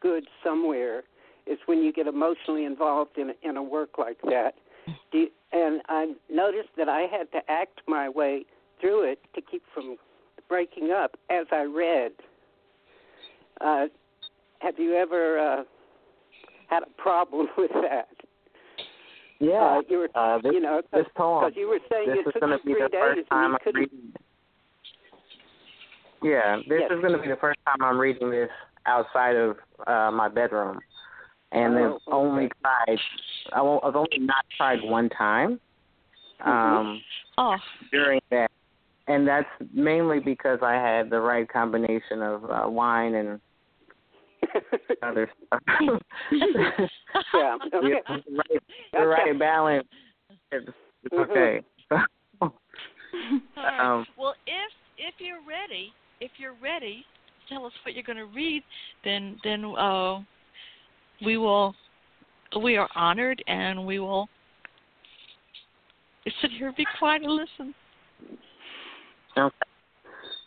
good 0.00 0.24
somewhere. 0.44 1.02
Is 1.46 1.58
when 1.66 1.82
you 1.82 1.92
get 1.92 2.06
emotionally 2.06 2.64
involved 2.64 3.18
in 3.18 3.32
in 3.42 3.56
a 3.56 3.62
work 3.62 3.98
like 3.98 4.18
that. 4.22 4.54
Do 5.12 5.18
you, 5.18 5.28
and 5.52 5.82
I 5.88 6.14
noticed 6.30 6.70
that 6.76 6.88
I 6.88 7.02
had 7.10 7.30
to 7.32 7.40
act 7.48 7.80
my 7.88 8.08
way 8.08 8.44
through 8.80 9.10
it 9.10 9.18
to 9.34 9.40
keep 9.40 9.62
from 9.74 9.96
breaking 10.48 10.90
up 10.90 11.16
as 11.28 11.46
I 11.50 11.62
read. 11.62 12.12
Uh, 13.60 13.86
have 14.60 14.78
you 14.78 14.94
ever 14.94 15.38
uh, 15.38 15.62
had 16.68 16.82
a 16.82 17.02
problem 17.02 17.48
with 17.58 17.70
that? 17.82 18.08
Yeah. 19.40 19.78
Uh, 19.78 19.82
you 19.88 19.98
were, 19.98 20.08
Uh, 20.14 20.38
this, 20.42 20.52
you 20.52 20.60
know, 20.60 20.82
this 20.92 21.06
poem. 21.16 21.44
because 21.44 21.56
you 21.56 21.68
were 21.68 21.80
saying 21.90 22.08
This 22.08 22.18
it 22.18 22.28
is 22.28 22.34
took 22.34 22.64
you 22.64 22.74
three 22.74 22.82
the 22.82 22.88
days 22.88 23.00
first 23.00 23.28
and 23.30 23.52
you 23.52 23.58
couldn't. 23.64 24.16
Yeah, 26.22 26.56
this 26.68 26.80
Yes. 26.82 26.90
is 26.90 27.00
going 27.00 27.12
to 27.14 27.18
be 27.22 27.28
the 27.28 27.36
first 27.40 27.58
time 27.66 27.82
I'm 27.82 27.98
reading 27.98 28.30
this 28.30 28.50
outside 28.86 29.36
of 29.36 29.56
uh 29.86 30.10
my 30.10 30.28
bedroom, 30.28 30.78
and 31.52 31.74
Oh, 31.78 31.98
I've 32.06 32.12
only 32.14 32.50
tried. 32.62 32.98
I 33.52 33.62
won't, 33.62 33.84
I've 33.84 33.96
only 33.96 34.18
not 34.18 34.44
tried 34.56 34.82
one 34.82 35.08
time. 35.10 35.58
Mhm. 36.40 36.48
Um, 36.48 37.02
Oh, 37.38 37.56
during 37.90 38.20
that, 38.30 38.50
and 39.06 39.26
that's 39.26 39.48
mainly 39.72 40.20
because 40.20 40.58
I 40.62 40.74
had 40.74 41.08
the 41.10 41.20
right 41.20 41.48
combination 41.48 42.22
of 42.22 42.50
uh, 42.50 42.68
wine 42.68 43.14
and 43.14 43.40
other 45.02 45.30
stuff. 45.46 45.60
yeah. 47.34 47.56
Okay. 47.74 47.88
Yeah, 47.88 48.16
the 48.16 48.36
right, 48.36 48.62
the 48.92 49.06
right 49.06 49.38
balance. 49.38 49.88
It's, 50.52 50.68
it's 51.04 51.14
Mhm. 51.14 51.30
okay. 51.30 51.60
right. 53.56 53.80
Um, 53.80 54.06
well, 54.18 54.34
if 54.46 54.72
if 54.98 55.14
you're 55.18 55.42
ready, 55.48 55.92
if 56.20 56.30
you're 56.38 56.56
ready, 56.62 57.04
tell 57.48 57.66
us 57.66 57.72
what 57.84 57.94
you're 57.94 58.04
going 58.04 58.18
to 58.18 58.26
read. 58.26 58.62
Then 59.04 59.38
then 59.44 59.64
uh, 59.64 60.20
we 61.24 61.36
will. 61.36 61.74
We 62.60 62.76
are 62.76 62.88
honored, 62.96 63.44
and 63.46 63.86
we 63.86 64.00
will 64.00 64.28
sit 66.24 66.50
here, 66.50 66.72
be 66.76 66.84
quiet, 66.98 67.22
and 67.22 67.32
listen. 67.32 67.74
Okay. 69.36 69.56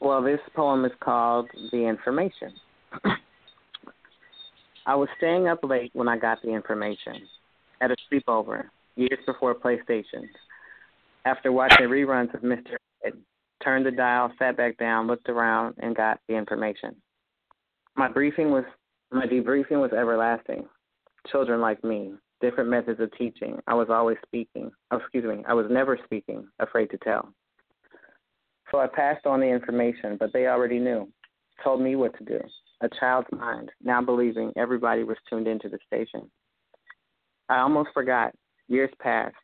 Well, 0.01 0.22
this 0.22 0.39
poem 0.54 0.84
is 0.84 0.91
called 0.99 1.49
The 1.72 1.78
Information. 1.78 2.54
I 4.86 4.96
was 4.96 5.08
staying 5.18 5.48
up 5.48 5.60
late 5.64 5.92
when 5.94 6.08
I 6.10 6.18
got 6.18 6.42
the 6.42 6.50
information 6.50 7.16
at 7.82 7.92
a 7.92 7.96
sleepover 8.12 8.66
years 8.96 9.20
before 9.26 9.56
PlayStation. 9.56 10.28
After 11.26 11.52
watching 11.52 11.88
reruns 11.88 12.34
of 12.34 12.42
Mr. 12.42 12.76
Ed, 13.06 13.14
turned 13.64 13.86
the 13.86 13.92
dial, 13.92 14.32
sat 14.38 14.58
back 14.58 14.78
down, 14.78 15.08
looked 15.08 15.30
around, 15.30 15.76
and 15.80 15.96
got 15.96 16.20
the 16.28 16.36
information. 16.36 16.96
My 17.96 18.10
briefing 18.10 18.52
was 18.52 18.66
my 19.12 19.26
debriefing 19.26 19.80
was 19.80 19.92
everlasting. 19.94 20.66
Children 21.32 21.62
like 21.62 21.82
me, 21.84 22.14
different 22.42 22.70
methods 22.70 23.00
of 23.00 23.16
teaching. 23.18 23.60
I 23.68 23.76
was 23.76 23.88
always 23.90 24.18
speaking. 24.26 24.72
Oh, 24.92 24.98
excuse 24.98 25.24
me, 25.24 25.44
I 25.48 25.54
was 25.54 25.68
never 25.70 25.98
speaking, 26.04 26.48
afraid 26.60 26.90
to 26.90 26.98
tell. 26.98 27.30
So 28.72 28.80
I 28.80 28.88
passed 28.88 29.26
on 29.26 29.40
the 29.40 29.46
information, 29.46 30.18
but 30.20 30.34
they 30.34 30.48
already 30.48 30.80
knew, 30.80 31.08
told 31.64 31.82
me 31.82 31.96
what 31.96 32.18
to 32.18 32.26
do. 32.26 32.40
A 32.82 32.90
child's 33.00 33.28
mind, 33.32 33.72
now 33.82 34.02
believing 34.02 34.52
everybody 34.58 35.04
was 35.04 35.18
tuned 35.30 35.48
into 35.48 35.70
the 35.70 35.80
station. 35.88 36.30
I 37.50 37.60
almost 37.60 37.90
forgot. 37.94 38.34
Years 38.68 38.92
passed. 39.00 39.36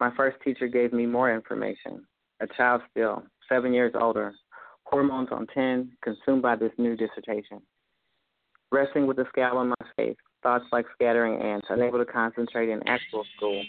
My 0.00 0.10
first 0.16 0.36
teacher 0.42 0.66
gave 0.68 0.92
me 0.92 1.06
more 1.06 1.34
information. 1.34 2.04
A 2.40 2.46
child 2.56 2.82
still, 2.90 3.22
seven 3.48 3.72
years 3.72 3.92
older, 3.94 4.34
hormones 4.84 5.28
on 5.30 5.46
10, 5.54 5.92
consumed 6.02 6.42
by 6.42 6.56
this 6.56 6.72
new 6.76 6.96
dissertation. 6.96 7.60
Resting 8.70 9.06
with 9.06 9.18
a 9.18 9.26
scowl 9.28 9.58
on 9.58 9.68
my 9.68 9.86
face, 9.96 10.16
thoughts 10.42 10.64
like 10.72 10.86
scattering 10.94 11.40
ants, 11.40 11.66
unable 11.70 11.98
to 11.98 12.10
concentrate 12.10 12.68
in 12.68 12.86
actual 12.88 13.24
school. 13.36 13.62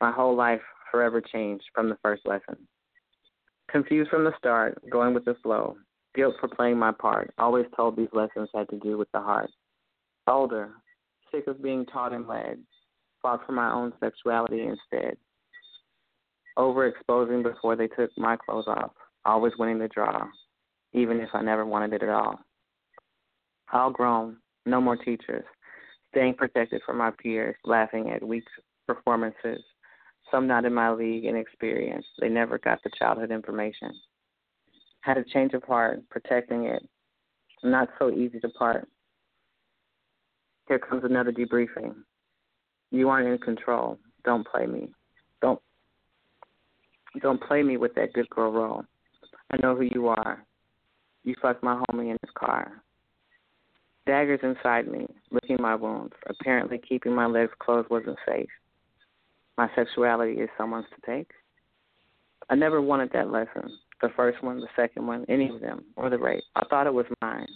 My 0.00 0.12
whole 0.12 0.36
life 0.36 0.60
forever 0.90 1.20
changed 1.20 1.64
from 1.74 1.88
the 1.88 1.96
first 2.02 2.26
lesson. 2.26 2.56
Confused 3.70 4.10
from 4.10 4.24
the 4.24 4.36
start, 4.36 4.78
going 4.90 5.14
with 5.14 5.24
the 5.24 5.36
flow, 5.42 5.76
guilt 6.14 6.34
for 6.40 6.48
playing 6.48 6.78
my 6.78 6.92
part, 6.92 7.32
always 7.38 7.66
told 7.76 7.96
these 7.96 8.08
lessons 8.12 8.48
had 8.54 8.68
to 8.70 8.78
do 8.78 8.98
with 8.98 9.10
the 9.12 9.20
heart. 9.20 9.50
Older, 10.26 10.70
sick 11.30 11.46
of 11.46 11.62
being 11.62 11.86
taught 11.86 12.12
and 12.12 12.26
led, 12.26 12.58
fought 13.20 13.44
for 13.46 13.52
my 13.52 13.72
own 13.72 13.92
sexuality 14.00 14.62
instead. 14.62 15.16
Overexposing 16.58 17.42
before 17.42 17.76
they 17.76 17.88
took 17.88 18.10
my 18.16 18.36
clothes 18.36 18.66
off, 18.66 18.92
always 19.24 19.52
winning 19.58 19.78
the 19.78 19.88
draw, 19.88 20.26
even 20.92 21.20
if 21.20 21.30
I 21.32 21.42
never 21.42 21.64
wanted 21.64 21.94
it 21.94 22.02
at 22.02 22.08
all. 22.08 22.38
All 23.72 23.90
grown, 23.90 24.36
no 24.66 24.80
more 24.80 24.96
teachers, 24.96 25.44
staying 26.10 26.34
protected 26.34 26.82
from 26.84 26.98
my 26.98 27.10
peers, 27.10 27.56
laughing 27.64 28.10
at 28.10 28.22
weak 28.22 28.44
performances, 28.86 29.62
some 30.30 30.46
not 30.46 30.64
in 30.64 30.74
my 30.74 30.90
league 30.90 31.24
and 31.24 31.38
experience. 31.38 32.04
They 32.20 32.28
never 32.28 32.58
got 32.58 32.82
the 32.82 32.90
childhood 32.98 33.30
information. 33.30 33.92
Had 35.02 35.18
a 35.18 35.24
change 35.24 35.52
of 35.52 35.62
heart, 35.64 36.00
protecting 36.10 36.64
it. 36.64 36.82
Not 37.62 37.88
so 37.98 38.10
easy 38.10 38.40
to 38.40 38.48
part. 38.48 38.88
Here 40.66 40.78
comes 40.78 41.04
another 41.04 41.32
debriefing. 41.32 41.94
You 42.90 43.08
aren't 43.08 43.28
in 43.28 43.38
control. 43.38 43.98
Don't 44.24 44.46
play 44.46 44.66
me. 44.66 44.90
Don't 45.40 45.60
don't 47.20 47.42
play 47.42 47.62
me 47.62 47.76
with 47.76 47.94
that 47.94 48.12
good 48.14 48.28
girl 48.30 48.52
role. 48.52 48.84
I 49.50 49.58
know 49.58 49.76
who 49.76 49.82
you 49.82 50.08
are. 50.08 50.44
You 51.24 51.34
fucked 51.42 51.62
my 51.62 51.82
homie 51.90 52.10
in 52.10 52.16
his 52.22 52.30
car. 52.34 52.82
Daggers 54.06 54.40
inside 54.42 54.88
me, 54.88 55.06
licking 55.30 55.60
my 55.60 55.74
wounds. 55.74 56.14
Apparently 56.26 56.78
keeping 56.78 57.14
my 57.14 57.26
legs 57.26 57.52
closed 57.58 57.90
wasn't 57.90 58.18
safe. 58.26 58.48
My 59.58 59.68
sexuality 59.76 60.40
is 60.40 60.48
someone's 60.56 60.86
to 60.94 61.10
take. 61.10 61.30
I 62.48 62.54
never 62.54 62.80
wanted 62.80 63.12
that 63.12 63.30
lesson. 63.30 63.78
The 64.02 64.10
first 64.16 64.42
one, 64.42 64.60
the 64.60 64.68
second 64.74 65.06
one, 65.06 65.24
any 65.28 65.48
of 65.48 65.60
them, 65.60 65.84
or 65.96 66.10
the 66.10 66.18
rape. 66.18 66.42
I 66.56 66.64
thought 66.68 66.88
it 66.88 66.92
was 66.92 67.06
mine 67.22 67.46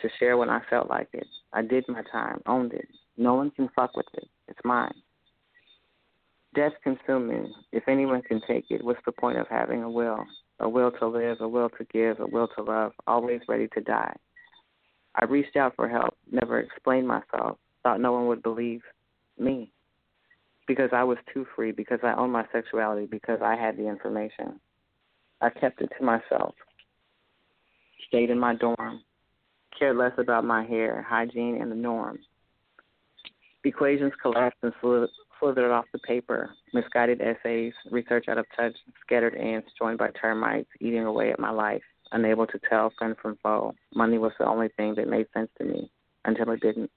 to 0.00 0.08
share 0.18 0.36
when 0.36 0.50
I 0.50 0.60
felt 0.68 0.90
like 0.90 1.08
it. 1.14 1.26
I 1.54 1.62
did 1.62 1.84
my 1.88 2.02
time, 2.12 2.42
owned 2.46 2.74
it. 2.74 2.86
No 3.16 3.34
one 3.34 3.50
can 3.50 3.70
fuck 3.74 3.96
with 3.96 4.06
it. 4.14 4.28
It's 4.46 4.58
mine. 4.64 4.92
Death 6.54 6.72
consumed 6.82 7.30
me. 7.30 7.54
If 7.72 7.88
anyone 7.88 8.20
can 8.20 8.42
take 8.46 8.66
it, 8.70 8.84
what's 8.84 9.00
the 9.06 9.12
point 9.12 9.38
of 9.38 9.48
having 9.48 9.82
a 9.82 9.90
will? 9.90 10.24
A 10.60 10.68
will 10.68 10.92
to 10.92 11.06
live, 11.06 11.40
a 11.40 11.48
will 11.48 11.70
to 11.70 11.84
give, 11.84 12.20
a 12.20 12.26
will 12.26 12.48
to 12.48 12.62
love, 12.62 12.92
always 13.06 13.40
ready 13.48 13.66
to 13.68 13.80
die. 13.80 14.14
I 15.16 15.24
reached 15.24 15.56
out 15.56 15.74
for 15.74 15.88
help, 15.88 16.16
never 16.30 16.60
explained 16.60 17.08
myself, 17.08 17.56
thought 17.82 18.00
no 18.00 18.12
one 18.12 18.26
would 18.26 18.42
believe 18.42 18.82
me. 19.38 19.70
Because 20.66 20.90
I 20.92 21.04
was 21.04 21.18
too 21.32 21.46
free, 21.56 21.72
because 21.72 22.00
I 22.02 22.12
owned 22.14 22.32
my 22.32 22.44
sexuality, 22.52 23.06
because 23.06 23.40
I 23.42 23.56
had 23.56 23.76
the 23.76 23.88
information. 23.88 24.60
I 25.44 25.50
kept 25.50 25.82
it 25.82 25.90
to 25.98 26.04
myself. 26.04 26.54
Stayed 28.08 28.30
in 28.30 28.38
my 28.38 28.54
dorm. 28.54 29.02
Cared 29.78 29.98
less 29.98 30.12
about 30.16 30.46
my 30.46 30.64
hair, 30.64 31.04
hygiene, 31.06 31.60
and 31.60 31.70
the 31.70 31.76
norms. 31.76 32.20
Equations 33.62 34.12
collapsed 34.22 34.58
and 34.62 34.72
slithered 34.80 35.70
off 35.70 35.84
the 35.92 35.98
paper. 35.98 36.50
Misguided 36.72 37.20
essays, 37.20 37.74
research 37.90 38.24
out 38.28 38.38
of 38.38 38.46
touch, 38.56 38.74
scattered 39.02 39.34
ants 39.34 39.68
joined 39.78 39.98
by 39.98 40.08
termites 40.18 40.70
eating 40.80 41.04
away 41.04 41.30
at 41.30 41.38
my 41.38 41.50
life. 41.50 41.82
unable 42.12 42.46
to 42.46 42.60
tell 42.70 42.92
friend 42.96 43.16
from 43.20 43.36
foe. 43.42 43.74
Money 43.94 44.18
was 44.18 44.32
the 44.38 44.46
only 44.46 44.68
thing 44.76 44.94
that 44.94 45.08
made 45.08 45.26
sense 45.34 45.50
to 45.58 45.64
me 45.64 45.90
until 46.24 46.50
it 46.52 46.60
didn't. 46.60 46.90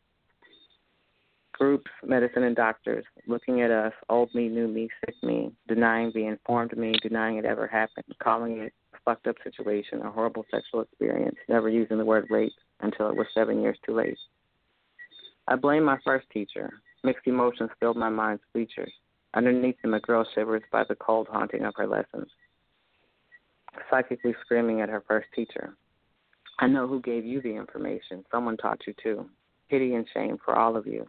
Groups, 1.58 1.90
medicine, 2.06 2.44
and 2.44 2.56
doctors 2.56 3.04
looking 3.26 3.62
at 3.62 3.72
us, 3.72 3.94
old 4.10 4.34
me, 4.36 4.48
new 4.48 4.68
me, 4.68 4.90
sick 5.04 5.16
me, 5.24 5.52
denying 5.68 6.12
the 6.14 6.28
informed 6.28 6.78
me, 6.78 6.94
denying 7.02 7.38
it 7.38 7.46
ever 7.46 7.66
happened, 7.66 8.06
calling 8.22 8.60
it 8.60 8.74
a 8.94 8.98
fucked 9.04 9.26
up 9.26 9.38
situation, 9.44 10.02
a 10.02 10.12
horrible 10.12 10.46
sexual 10.52 10.82
experience, 10.82 11.36
never 11.50 11.68
using 11.68 11.98
the 11.98 12.06
word 12.06 12.28
rape 12.30 12.54
until 12.82 13.10
it 13.10 13.16
was 13.16 13.26
seven 13.34 13.60
years 13.62 13.78
too 13.84 13.96
late. 13.96 14.18
I 15.48 15.56
blame 15.56 15.84
my 15.84 15.98
first 16.06 16.28
teacher. 16.32 16.70
Mixed 17.04 17.26
emotions 17.26 17.72
filled 17.80 17.98
my 17.98 18.10
mind's 18.10 18.44
features. 18.54 18.92
Underneath 19.34 19.82
them, 19.82 19.96
a 19.96 20.00
girl 20.00 20.28
shivers 20.36 20.64
by 20.72 20.84
the 20.88 20.96
cold 20.96 21.28
haunting 21.28 21.66
of 21.66 21.74
her 21.78 21.88
lessons, 21.88 22.28
psychically 23.90 24.36
screaming 24.42 24.82
at 24.82 24.90
her 24.90 25.04
first 25.08 25.28
teacher. 25.36 25.76
I 26.60 26.68
know 26.68 26.88
who 26.88 27.02
gave 27.02 27.26
you 27.26 27.42
the 27.42 27.56
information. 27.56 28.24
Someone 28.32 28.58
taught 28.58 28.82
you 28.86 28.94
too. 29.02 29.28
Pity 29.70 29.96
and 29.96 30.06
shame 30.14 30.38
for 30.44 30.56
all 30.56 30.76
of 30.76 30.86
you. 30.86 31.06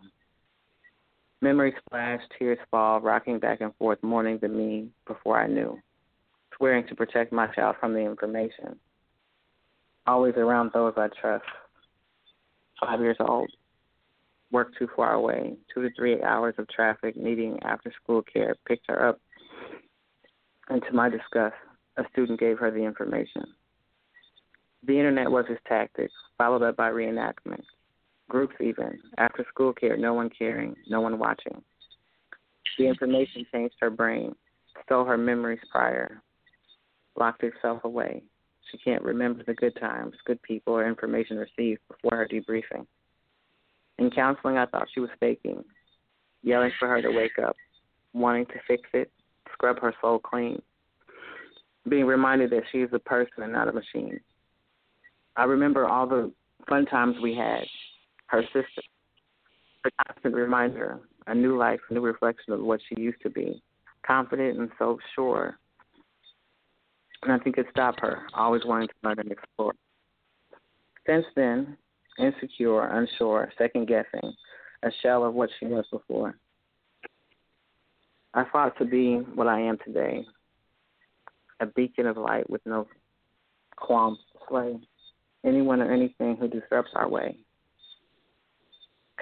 Memories 1.40 1.74
flash, 1.88 2.20
tears 2.36 2.58
fall, 2.70 3.00
rocking 3.00 3.38
back 3.38 3.60
and 3.60 3.74
forth, 3.76 4.02
mourning 4.02 4.38
the 4.38 4.48
me 4.48 4.88
before 5.06 5.40
I 5.40 5.46
knew, 5.46 5.78
swearing 6.56 6.86
to 6.88 6.96
protect 6.96 7.32
my 7.32 7.46
child 7.48 7.76
from 7.78 7.94
the 7.94 8.00
information. 8.00 8.76
Always 10.06 10.34
around 10.36 10.72
those 10.74 10.94
I 10.96 11.08
trust. 11.20 11.44
Five 12.80 13.00
years 13.00 13.16
old, 13.20 13.50
work 14.50 14.72
too 14.76 14.88
far 14.96 15.14
away, 15.14 15.54
two 15.72 15.82
to 15.82 15.90
three 15.96 16.20
hours 16.22 16.54
of 16.58 16.68
traffic, 16.68 17.16
needing 17.16 17.58
after 17.62 17.92
school 18.02 18.22
care, 18.22 18.56
picked 18.66 18.86
her 18.88 19.08
up, 19.08 19.20
and 20.68 20.82
to 20.82 20.92
my 20.92 21.08
disgust, 21.08 21.54
a 21.98 22.02
student 22.12 22.40
gave 22.40 22.58
her 22.58 22.72
the 22.72 22.84
information. 22.84 23.44
The 24.84 24.98
internet 24.98 25.30
was 25.30 25.44
his 25.48 25.58
tactic, 25.68 26.10
followed 26.36 26.62
up 26.62 26.76
by 26.76 26.90
reenactment 26.90 27.62
groups 28.28 28.54
even, 28.60 28.98
after 29.18 29.44
school 29.48 29.72
care, 29.72 29.96
no 29.96 30.14
one 30.14 30.30
caring, 30.36 30.74
no 30.88 31.00
one 31.00 31.18
watching. 31.18 31.62
The 32.78 32.86
information 32.86 33.46
changed 33.52 33.74
her 33.80 33.90
brain, 33.90 34.34
stole 34.84 35.04
her 35.04 35.18
memories 35.18 35.60
prior, 35.72 36.22
locked 37.18 37.42
herself 37.42 37.84
away. 37.84 38.22
She 38.70 38.78
can't 38.78 39.02
remember 39.02 39.42
the 39.46 39.54
good 39.54 39.76
times, 39.80 40.14
good 40.26 40.40
people, 40.42 40.74
or 40.74 40.86
information 40.86 41.38
received 41.38 41.80
before 41.88 42.18
her 42.18 42.28
debriefing. 42.28 42.86
In 43.98 44.10
counseling, 44.10 44.58
I 44.58 44.66
thought 44.66 44.88
she 44.94 45.00
was 45.00 45.10
faking, 45.18 45.64
yelling 46.42 46.70
for 46.78 46.86
her 46.86 47.02
to 47.02 47.10
wake 47.10 47.38
up, 47.44 47.56
wanting 48.12 48.46
to 48.46 48.60
fix 48.66 48.82
it, 48.92 49.10
scrub 49.52 49.80
her 49.80 49.94
soul 50.00 50.18
clean, 50.18 50.62
being 51.88 52.04
reminded 52.04 52.50
that 52.50 52.64
she 52.70 52.78
is 52.78 52.90
a 52.92 52.98
person 52.98 53.42
and 53.42 53.52
not 53.52 53.68
a 53.68 53.72
machine. 53.72 54.20
I 55.36 55.44
remember 55.44 55.86
all 55.86 56.06
the 56.06 56.30
fun 56.68 56.86
times 56.86 57.16
we 57.22 57.34
had, 57.34 57.64
her 58.28 58.42
sister. 58.44 58.82
A 59.84 59.90
constant 60.04 60.34
reminder, 60.34 61.00
a 61.26 61.34
new 61.34 61.56
life, 61.56 61.80
a 61.90 61.94
new 61.94 62.00
reflection 62.00 62.52
of 62.52 62.60
what 62.60 62.80
she 62.88 63.00
used 63.00 63.20
to 63.22 63.30
be, 63.30 63.62
confident 64.06 64.58
and 64.58 64.70
so 64.78 64.98
sure. 65.14 65.58
Nothing 67.26 67.52
could 67.52 67.66
stop 67.70 67.96
her, 68.00 68.22
always 68.34 68.62
wanting 68.64 68.88
to 68.88 68.94
learn 69.02 69.18
and 69.18 69.32
explore. 69.32 69.72
Since 71.06 71.26
then, 71.36 71.76
insecure, 72.18 72.86
unsure, 72.86 73.50
second 73.56 73.88
guessing, 73.88 74.32
a 74.82 74.90
shell 75.02 75.24
of 75.24 75.34
what 75.34 75.50
she 75.58 75.66
was 75.66 75.84
before. 75.90 76.36
I 78.34 78.44
fought 78.52 78.76
to 78.78 78.84
be 78.84 79.16
what 79.34 79.48
I 79.48 79.60
am 79.60 79.78
today, 79.84 80.24
a 81.60 81.66
beacon 81.66 82.06
of 82.06 82.16
light 82.16 82.48
with 82.48 82.60
no 82.66 82.86
qualms 83.76 84.18
to 84.32 84.38
slay 84.48 84.76
anyone 85.44 85.80
or 85.80 85.92
anything 85.92 86.36
who 86.36 86.46
disrupts 86.46 86.90
our 86.94 87.08
way 87.08 87.36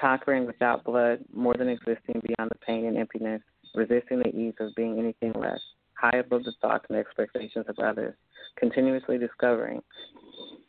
conquering 0.00 0.46
without 0.46 0.84
blood, 0.84 1.20
more 1.32 1.54
than 1.54 1.68
existing 1.68 2.22
beyond 2.22 2.50
the 2.50 2.58
pain 2.66 2.86
and 2.86 2.96
emptiness, 2.96 3.42
resisting 3.74 4.18
the 4.18 4.34
ease 4.34 4.54
of 4.60 4.74
being 4.74 4.98
anything 4.98 5.32
less, 5.40 5.60
high 5.94 6.18
above 6.18 6.44
the 6.44 6.52
thoughts 6.60 6.86
and 6.88 6.98
expectations 6.98 7.66
of 7.68 7.78
others, 7.78 8.14
continuously 8.56 9.18
discovering 9.18 9.82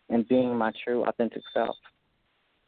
and 0.10 0.28
being 0.28 0.56
my 0.56 0.72
true, 0.84 1.04
authentic 1.06 1.42
self. 1.54 1.76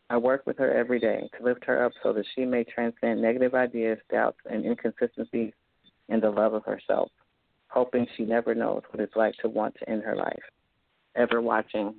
I 0.10 0.18
work 0.18 0.46
with 0.46 0.58
her 0.58 0.76
every 0.76 1.00
day 1.00 1.30
to 1.38 1.44
lift 1.44 1.64
her 1.66 1.86
up 1.86 1.92
so 2.02 2.14
that 2.14 2.26
she 2.36 2.44
may 2.44 2.64
transcend 2.64 3.22
negative 3.22 3.54
ideas, 3.54 4.00
doubts, 4.12 4.40
and 4.50 4.66
inconsistencies 4.66 5.54
in 6.10 6.20
the 6.20 6.30
love 6.30 6.54
of 6.54 6.66
herself, 6.66 7.12
hoping 7.68 8.08
she 8.18 8.24
never 8.24 8.56
knows 8.56 8.82
what 8.90 9.02
it's 9.02 9.16
like 9.16 9.36
to 9.42 9.50
want 9.50 9.76
to 9.76 9.90
end 9.90 10.04
her 10.04 10.16
life. 10.16 10.42
Ever 11.16 11.42
watching. 11.42 11.94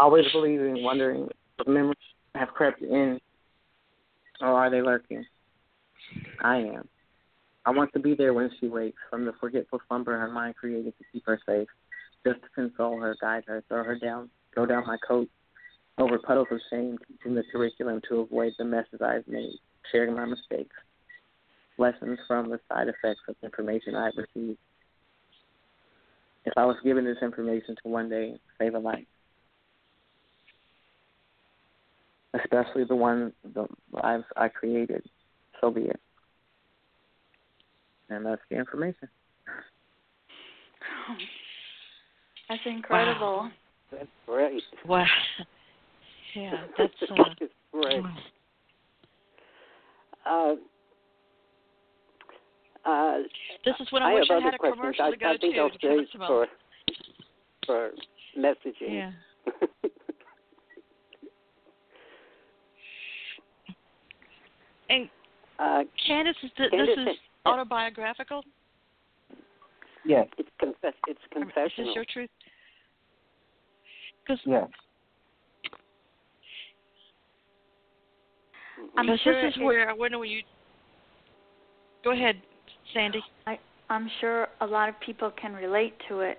Always 0.00 0.24
believing, 0.32 0.82
wondering 0.82 1.28
if 1.58 1.66
memories 1.66 1.96
have 2.34 2.48
crept 2.48 2.80
in 2.80 3.20
or 4.40 4.48
are 4.48 4.70
they 4.70 4.80
lurking. 4.80 5.24
I 6.42 6.56
am. 6.56 6.88
I 7.66 7.70
want 7.70 7.92
to 7.92 8.00
be 8.00 8.14
there 8.14 8.32
when 8.32 8.50
she 8.58 8.68
wakes 8.68 9.00
from 9.10 9.26
the 9.26 9.32
forgetful 9.38 9.80
slumber 9.86 10.18
her 10.18 10.30
mind 10.30 10.56
created 10.56 10.94
to 10.98 11.04
keep 11.12 11.26
her 11.26 11.38
safe, 11.46 11.68
just 12.26 12.40
to 12.42 12.48
console 12.54 12.98
her, 12.98 13.14
guide 13.20 13.44
her, 13.46 13.62
throw 13.68 13.84
her 13.84 13.98
down, 13.98 14.30
throw 14.54 14.64
down 14.64 14.86
my 14.86 14.96
coat 15.06 15.28
over 15.98 16.18
puddles 16.18 16.48
of 16.50 16.58
shame, 16.70 16.96
teaching 17.06 17.34
the 17.34 17.42
curriculum 17.52 18.00
to 18.08 18.20
avoid 18.20 18.54
the 18.58 18.64
messes 18.64 19.02
I've 19.04 19.28
made, 19.28 19.58
sharing 19.92 20.14
my 20.14 20.24
mistakes, 20.24 20.74
lessons 21.76 22.18
from 22.26 22.48
the 22.48 22.58
side 22.68 22.88
effects 22.88 23.20
of 23.28 23.36
information 23.42 23.94
I've 23.94 24.16
received. 24.16 24.58
If 26.46 26.54
I 26.56 26.64
was 26.64 26.76
given 26.82 27.04
this 27.04 27.18
information 27.20 27.76
to 27.82 27.88
one 27.90 28.08
day 28.08 28.36
save 28.58 28.74
a 28.74 28.78
life, 28.78 29.04
especially 32.34 32.84
the 32.84 32.94
one 32.94 33.32
the 33.54 33.66
lives 33.92 34.24
I 34.36 34.48
created. 34.48 35.02
So 35.60 35.70
be 35.70 35.82
it. 35.82 36.00
And 38.08 38.26
that's 38.26 38.42
the 38.50 38.56
information. 38.56 39.08
That's 42.48 42.60
incredible. 42.66 43.20
Wow. 43.20 43.50
That's 43.92 44.08
great. 44.26 44.62
Wow. 44.86 45.06
Yeah, 46.34 46.64
that's 46.78 46.92
uh, 47.10 47.14
That's 47.38 47.52
great. 47.72 48.02
wow. 48.02 48.16
Uh, 50.26 50.54
uh, 52.88 53.18
This 53.64 53.74
is 53.80 53.88
when 53.90 54.02
I, 54.02 54.10
I 54.10 54.14
wish 54.14 54.28
have 54.28 54.38
I 54.38 54.44
had 54.44 54.54
a 54.54 54.58
commercial 54.58 55.04
I, 55.04 55.10
to 55.10 55.16
go 55.16 55.26
I 55.26 55.36
think 55.38 55.54
to. 55.54 55.60
I'll 55.60 55.70
to 55.70 55.78
stay 55.78 55.88
talk 55.88 56.14
about. 56.14 56.28
for 56.28 56.46
for 57.66 57.90
messaging. 58.38 58.72
Yeah. 58.88 59.12
And 64.90 65.08
uh, 65.58 65.82
Candace, 66.06 66.36
is 66.42 66.50
th- 66.56 66.70
Candace, 66.70 66.88
this 66.96 67.14
is 67.14 67.18
uh, 67.46 67.50
autobiographical. 67.50 68.42
Yes, 70.04 70.26
it's 70.36 70.48
confess. 70.58 70.94
It's 71.06 71.20
I 71.34 71.38
mean, 71.38 71.48
Is 71.48 71.72
this 71.76 71.86
your 71.94 72.04
truth? 72.12 72.30
Because 74.24 74.40
yes. 74.44 74.68
I'm 78.96 79.06
this 79.06 79.20
sure 79.20 79.46
is 79.46 79.54
it- 79.56 79.62
where 79.62 79.94
when 79.94 80.18
when 80.18 80.28
you 80.28 80.42
go 82.02 82.12
ahead, 82.12 82.36
Sandy. 82.92 83.22
I'm 83.90 84.08
sure 84.20 84.46
a 84.60 84.66
lot 84.66 84.88
of 84.88 84.94
people 85.00 85.32
can 85.32 85.52
relate 85.52 85.94
to 86.08 86.20
it 86.20 86.38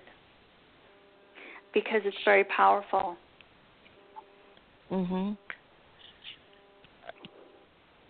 because 1.74 2.00
it's 2.04 2.16
very 2.24 2.44
powerful. 2.44 3.16
Mhm. 4.90 5.36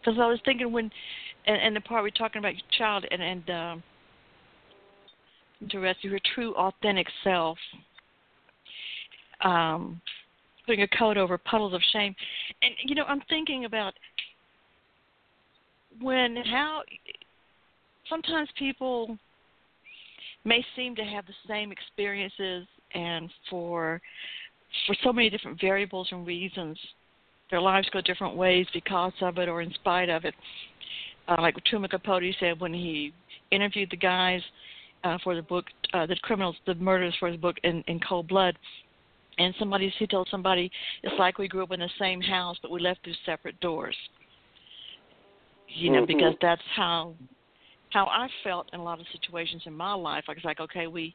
Because 0.03 0.19
I 0.21 0.27
was 0.27 0.41
thinking 0.45 0.73
when, 0.73 0.91
and, 1.47 1.57
and 1.57 1.77
the 1.77 1.81
part 1.81 2.03
we're 2.03 2.11
talking 2.11 2.41
about 2.41 2.55
your 2.55 2.63
child 2.77 3.07
and 3.11 3.23
and 3.23 3.51
um, 3.51 3.83
to 5.71 5.79
rescue 5.79 6.11
her 6.11 6.21
true 6.35 6.55
authentic 6.55 7.07
self, 7.23 7.57
um, 9.43 10.01
putting 10.67 10.83
a 10.83 10.89
coat 10.99 11.17
over 11.17 11.39
puddles 11.39 11.73
of 11.73 11.81
shame, 11.93 12.15
and 12.63 12.75
you 12.85 12.95
know 12.95 13.05
I'm 13.05 13.23
thinking 13.29 13.65
about 13.65 13.95
when 16.01 16.37
how 16.37 16.83
sometimes 18.09 18.49
people 18.59 19.17
may 20.45 20.65
seem 20.75 20.97
to 20.97 21.05
have 21.05 21.27
the 21.27 21.33
same 21.47 21.71
experiences 21.71 22.67
and 22.95 23.31
for 23.49 24.01
for 24.87 24.97
so 25.05 25.13
many 25.13 25.31
different 25.31 25.61
variables 25.61 26.09
and 26.11 26.27
reasons 26.27 26.79
their 27.53 27.61
lives 27.61 27.89
go 27.93 28.01
different 28.01 28.35
ways 28.35 28.67
because 28.73 29.13
of 29.21 29.39
it 29.39 29.49
or 29.49 29.61
in 29.61 29.73
spite 29.75 30.09
of 30.09 30.25
it. 30.25 30.35
Uh, 31.29 31.37
like 31.39 31.55
Truman 31.67 31.91
Capote 31.91 32.35
said 32.41 32.59
when 32.59 32.73
he 32.73 33.13
interviewed 33.53 33.91
the 33.91 33.97
guys 33.97 34.41
uh, 35.05 35.19
for 35.23 35.37
the 35.37 35.43
book, 35.43 35.67
uh, 35.93 36.07
the 36.07 36.17
criminals, 36.23 36.57
the 36.67 36.75
murders 36.77 37.15
for 37.21 37.29
his 37.29 37.37
book 37.37 37.57
in, 37.63 37.85
in 37.87 38.01
Cold 38.01 38.27
Blood, 38.27 38.59
and 39.39 39.55
somebody 39.59 39.93
he 39.99 40.07
told 40.07 40.29
somebody 40.31 40.71
it's 41.03 41.15
like 41.19 41.39
we 41.39 41.47
grew 41.47 41.63
up 41.63 41.73
in 41.73 41.81
the 41.81 41.91
same 41.99 42.21
house 42.21 42.57
but 42.61 42.71
we 42.71 42.81
left 42.81 43.05
through 43.05 43.15
separate 43.25 43.59
doors. 43.61 43.97
You 45.69 45.91
know, 45.91 46.03
Mhm. 46.03 46.07
because 46.07 46.35
that's 46.41 46.63
how 46.75 47.15
how 47.91 48.07
I 48.07 48.29
felt 48.43 48.69
in 48.73 48.81
a 48.81 48.83
lot 48.83 48.99
of 48.99 49.07
situations 49.13 49.63
in 49.67 49.75
my 49.75 49.93
life. 49.93 50.25
I 50.29 50.33
was 50.33 50.45
like, 50.45 50.61
okay, 50.61 50.87
we 50.87 51.15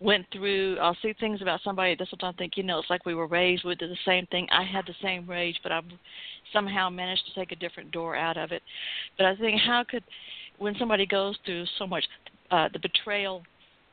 went 0.00 0.26
through 0.32 0.78
I'll 0.78 0.96
see 1.00 1.14
things 1.18 1.40
about 1.40 1.60
somebody 1.64 1.96
that's 1.98 2.12
what 2.12 2.22
I 2.22 2.32
think, 2.32 2.56
you 2.56 2.62
know, 2.62 2.78
it's 2.78 2.90
like 2.90 3.06
we 3.06 3.14
were 3.14 3.26
raised 3.26 3.64
with 3.64 3.78
the 3.78 3.96
same 4.04 4.26
thing. 4.26 4.46
I 4.50 4.62
had 4.62 4.86
the 4.86 4.94
same 5.02 5.28
rage 5.28 5.58
but 5.62 5.72
I've 5.72 5.84
somehow 6.52 6.90
managed 6.90 7.22
to 7.26 7.34
take 7.34 7.52
a 7.52 7.56
different 7.56 7.90
door 7.92 8.16
out 8.16 8.36
of 8.36 8.52
it. 8.52 8.62
But 9.16 9.26
I 9.26 9.36
think 9.36 9.60
how 9.60 9.84
could 9.88 10.04
when 10.58 10.74
somebody 10.78 11.06
goes 11.06 11.36
through 11.44 11.64
so 11.78 11.86
much 11.86 12.04
uh 12.50 12.68
the 12.72 12.78
betrayal 12.78 13.42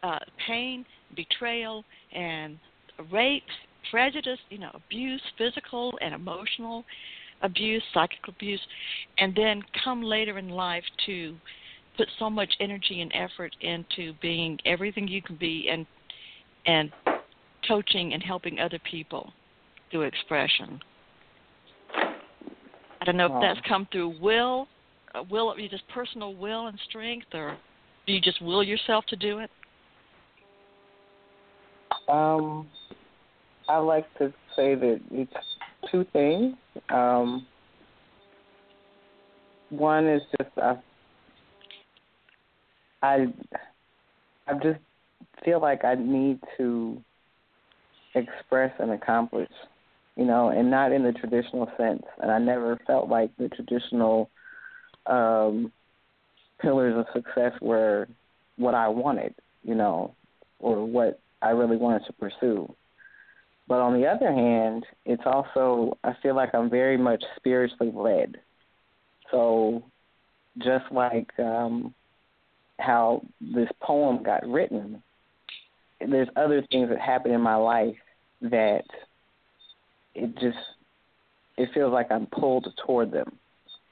uh 0.04 0.20
pain, 0.46 0.86
betrayal 1.16 1.84
and 2.14 2.58
rape, 3.12 3.44
prejudice, 3.90 4.40
you 4.50 4.58
know, 4.58 4.72
abuse, 4.74 5.22
physical 5.38 5.98
and 6.02 6.14
emotional 6.14 6.84
abuse, 7.42 7.84
psychic 7.94 8.28
abuse, 8.28 8.62
and 9.18 9.36
then 9.36 9.62
come 9.84 10.02
later 10.02 10.38
in 10.38 10.50
life 10.50 10.84
to 11.06 11.36
put 11.98 12.08
so 12.20 12.30
much 12.30 12.52
energy 12.60 13.02
and 13.02 13.12
effort 13.14 13.56
into 13.62 14.14
being 14.22 14.60
everything 14.66 15.08
you 15.08 15.22
can 15.22 15.36
be 15.36 15.70
and 15.72 15.86
and 16.66 16.92
coaching 17.68 18.14
and 18.14 18.24
helping 18.24 18.60
other 18.60 18.80
people 18.90 19.32
through 19.92 20.04
expression. 20.04 20.80
I 21.94 23.06
don't 23.06 23.18
know 23.18 23.26
if 23.26 23.42
that's 23.42 23.68
come 23.68 23.86
through 23.92 24.22
will, 24.22 24.68
uh, 25.14 25.24
will 25.30 25.54
you 25.60 25.68
just 25.68 25.84
personal 25.90 26.36
will 26.36 26.68
and 26.68 26.80
strength, 26.88 27.28
or 27.34 27.58
do 28.08 28.14
you 28.14 28.22
just 28.22 28.42
will 28.42 28.64
yourself 28.64 29.06
to 29.08 29.18
do 29.18 29.40
it? 29.40 29.50
Um, 32.08 32.70
I 33.68 33.78
like 33.78 34.06
to 34.20 34.34
say 34.56 34.76
that 34.76 35.02
it's 35.12 35.34
two 35.92 36.06
things. 36.14 36.56
Um, 36.90 37.46
one 39.70 40.08
is 40.08 40.22
just 40.40 40.52
I, 40.58 40.78
I, 43.04 43.28
I 44.48 44.54
just 44.54 44.80
feel 45.44 45.62
like 45.62 45.84
I 45.84 45.96
need 45.96 46.40
to 46.58 47.02
express 48.16 48.72
and 48.80 48.92
accomplish, 48.92 49.52
you 50.16 50.26
know, 50.26 50.50
and 50.50 50.72
not 50.72 50.92
in 50.92 51.04
the 51.04 51.12
traditional 51.12 51.70
sense. 51.78 52.04
And 52.22 52.32
I 52.32 52.40
never 52.40 52.80
felt 52.88 53.10
like 53.10 53.30
the 53.38 53.50
traditional 53.50 54.30
um, 55.06 55.72
pillars 56.62 56.96
of 56.98 57.06
success 57.14 57.52
were 57.62 58.08
what 58.56 58.74
I 58.74 58.88
wanted, 58.88 59.36
you 59.64 59.76
know, 59.76 60.16
or 60.60 60.86
what 60.86 61.20
I 61.42 61.50
really 61.50 61.78
wanted 61.78 62.06
to 62.06 62.14
pursue. 62.14 62.74
But 63.68 63.80
on 63.80 64.00
the 64.00 64.08
other 64.08 64.32
hand, 64.32 64.86
it's 65.06 65.24
also 65.26 65.98
I 66.04 66.14
feel 66.22 66.36
like 66.36 66.56
I'm 66.56 66.70
very 66.70 66.98
much 66.98 67.24
spiritually 67.36 67.92
led. 67.94 68.38
So 69.32 69.84
just 70.58 70.86
like 70.92 71.32
um 71.40 71.94
how 72.86 73.22
this 73.40 73.70
poem 73.82 74.24
got 74.24 74.46
written, 74.48 75.02
there's 76.00 76.28
other 76.36 76.64
things 76.72 76.90
that 76.90 77.00
happen 77.00 77.32
in 77.32 77.42
my 77.42 77.56
life 77.56 77.96
that 78.42 78.84
it 80.16 80.34
just 80.40 80.58
it 81.58 81.70
feels 81.74 81.94
like 81.94 82.12
I'm 82.12 82.26
pulled 82.28 82.68
toward 82.86 83.12
them. 83.12 83.38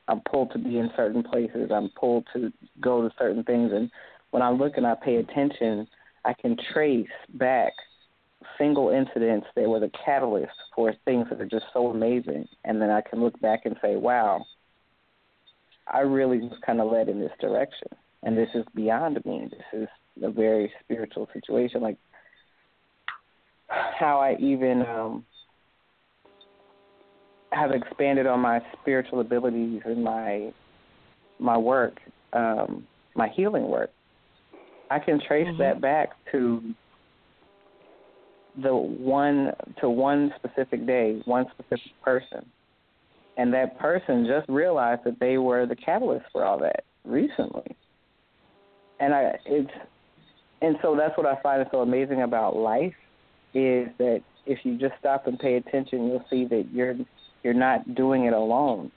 I'm 0.07 0.21
pulled 0.21 0.51
to 0.51 0.57
be 0.57 0.77
in 0.77 0.89
certain 0.95 1.23
places. 1.23 1.71
I'm 1.73 1.89
pulled 1.89 2.25
to 2.33 2.51
go 2.81 3.01
to 3.07 3.13
certain 3.17 3.43
things 3.43 3.71
and 3.71 3.89
when 4.31 4.41
I 4.41 4.49
look 4.49 4.77
and 4.77 4.87
I 4.87 4.95
pay 4.95 5.17
attention, 5.17 5.87
I 6.25 6.33
can 6.33 6.57
trace 6.73 7.07
back 7.33 7.73
single 8.57 8.89
incidents 8.89 9.47
that 9.55 9.67
were 9.69 9.79
the 9.79 9.91
catalyst 10.05 10.53
for 10.75 10.93
things 11.05 11.27
that 11.29 11.41
are 11.41 11.45
just 11.45 11.65
so 11.73 11.87
amazing. 11.87 12.47
And 12.63 12.81
then 12.81 12.89
I 12.89 13.01
can 13.01 13.21
look 13.21 13.39
back 13.41 13.65
and 13.65 13.75
say, 13.81 13.95
wow, 13.95 14.45
I 15.91 15.99
really 15.99 16.39
was 16.39 16.57
kind 16.65 16.79
of 16.79 16.91
led 16.91 17.09
in 17.09 17.19
this 17.19 17.31
direction. 17.39 17.89
And 18.24 18.38
this 18.38 18.49
is 18.53 18.63
beyond 18.76 19.24
me. 19.26 19.47
This 19.49 19.82
is 19.82 19.88
a 20.24 20.30
very 20.30 20.72
spiritual 20.84 21.28
situation. 21.34 21.82
Like 21.82 21.97
how 23.67 24.19
I 24.19 24.36
even 24.39 24.84
um, 24.86 25.26
have 27.51 27.72
expanded 27.72 28.28
on 28.28 28.39
my 28.39 28.59
spiritual 28.82 29.22
abilities 29.22 29.82
and 29.86 30.03
my 30.03 30.53
my 31.39 31.57
work, 31.57 31.97
um, 32.34 32.86
my 33.15 33.28
healing 33.30 33.67
work. 33.67 33.89
I 34.91 34.99
can 34.99 35.19
trace 35.26 35.47
mm-hmm. 35.47 35.57
that 35.59 35.82
back 35.82 36.09
to 36.32 36.61
the 38.61 38.76
one 38.76 39.53
to 39.80 39.89
one 39.89 40.34
specific 40.38 40.86
day, 40.86 41.22
one 41.26 41.45
specific 41.53 41.91
person. 42.03 42.45
And 43.38 43.53
that 43.53 43.80
person 43.80 44.28
just 44.28 44.47
realized 44.49 45.01
that 45.05 45.19
they 45.19 45.38
were 45.38 45.65
the 45.65 45.76
catalyst 45.76 46.26
for 46.32 46.43
all 46.45 46.59
that 46.59 46.84
recently. 47.05 47.76
And 49.02 49.14
I 49.14 49.38
it's 49.45 49.72
and 50.62 50.78
so 50.82 50.95
that's 50.95 51.18
what 51.18 51.26
I 51.26 51.41
find 51.41 51.66
so 51.72 51.82
amazing 51.82 52.22
about 52.22 52.56
life 52.56 52.93
is 53.54 53.89
that 53.97 54.22
if 54.45 54.60
you 54.64 54.78
just 54.78 54.93
stop 54.99 55.28
and 55.28 55.38
pay 55.38 55.56
attention 55.56 56.08
you'll 56.08 56.26
see 56.30 56.45
that 56.45 56.68
you're 56.72 56.95
you're 57.43 57.54
not 57.54 57.95
doing 57.95 58.26
it 58.26 58.34
alone. 58.34 58.91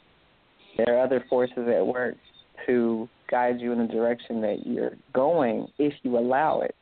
There 0.77 0.97
are 0.97 1.03
other 1.03 1.25
forces 1.29 1.67
at 1.69 1.85
work 1.85 2.17
to 2.67 3.09
guide 3.29 3.61
you 3.61 3.73
in 3.73 3.79
the 3.79 3.93
direction 3.93 4.41
that 4.43 4.67
you're 4.67 4.97
going 5.13 5.67
if 5.79 5.95
you 6.05 6.17
allow 6.19 6.61
it 6.61 6.77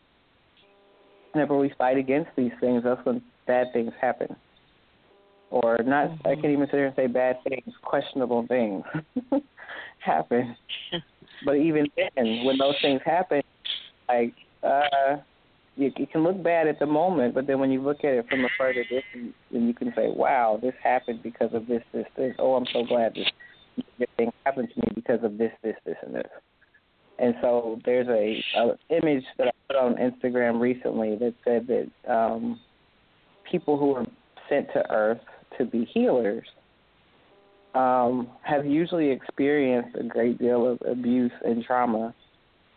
whenever 1.33 1.59
we 1.59 1.73
fight 1.77 1.97
against 1.97 2.31
these 2.37 2.53
things, 2.61 2.83
that's 2.85 3.05
when 3.05 3.23
bad 3.47 3.73
things 3.73 3.93
happen. 4.01 4.37
Or 5.53 5.77
not, 5.85 6.09
mm-hmm. 6.09 6.29
I 6.29 6.35
can't 6.35 6.47
even 6.47 6.67
sit 6.67 6.77
here 6.77 6.87
and 6.87 6.97
say 6.97 7.07
bad 7.09 7.37
things, 7.45 7.75
questionable 7.83 8.47
things 8.49 8.83
happen. 9.99 10.57
but 11.45 11.57
even 11.57 11.87
then, 11.95 12.45
when 12.47 12.57
those 12.57 12.75
things 12.81 13.03
happen, 13.05 13.43
like, 14.09 14.33
uh, 14.63 15.19
you, 15.77 15.93
it 15.95 16.11
can 16.11 16.23
look 16.25 16.43
bad 16.43 16.69
at 16.69 16.79
the 16.79 16.87
moment, 16.87 17.35
but 17.35 17.47
then 17.47 17.59
when 17.59 17.71
you 17.71 17.83
look 17.83 17.99
at 17.99 18.15
it 18.15 18.27
from 18.31 18.47
a 18.47 18.49
further 18.57 18.83
distance, 18.85 19.35
then 19.51 19.69
you 19.69 19.75
can 19.75 19.93
say, 19.95 20.09
"Wow, 20.09 20.59
this 20.61 20.73
happened 20.83 21.23
because 21.23 21.53
of 21.53 21.67
this, 21.67 21.83
this, 21.93 22.07
this." 22.17 22.35
Oh, 22.39 22.55
I'm 22.55 22.67
so 22.73 22.87
glad 22.87 23.15
this, 23.15 23.29
this 23.99 24.09
thing 24.17 24.33
happened 24.47 24.71
to 24.75 24.81
me 24.81 24.89
because 24.95 25.23
of 25.23 25.37
this, 25.37 25.53
this, 25.63 25.77
this, 25.85 25.97
and 26.03 26.15
this. 26.15 26.29
And 27.19 27.35
so 27.43 27.79
there's 27.85 28.09
a, 28.09 28.43
a 28.59 28.97
image 28.97 29.25
that 29.37 29.49
I 29.49 29.51
put 29.69 29.77
on 29.77 29.97
Instagram 29.97 30.61
recently 30.61 31.17
that 31.17 31.35
said 31.45 31.67
that 31.67 32.11
um, 32.11 32.59
people 33.51 33.79
who 33.79 33.95
are 33.97 34.07
sent 34.49 34.69
to 34.73 34.91
Earth 34.91 35.21
to 35.59 35.65
be 35.65 35.85
healers 35.85 36.47
um, 37.75 38.29
have 38.43 38.67
usually 38.67 39.11
experienced 39.11 39.97
a 39.99 40.03
great 40.03 40.39
deal 40.39 40.67
of 40.67 40.79
abuse 40.87 41.33
and 41.45 41.65
trauma 41.65 42.15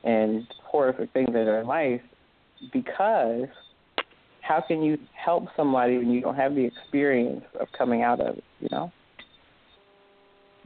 and 0.03 0.47
horrific 0.63 1.11
things 1.11 1.27
in 1.27 1.33
their 1.33 1.63
life 1.63 2.01
because 2.71 3.47
how 4.41 4.63
can 4.65 4.81
you 4.81 4.97
help 5.13 5.45
somebody 5.57 5.97
when 5.97 6.11
you 6.11 6.21
don't 6.21 6.35
have 6.35 6.55
the 6.55 6.63
experience 6.63 7.43
of 7.59 7.67
coming 7.77 8.03
out 8.03 8.21
of 8.21 8.37
it, 8.37 8.43
you 8.59 8.69
know? 8.71 8.91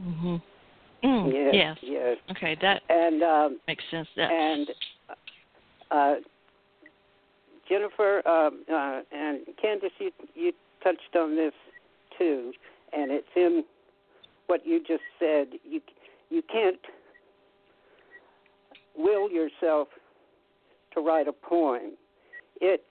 Mhm. 0.02 0.42
Mm, 1.04 1.34
yes, 1.34 1.54
yes. 1.54 1.78
Yes. 1.82 2.18
Okay, 2.32 2.56
that 2.62 2.82
and 2.90 3.24
um, 3.24 3.60
makes 3.68 3.84
sense. 3.90 4.08
That. 4.18 4.32
And 4.32 4.70
uh, 5.92 6.16
Jennifer 7.70 8.28
um, 8.28 8.66
uh, 8.72 9.02
and 9.12 9.40
Candace, 9.62 9.92
you 10.00 10.12
you 10.36 10.52
touched 10.84 11.16
on 11.16 11.36
this 11.36 11.54
too, 12.20 12.52
and 12.94 13.12
it's 13.12 13.28
in 13.36 13.64
what 14.48 14.66
you 14.66 14.80
just 14.80 15.04
said. 15.18 15.48
You 15.64 15.82
you 16.30 16.44
can't 16.52 16.80
will 18.96 19.32
yourself 19.32 19.88
to 20.94 21.02
write 21.02 21.28
a 21.28 21.34
poem. 21.34 21.94
It 22.62 22.84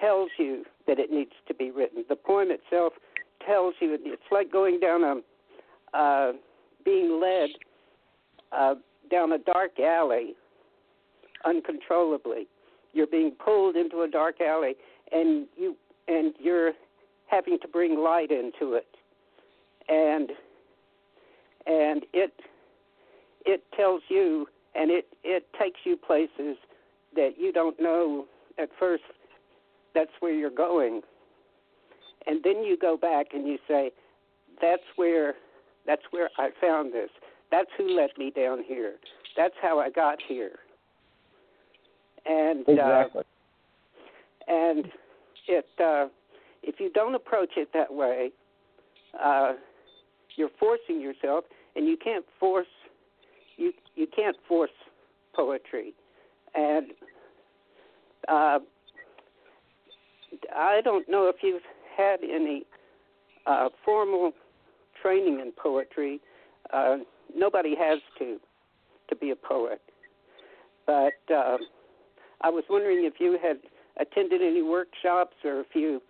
tells 0.00 0.30
you 0.38 0.64
that 0.86 0.98
it 0.98 1.10
needs 1.10 1.32
to 1.46 1.54
be 1.54 1.70
written. 1.70 2.04
The 2.08 2.16
poem 2.16 2.48
itself 2.50 2.94
tells 3.46 3.74
you 3.80 3.96
it's 4.00 4.22
like 4.32 4.50
going 4.50 4.80
down 4.80 5.04
a 5.04 5.96
uh, 5.96 6.32
being 6.84 7.20
led 7.20 7.50
uh, 8.52 8.74
down 9.10 9.32
a 9.32 9.38
dark 9.38 9.78
alley 9.80 10.34
uncontrollably. 11.44 12.46
You're 12.92 13.06
being 13.06 13.32
pulled 13.32 13.76
into 13.76 14.02
a 14.02 14.08
dark 14.08 14.40
alley, 14.40 14.74
and 15.12 15.46
you 15.56 15.76
and 16.08 16.34
you're 16.40 16.72
having 17.30 17.58
to 17.60 17.68
bring 17.68 17.98
light 17.98 18.30
into 18.30 18.74
it, 18.74 18.86
and 19.88 20.30
and 21.66 22.04
it 22.12 22.32
it 23.44 23.62
tells 23.76 24.02
you, 24.08 24.46
and 24.74 24.90
it 24.90 25.06
it 25.24 25.46
takes 25.58 25.80
you 25.84 25.96
places 25.96 26.56
that 27.14 27.32
you 27.38 27.52
don't 27.52 27.80
know 27.80 28.26
at 28.58 28.68
first. 28.78 29.04
That's 29.94 30.10
where 30.20 30.32
you're 30.32 30.50
going, 30.50 31.02
and 32.26 32.42
then 32.44 32.62
you 32.62 32.76
go 32.76 32.96
back 32.96 33.28
and 33.32 33.46
you 33.46 33.58
say, 33.66 33.90
"That's 34.60 34.82
where 34.96 35.34
that's 35.86 36.02
where 36.10 36.28
I 36.38 36.50
found 36.60 36.92
this. 36.92 37.10
That's 37.50 37.70
who 37.76 37.96
let 37.96 38.16
me 38.18 38.30
down 38.30 38.62
here. 38.62 38.94
That's 39.36 39.54
how 39.60 39.78
I 39.78 39.90
got 39.90 40.18
here. 40.26 40.58
And 42.26 42.60
exactly. 42.68 43.22
uh, 43.22 44.52
and 44.52 44.88
it 45.46 45.66
uh, 45.82 46.08
if 46.62 46.80
you 46.80 46.90
don't 46.90 47.14
approach 47.14 47.50
it 47.56 47.68
that 47.74 47.92
way, 47.92 48.30
uh, 49.22 49.54
you're 50.36 50.50
forcing 50.58 51.00
yourself, 51.00 51.44
and 51.76 51.86
you 51.86 51.96
can't 51.96 52.24
force 52.38 52.66
you 53.56 53.72
you 53.96 54.06
can't 54.14 54.36
force 54.46 54.70
poetry, 55.34 55.92
and 56.54 56.86
uh, 58.28 58.58
I 60.54 60.80
don't 60.82 61.08
know 61.08 61.28
if 61.28 61.36
you've 61.42 61.62
had 61.96 62.20
any 62.22 62.64
uh, 63.46 63.68
formal 63.84 64.32
training 65.02 65.40
in 65.40 65.52
poetry. 65.52 66.20
Uh, 66.72 66.98
nobody 67.34 67.74
has 67.76 67.98
to 68.18 68.38
to 69.08 69.16
be 69.16 69.30
a 69.30 69.36
poet, 69.36 69.80
but 70.86 71.34
uh, 71.34 71.56
I 72.42 72.50
was 72.50 72.64
wondering 72.70 73.04
if 73.04 73.14
you 73.18 73.38
had 73.42 73.58
attended 74.00 74.42
any 74.42 74.62
workshops 74.62 75.34
or 75.44 75.60
if 75.60 75.66
you 75.74 76.00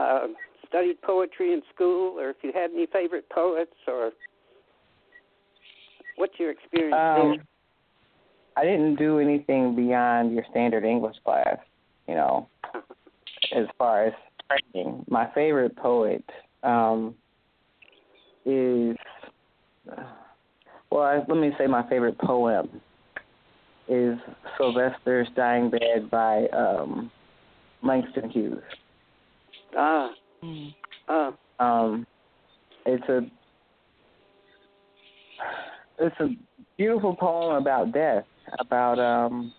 uh, 0.00 0.26
studied 0.68 1.00
poetry 1.02 1.52
in 1.52 1.62
school 1.74 2.18
or 2.18 2.30
if 2.30 2.36
you 2.42 2.52
had 2.54 2.70
any 2.70 2.86
favorite 2.86 3.28
poets 3.30 3.72
or 3.86 4.10
what's 6.16 6.38
your 6.38 6.50
experience 6.50 6.94
Um, 6.94 7.36
there? 7.36 7.46
I 8.56 8.64
didn't 8.64 8.96
do 8.96 9.18
anything 9.18 9.76
beyond 9.76 10.32
your 10.34 10.44
standard 10.50 10.84
English 10.84 11.16
class, 11.24 11.58
you 12.08 12.14
know, 12.14 12.48
as 13.56 13.66
far 13.78 14.06
as 14.06 14.12
training. 14.72 15.04
My 15.08 15.30
favorite 15.34 15.76
poet 15.76 16.24
um, 16.62 17.14
is, 18.44 18.96
well, 20.90 21.02
I, 21.02 21.18
let 21.28 21.38
me 21.38 21.52
say 21.58 21.66
my 21.66 21.88
favorite 21.88 22.18
poem 22.18 22.80
is 23.88 24.18
Sylvester's 24.58 25.28
Dying 25.36 25.70
Bed 25.70 26.10
by 26.10 26.46
um, 26.48 27.10
Langston 27.82 28.30
Hughes. 28.30 28.62
Ah, 29.76 30.10
Mm. 30.42 30.74
ah, 31.08 31.32
Um, 31.58 32.06
it's 32.86 33.08
a 33.08 33.20
it's 35.98 36.16
a 36.20 36.28
beautiful 36.78 37.14
poem 37.14 37.56
about 37.56 37.92
death, 37.92 38.24
about 38.58 38.98
um 38.98 39.52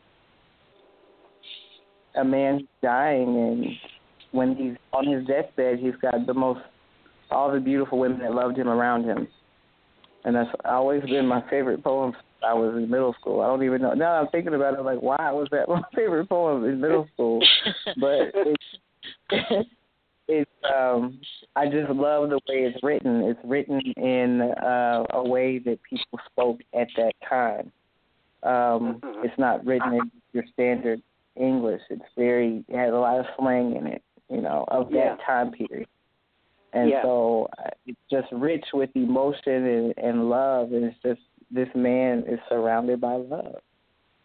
a 2.16 2.24
man 2.24 2.68
dying 2.82 3.38
and 3.38 3.66
when 4.32 4.56
he's 4.56 4.76
on 4.92 5.08
his 5.08 5.26
deathbed 5.28 5.80
he's 5.80 5.96
got 6.02 6.26
the 6.26 6.34
most 6.34 6.60
all 7.30 7.52
the 7.54 7.60
beautiful 7.60 7.98
women 8.00 8.20
that 8.20 8.34
loved 8.34 8.58
him 8.58 8.68
around 8.68 9.06
him. 9.06 9.28
And 10.26 10.36
that's 10.36 10.50
always 10.66 11.02
been 11.04 11.26
my 11.26 11.42
favorite 11.50 11.84
poem 11.84 12.12
since 12.12 12.44
I 12.46 12.54
was 12.54 12.76
in 12.76 12.90
middle 12.90 13.14
school. 13.20 13.42
I 13.42 13.48
don't 13.48 13.64
even 13.64 13.82
know 13.82 13.94
now 13.94 14.14
I'm 14.14 14.28
thinking 14.30 14.56
about 14.56 14.74
it 14.74 14.80
I'm 14.80 14.86
like 14.86 15.02
why 15.02 15.32
was 15.32 15.48
that 15.52 15.68
my 15.70 15.84
favorite 15.96 16.28
poem 16.28 16.66
in 16.66 16.82
middle 16.82 17.08
school? 17.14 17.40
but 17.98 18.32
it's 18.34 19.68
it's 20.32 20.50
um 20.74 21.20
I 21.56 21.66
just 21.68 21.90
love 21.90 22.30
the 22.30 22.40
way 22.48 22.64
it's 22.64 22.82
written. 22.82 23.24
It's 23.24 23.40
written 23.44 23.82
in 23.98 24.42
uh, 24.42 25.04
a 25.12 25.28
way 25.28 25.60
that 25.60 25.80
people 25.84 26.20
spoke 26.32 26.60
at 26.74 26.88
that 26.98 27.14
time. 27.28 27.72
Um 28.44 29.02
Mhm. 29.04 29.26
it's 29.26 29.38
not 29.38 29.66
written 29.66 29.94
in 29.94 30.12
your 30.34 30.46
standard 30.54 31.02
English. 31.36 31.82
It's 31.90 32.14
very 32.16 32.64
it 32.68 32.76
has 32.76 32.94
a 32.94 32.98
lot 32.98 33.20
of 33.20 33.26
slang 33.38 33.76
in 33.76 33.88
it, 33.88 34.02
you 34.30 34.42
know, 34.42 34.66
of 34.70 34.92
Yeah. 34.92 35.16
that 35.16 35.22
time 35.26 35.52
period. 35.52 35.88
And 36.74 36.90
Yeah. 36.90 37.02
so 37.04 37.50
uh, 37.60 37.70
it's 37.86 38.00
just 38.10 38.32
rich 38.32 38.66
with 38.74 38.90
emotion 38.96 39.66
and, 39.66 39.94
and 39.98 40.30
love 40.30 40.72
and 40.72 40.86
it's 40.86 41.02
just 41.04 41.22
this 41.52 41.70
man 41.76 42.24
is 42.28 42.40
surrounded 42.48 43.02
by 43.02 43.16
love. 43.16 43.62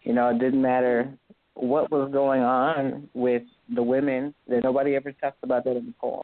You 0.03 0.13
know, 0.13 0.29
it 0.29 0.39
didn't 0.39 0.63
matter 0.63 1.19
what 1.57 1.91
was 1.91 2.11
going 2.13 2.43
on 2.43 3.09
with 3.15 3.43
the 3.75 3.83
women. 3.83 4.35
That 4.49 4.63
nobody 4.65 4.95
ever 4.95 5.13
talks 5.13 5.39
about 5.43 5.65
that 5.65 5.77
in 5.77 5.87
the 5.87 5.95
poem, 6.01 6.23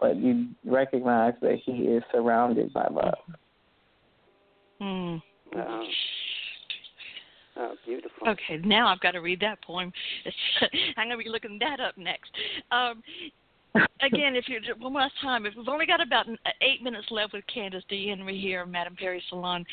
but 0.00 0.16
you 0.16 0.48
recognize 0.64 1.34
that 1.40 1.58
he 1.64 1.72
is 1.72 2.02
surrounded 2.12 2.72
by 2.72 2.86
love. 2.90 3.14
Mm. 4.80 5.22
oh, 5.56 5.84
oh, 7.56 7.74
beautiful. 7.84 8.28
Okay, 8.28 8.58
now 8.64 8.88
I've 8.88 9.00
got 9.00 9.12
to 9.12 9.20
read 9.20 9.40
that 9.40 9.62
poem. 9.62 9.92
I'm 10.96 11.08
going 11.08 11.18
to 11.18 11.24
be 11.24 11.30
looking 11.30 11.58
that 11.60 11.80
up 11.80 11.96
next. 11.96 12.30
Um, 12.70 13.02
again, 14.00 14.36
if 14.36 14.48
you're 14.48 14.60
one 14.78 14.94
last 14.94 15.14
time, 15.22 15.46
if 15.46 15.54
we've 15.56 15.68
only 15.68 15.86
got 15.86 16.00
about 16.00 16.28
n- 16.28 16.38
eight 16.60 16.82
minutes 16.82 17.06
left 17.10 17.32
with 17.32 17.44
Candace 17.52 17.84
D. 17.88 18.08
Henry 18.08 18.38
here, 18.38 18.64
Madame 18.66 18.96
Perry 18.96 19.22
Salon, 19.28 19.64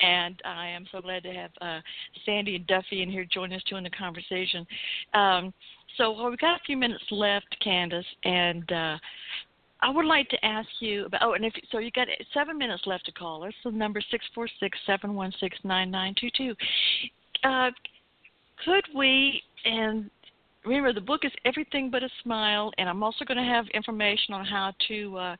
and 0.00 0.40
I 0.44 0.68
am 0.68 0.86
so 0.90 1.00
glad 1.00 1.22
to 1.24 1.32
have 1.32 1.50
uh, 1.60 1.80
Sandy 2.24 2.56
and 2.56 2.66
Duffy 2.66 3.02
in 3.02 3.10
here 3.10 3.24
join 3.24 3.52
us 3.52 3.62
too 3.68 3.76
in 3.76 3.84
the 3.84 3.90
conversation. 3.90 4.66
Um, 5.14 5.52
so 5.96 6.12
well, 6.12 6.30
we've 6.30 6.38
got 6.38 6.56
a 6.60 6.64
few 6.64 6.76
minutes 6.76 7.04
left, 7.10 7.56
Candace, 7.62 8.06
and 8.24 8.70
uh, 8.72 8.98
I 9.80 9.90
would 9.90 10.06
like 10.06 10.28
to 10.30 10.44
ask 10.44 10.68
you 10.80 11.06
about. 11.06 11.22
Oh, 11.22 11.34
and 11.34 11.44
if 11.44 11.52
so, 11.70 11.78
you 11.78 11.90
got 11.90 12.08
seven 12.34 12.58
minutes 12.58 12.82
left 12.86 13.06
to 13.06 13.12
call 13.12 13.44
us. 13.44 13.54
The 13.64 13.70
number 13.70 14.00
six 14.10 14.24
four 14.34 14.48
six 14.60 14.78
seven 14.86 15.14
one 15.14 15.32
six 15.40 15.56
nine 15.64 15.90
nine 15.90 16.14
two 16.20 16.30
two. 16.36 16.54
Uh, 17.44 17.70
could 18.64 18.84
we 18.94 19.42
and 19.64 20.10
remember 20.64 20.92
the 20.92 21.00
book 21.00 21.20
is 21.24 21.32
everything 21.44 21.90
but 21.90 22.02
a 22.02 22.08
smile 22.22 22.72
and 22.78 22.88
i'm 22.88 23.02
also 23.02 23.24
going 23.24 23.38
to 23.38 23.44
have 23.44 23.66
information 23.74 24.34
on 24.34 24.44
how 24.44 24.72
to 24.88 25.16
uh, 25.16 25.36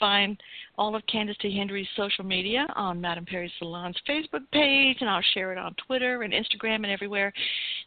find 0.00 0.40
all 0.78 0.96
of 0.96 1.02
candace 1.06 1.36
d 1.40 1.56
henry's 1.56 1.86
social 1.96 2.24
media 2.24 2.66
on 2.74 3.00
madame 3.00 3.24
perry 3.26 3.52
salon's 3.58 3.96
facebook 4.08 4.40
page 4.52 4.96
and 5.00 5.08
i'll 5.10 5.22
share 5.34 5.52
it 5.52 5.58
on 5.58 5.74
twitter 5.86 6.22
and 6.22 6.32
instagram 6.32 6.76
and 6.76 6.86
everywhere 6.86 7.32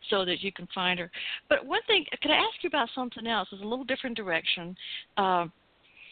so 0.10 0.24
that 0.24 0.42
you 0.42 0.52
can 0.52 0.68
find 0.74 1.00
her 1.00 1.10
but 1.50 1.66
one 1.66 1.82
thing 1.88 2.06
could 2.22 2.32
i 2.32 2.36
ask 2.36 2.56
you 2.62 2.68
about 2.68 2.90
something 2.94 3.28
else 3.28 3.48
it's 3.52 3.62
a 3.62 3.66
little 3.66 3.86
different 3.86 4.16
direction 4.16 4.76
uh, 5.18 5.46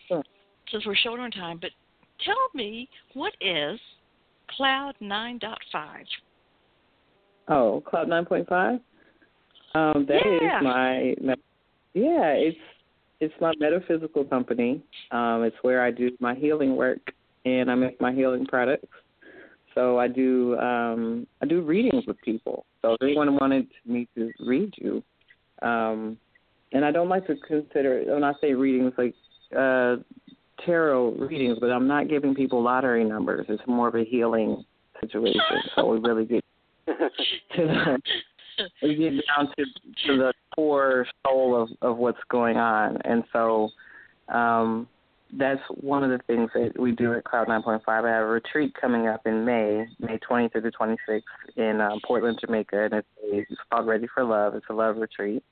Sure. 0.07 0.23
since 0.71 0.85
we're 0.85 0.95
short 0.95 1.19
on 1.19 1.31
time 1.31 1.57
but 1.59 1.71
tell 2.23 2.35
me 2.53 2.87
what 3.13 3.33
is 3.41 3.79
cloud 4.55 4.93
9.5 5.01 5.49
Oh, 7.47 7.83
Cloud 7.87 8.09
nine 8.09 8.25
point 8.25 8.47
five. 8.49 8.79
Um, 9.75 10.05
that 10.07 10.25
is 10.25 10.41
Yeah. 10.41 10.59
my, 10.61 11.15
my 11.21 11.35
yeah. 11.93 12.31
It's 12.31 12.57
it's 13.19 13.33
my 13.39 13.53
metaphysical 13.59 14.23
company. 14.25 14.81
Um, 15.11 15.43
it's 15.43 15.55
where 15.61 15.83
I 15.83 15.91
do 15.91 16.11
my 16.19 16.35
healing 16.35 16.75
work 16.75 16.99
and 17.45 17.69
I 17.69 17.75
make 17.75 17.99
my 18.01 18.13
healing 18.13 18.45
products. 18.45 18.87
So 19.73 19.99
I 19.99 20.07
do 20.07 20.57
um, 20.57 21.27
I 21.41 21.45
do 21.45 21.61
readings 21.61 22.05
with 22.07 22.19
people. 22.21 22.65
So 22.81 22.93
if 22.93 23.01
anyone 23.01 23.35
wanted 23.35 23.67
me 23.85 24.07
to 24.15 24.31
read 24.39 24.73
you, 24.77 25.03
um, 25.61 26.17
and 26.71 26.85
I 26.85 26.91
don't 26.91 27.09
like 27.09 27.27
to 27.27 27.35
consider 27.47 28.03
when 28.07 28.23
I 28.23 28.33
say 28.41 28.53
readings 28.53 28.93
like 28.97 29.13
uh, 29.57 29.97
tarot 30.65 31.15
readings, 31.19 31.57
but 31.59 31.71
I'm 31.71 31.87
not 31.87 32.07
giving 32.07 32.33
people 32.33 32.61
lottery 32.61 33.03
numbers. 33.03 33.45
It's 33.49 33.63
more 33.67 33.89
of 33.89 33.95
a 33.95 34.05
healing 34.05 34.63
situation. 35.01 35.41
so 35.75 35.85
we 35.85 35.99
really 35.99 36.25
get 36.25 36.43
to 36.87 36.93
the 37.57 37.99
we 38.81 38.95
get 38.95 39.13
down 39.27 39.47
to 39.57 39.65
to 40.07 40.17
the 40.17 40.33
core 40.55 41.05
soul 41.25 41.61
of 41.61 41.69
of 41.81 41.97
what's 41.97 42.19
going 42.29 42.57
on, 42.57 42.97
and 43.03 43.23
so 43.31 43.69
um, 44.29 44.87
that's 45.37 45.61
one 45.81 46.03
of 46.03 46.09
the 46.09 46.19
things 46.25 46.49
that 46.53 46.79
we 46.79 46.91
do 46.91 47.13
at 47.13 47.23
Cloud 47.23 47.47
9.5. 47.47 47.81
I 47.87 47.95
have 47.95 48.23
a 48.23 48.25
retreat 48.25 48.73
coming 48.79 49.07
up 49.07 49.25
in 49.25 49.43
May, 49.43 49.85
May 49.99 50.19
20th 50.19 50.53
through 50.53 50.61
the 50.61 50.71
26th 50.71 51.21
in 51.57 51.81
um, 51.81 51.99
Portland, 52.05 52.39
Jamaica, 52.39 52.85
and 52.85 52.93
it's, 52.93 53.07
it's 53.23 53.61
called 53.71 53.87
Ready 53.87 54.07
for 54.13 54.23
Love. 54.23 54.55
It's 54.55 54.65
a 54.69 54.73
love 54.73 54.97
retreat, 54.97 55.43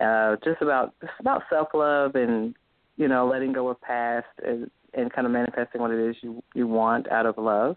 uh, 0.00 0.36
just 0.44 0.62
about 0.62 0.94
just 1.00 1.12
about 1.20 1.42
self 1.50 1.68
love 1.74 2.14
and 2.14 2.54
you 2.96 3.08
know 3.08 3.26
letting 3.26 3.52
go 3.52 3.68
of 3.68 3.80
past 3.80 4.26
and, 4.44 4.70
and 4.94 5.12
kind 5.12 5.26
of 5.26 5.32
manifesting 5.32 5.80
what 5.80 5.90
it 5.90 6.10
is 6.10 6.16
you 6.22 6.42
you 6.54 6.66
want 6.66 7.10
out 7.10 7.26
of 7.26 7.36
love 7.38 7.76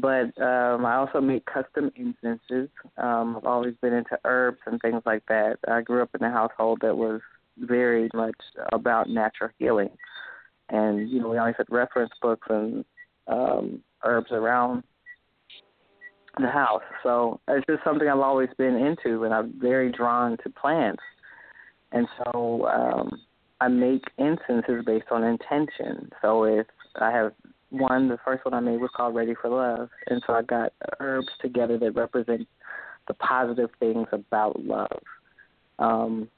but 0.00 0.40
um, 0.42 0.84
I 0.84 0.96
also 0.96 1.20
make 1.20 1.44
custom 1.46 1.90
incenses. 1.96 2.68
Um, 2.98 3.36
I've 3.36 3.46
always 3.46 3.74
been 3.80 3.92
into 3.92 4.18
herbs 4.24 4.58
and 4.66 4.80
things 4.80 5.02
like 5.06 5.24
that. 5.28 5.58
I 5.68 5.82
grew 5.82 6.02
up 6.02 6.10
in 6.18 6.24
a 6.24 6.30
household 6.30 6.78
that 6.82 6.96
was 6.96 7.20
very 7.58 8.10
much 8.14 8.36
about 8.72 9.08
natural 9.08 9.50
healing, 9.58 9.90
and 10.68 11.08
you 11.08 11.20
know 11.20 11.28
we 11.28 11.38
always 11.38 11.54
had 11.56 11.66
reference 11.70 12.12
books 12.20 12.46
and 12.50 12.84
um, 13.28 13.82
herbs 14.04 14.30
around 14.32 14.82
the 16.38 16.50
house. 16.50 16.82
So 17.02 17.40
it's 17.48 17.66
just 17.66 17.82
something 17.84 18.08
I've 18.08 18.18
always 18.18 18.50
been 18.58 18.76
into, 18.76 19.24
and 19.24 19.32
I'm 19.32 19.54
very 19.58 19.90
drawn 19.90 20.36
to 20.44 20.50
plants. 20.50 21.02
And 21.92 22.06
so 22.18 22.66
um, 22.66 23.22
I 23.60 23.68
make 23.68 24.02
incenses 24.18 24.84
based 24.84 25.06
on 25.10 25.24
intention. 25.24 26.10
So 26.20 26.44
if 26.44 26.66
I 27.00 27.10
have 27.10 27.32
one, 27.70 28.08
the 28.08 28.18
first 28.24 28.44
one 28.44 28.54
I 28.54 28.60
made 28.60 28.80
was 28.80 28.90
called 28.96 29.14
Ready 29.14 29.34
for 29.40 29.48
Love, 29.50 29.88
and 30.06 30.22
so 30.26 30.34
I 30.34 30.42
got 30.42 30.72
herbs 31.00 31.28
together 31.40 31.78
that 31.78 31.92
represent 31.92 32.46
the 33.08 33.14
positive 33.14 33.70
things 33.78 34.06
about 34.12 34.64
love. 34.64 35.00
Um, 35.78 36.28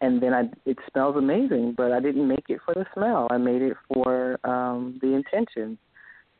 and 0.00 0.22
then 0.22 0.32
I, 0.32 0.48
it 0.64 0.78
smells 0.90 1.16
amazing, 1.16 1.74
but 1.76 1.92
I 1.92 2.00
didn't 2.00 2.26
make 2.26 2.46
it 2.48 2.60
for 2.64 2.74
the 2.74 2.86
smell. 2.94 3.28
I 3.30 3.36
made 3.36 3.62
it 3.62 3.76
for 3.92 4.40
um, 4.44 4.98
the 5.02 5.14
intention, 5.14 5.76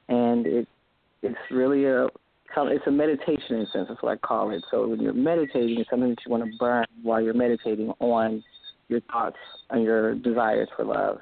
and 0.09 0.47
it 0.47 0.69
it's 1.23 1.39
really 1.51 1.85
a 1.85 2.07
it's 2.57 2.87
a 2.87 2.91
meditation 2.91 3.57
incense. 3.57 3.89
That's 3.89 4.03
what 4.03 4.13
I 4.13 4.17
call 4.17 4.51
it. 4.51 4.65
So 4.71 4.89
when 4.89 5.01
you're 5.01 5.13
meditating, 5.13 5.79
it's 5.79 5.91
something 5.91 6.11
that 6.11 6.19
you 6.25 6.33
want 6.33 6.45
to 6.45 6.59
burn 6.59 6.87
while 7.03 7.21
you're 7.21 7.35
meditating 7.35 7.93
on 8.01 8.43
your 8.89 9.01
thoughts 9.03 9.37
and 9.71 9.85
your 9.85 10.15
desires 10.17 10.69
for 10.77 10.85
love. 10.85 11.19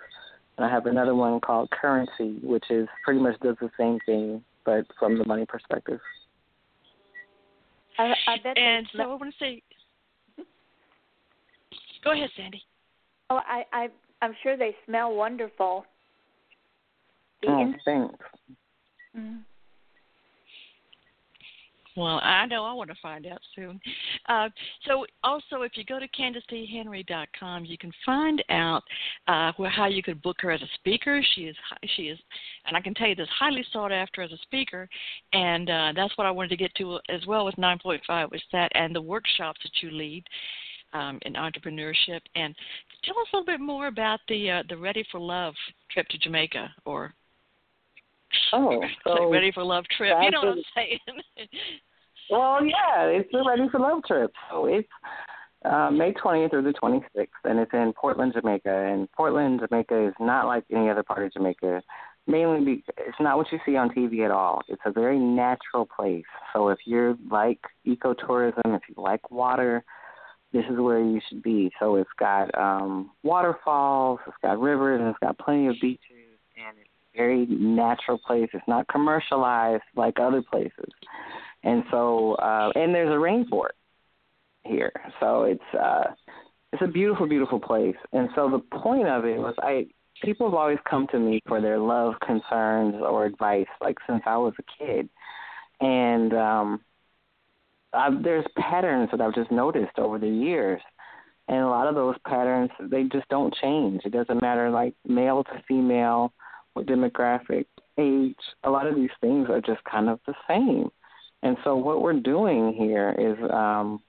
And 0.58 0.66
I 0.66 0.70
have 0.70 0.86
another 0.86 1.14
one 1.14 1.38
called 1.40 1.70
Currency, 1.70 2.38
which 2.42 2.64
is 2.68 2.88
pretty 3.04 3.20
much 3.20 3.38
does 3.40 3.54
the 3.60 3.70
same 3.78 4.00
thing, 4.04 4.42
but 4.64 4.84
from 4.98 5.16
the 5.16 5.24
money 5.24 5.46
perspective. 5.46 6.00
I, 7.96 8.12
I 8.26 8.36
bet 8.42 8.56
they 8.56 8.60
and 8.60 8.86
so 8.92 8.96
smell- 8.96 9.12
I 9.12 9.14
want 9.14 9.34
to 9.38 9.38
say, 9.38 9.62
go 12.02 12.10
ahead, 12.12 12.28
Sandy. 12.36 12.62
Oh, 13.30 13.36
I, 13.36 13.62
I, 13.72 13.88
I'm 14.20 14.34
sure 14.42 14.56
they 14.56 14.74
smell 14.84 15.14
wonderful. 15.14 15.84
The 17.42 17.48
Oh, 17.50 17.60
ins- 17.60 17.76
thanks. 17.84 18.24
Mm. 19.16 19.40
Well, 21.98 22.20
I 22.22 22.46
know 22.46 22.64
I 22.64 22.72
want 22.74 22.90
to 22.90 22.96
find 23.02 23.26
out 23.26 23.40
soon. 23.56 23.80
Uh, 24.28 24.48
so, 24.86 25.04
also, 25.24 25.62
if 25.62 25.72
you 25.74 25.84
go 25.84 25.98
to 25.98 26.06
CandaceDHenry.com, 26.06 27.64
you 27.64 27.76
can 27.76 27.90
find 28.06 28.40
out 28.50 28.84
uh, 29.26 29.50
where, 29.56 29.68
how 29.68 29.86
you 29.86 30.00
could 30.00 30.22
book 30.22 30.36
her 30.42 30.52
as 30.52 30.62
a 30.62 30.68
speaker. 30.74 31.20
She 31.34 31.42
is 31.42 31.56
hi- 31.68 31.88
she 31.96 32.02
is, 32.02 32.18
and 32.66 32.76
I 32.76 32.80
can 32.80 32.94
tell 32.94 33.08
you 33.08 33.16
this, 33.16 33.28
highly 33.36 33.64
sought 33.72 33.90
after 33.90 34.22
as 34.22 34.30
a 34.30 34.38
speaker, 34.42 34.88
and 35.32 35.68
uh, 35.68 35.92
that's 35.96 36.16
what 36.16 36.28
I 36.28 36.30
wanted 36.30 36.50
to 36.50 36.56
get 36.56 36.72
to 36.76 37.00
as 37.08 37.26
well 37.26 37.44
with 37.44 37.56
9.5 37.56 38.30
was 38.30 38.42
that 38.52 38.70
and 38.76 38.94
the 38.94 39.02
workshops 39.02 39.58
that 39.64 39.72
you 39.82 39.90
lead. 39.90 40.24
Um, 40.94 41.18
in 41.26 41.34
entrepreneurship, 41.34 42.20
and 42.34 42.54
tell 43.04 43.18
us 43.18 43.26
a 43.34 43.36
little 43.36 43.44
bit 43.44 43.60
more 43.60 43.88
about 43.88 44.20
the 44.26 44.50
uh, 44.50 44.62
the 44.70 44.76
Ready 44.78 45.04
for 45.12 45.20
Love 45.20 45.52
trip 45.92 46.08
to 46.08 46.16
Jamaica, 46.16 46.70
or 46.86 47.12
Oh, 48.52 48.68
like 48.80 48.90
so 49.04 49.30
Ready 49.30 49.52
for 49.52 49.64
Love 49.64 49.84
trip. 49.96 50.16
You 50.22 50.30
know 50.30 50.40
what 50.40 50.48
I'm 50.48 50.62
saying? 50.74 50.98
Well, 52.30 52.64
yeah, 52.64 53.04
it's 53.04 53.30
the 53.32 53.44
Ready 53.46 53.68
for 53.70 53.80
Love 53.80 54.04
trip. 54.04 54.32
So 54.50 54.66
it's 54.66 54.88
uh, 55.64 55.90
May 55.90 56.12
20th 56.12 56.50
through 56.50 56.62
the 56.62 56.72
26th, 56.72 57.28
and 57.44 57.58
it's 57.58 57.72
in 57.72 57.92
Portland, 57.98 58.34
Jamaica. 58.34 58.70
And 58.70 59.10
Portland, 59.12 59.60
Jamaica 59.66 60.08
is 60.08 60.14
not 60.20 60.46
like 60.46 60.64
any 60.70 60.90
other 60.90 61.02
part 61.02 61.24
of 61.24 61.32
Jamaica. 61.32 61.82
Mainly, 62.26 62.64
be, 62.64 62.84
it's 62.98 63.16
not 63.18 63.38
what 63.38 63.50
you 63.50 63.58
see 63.64 63.76
on 63.76 63.88
TV 63.90 64.24
at 64.24 64.30
all. 64.30 64.60
It's 64.68 64.82
a 64.84 64.92
very 64.92 65.18
natural 65.18 65.86
place. 65.86 66.26
So 66.52 66.68
if 66.68 66.78
you're 66.84 67.16
like 67.30 67.60
ecotourism, 67.86 68.76
if 68.76 68.82
you 68.88 68.94
like 68.98 69.30
water, 69.30 69.82
this 70.52 70.64
is 70.70 70.78
where 70.78 71.00
you 71.00 71.20
should 71.28 71.42
be. 71.42 71.70
So 71.80 71.96
it's 71.96 72.10
got 72.18 72.56
um, 72.58 73.10
waterfalls, 73.22 74.20
it's 74.26 74.36
got 74.42 74.60
rivers, 74.60 75.00
and 75.00 75.08
it's 75.08 75.18
got 75.20 75.38
plenty 75.38 75.68
of 75.68 75.76
beaches, 75.80 76.38
and 76.56 76.76
it's 76.78 76.90
a 77.14 77.16
very 77.16 77.46
natural 77.46 78.18
place. 78.18 78.50
It's 78.52 78.68
not 78.68 78.88
commercialized 78.88 79.84
like 79.96 80.20
other 80.20 80.42
places 80.42 80.92
and 81.68 81.84
so 81.90 82.34
uh 82.36 82.70
and 82.74 82.94
there's 82.94 83.10
a 83.10 83.12
rainforest 83.12 83.76
here. 84.64 84.92
So 85.20 85.42
it's 85.42 85.70
uh 85.78 86.04
it's 86.72 86.82
a 86.82 86.86
beautiful 86.86 87.28
beautiful 87.28 87.60
place. 87.60 87.96
And 88.12 88.30
so 88.34 88.48
the 88.50 88.78
point 88.78 89.06
of 89.06 89.24
it 89.26 89.38
was 89.38 89.54
i 89.58 89.86
people 90.22 90.46
have 90.46 90.54
always 90.54 90.78
come 90.88 91.06
to 91.12 91.18
me 91.18 91.40
for 91.46 91.60
their 91.60 91.78
love 91.78 92.14
concerns 92.26 92.94
or 93.00 93.26
advice 93.26 93.66
like 93.80 93.96
since 94.08 94.22
i 94.26 94.36
was 94.36 94.54
a 94.58 94.84
kid. 94.84 95.08
And 95.80 96.32
um 96.32 96.80
I've, 97.92 98.22
there's 98.22 98.46
patterns 98.56 99.10
that 99.10 99.20
i've 99.20 99.34
just 99.34 99.50
noticed 99.50 99.98
over 99.98 100.18
the 100.18 100.28
years. 100.28 100.80
And 101.48 101.58
a 101.58 101.68
lot 101.68 101.86
of 101.86 101.94
those 101.94 102.16
patterns 102.26 102.70
they 102.80 103.04
just 103.04 103.28
don't 103.28 103.54
change. 103.54 104.02
It 104.06 104.12
doesn't 104.12 104.40
matter 104.40 104.70
like 104.70 104.94
male 105.06 105.44
to 105.44 105.62
female 105.68 106.32
or 106.74 106.82
demographic 106.82 107.66
age 107.98 108.36
a 108.62 108.70
lot 108.70 108.86
of 108.86 108.94
these 108.94 109.10
things 109.20 109.48
are 109.50 109.60
just 109.60 109.82
kind 109.84 110.08
of 110.08 110.20
the 110.26 110.34
same 110.46 110.88
and 111.42 111.56
so 111.64 111.76
what 111.76 112.02
we're 112.02 112.20
doing 112.20 112.74
here 112.76 113.14
is 113.18 113.50
um, 113.50 114.00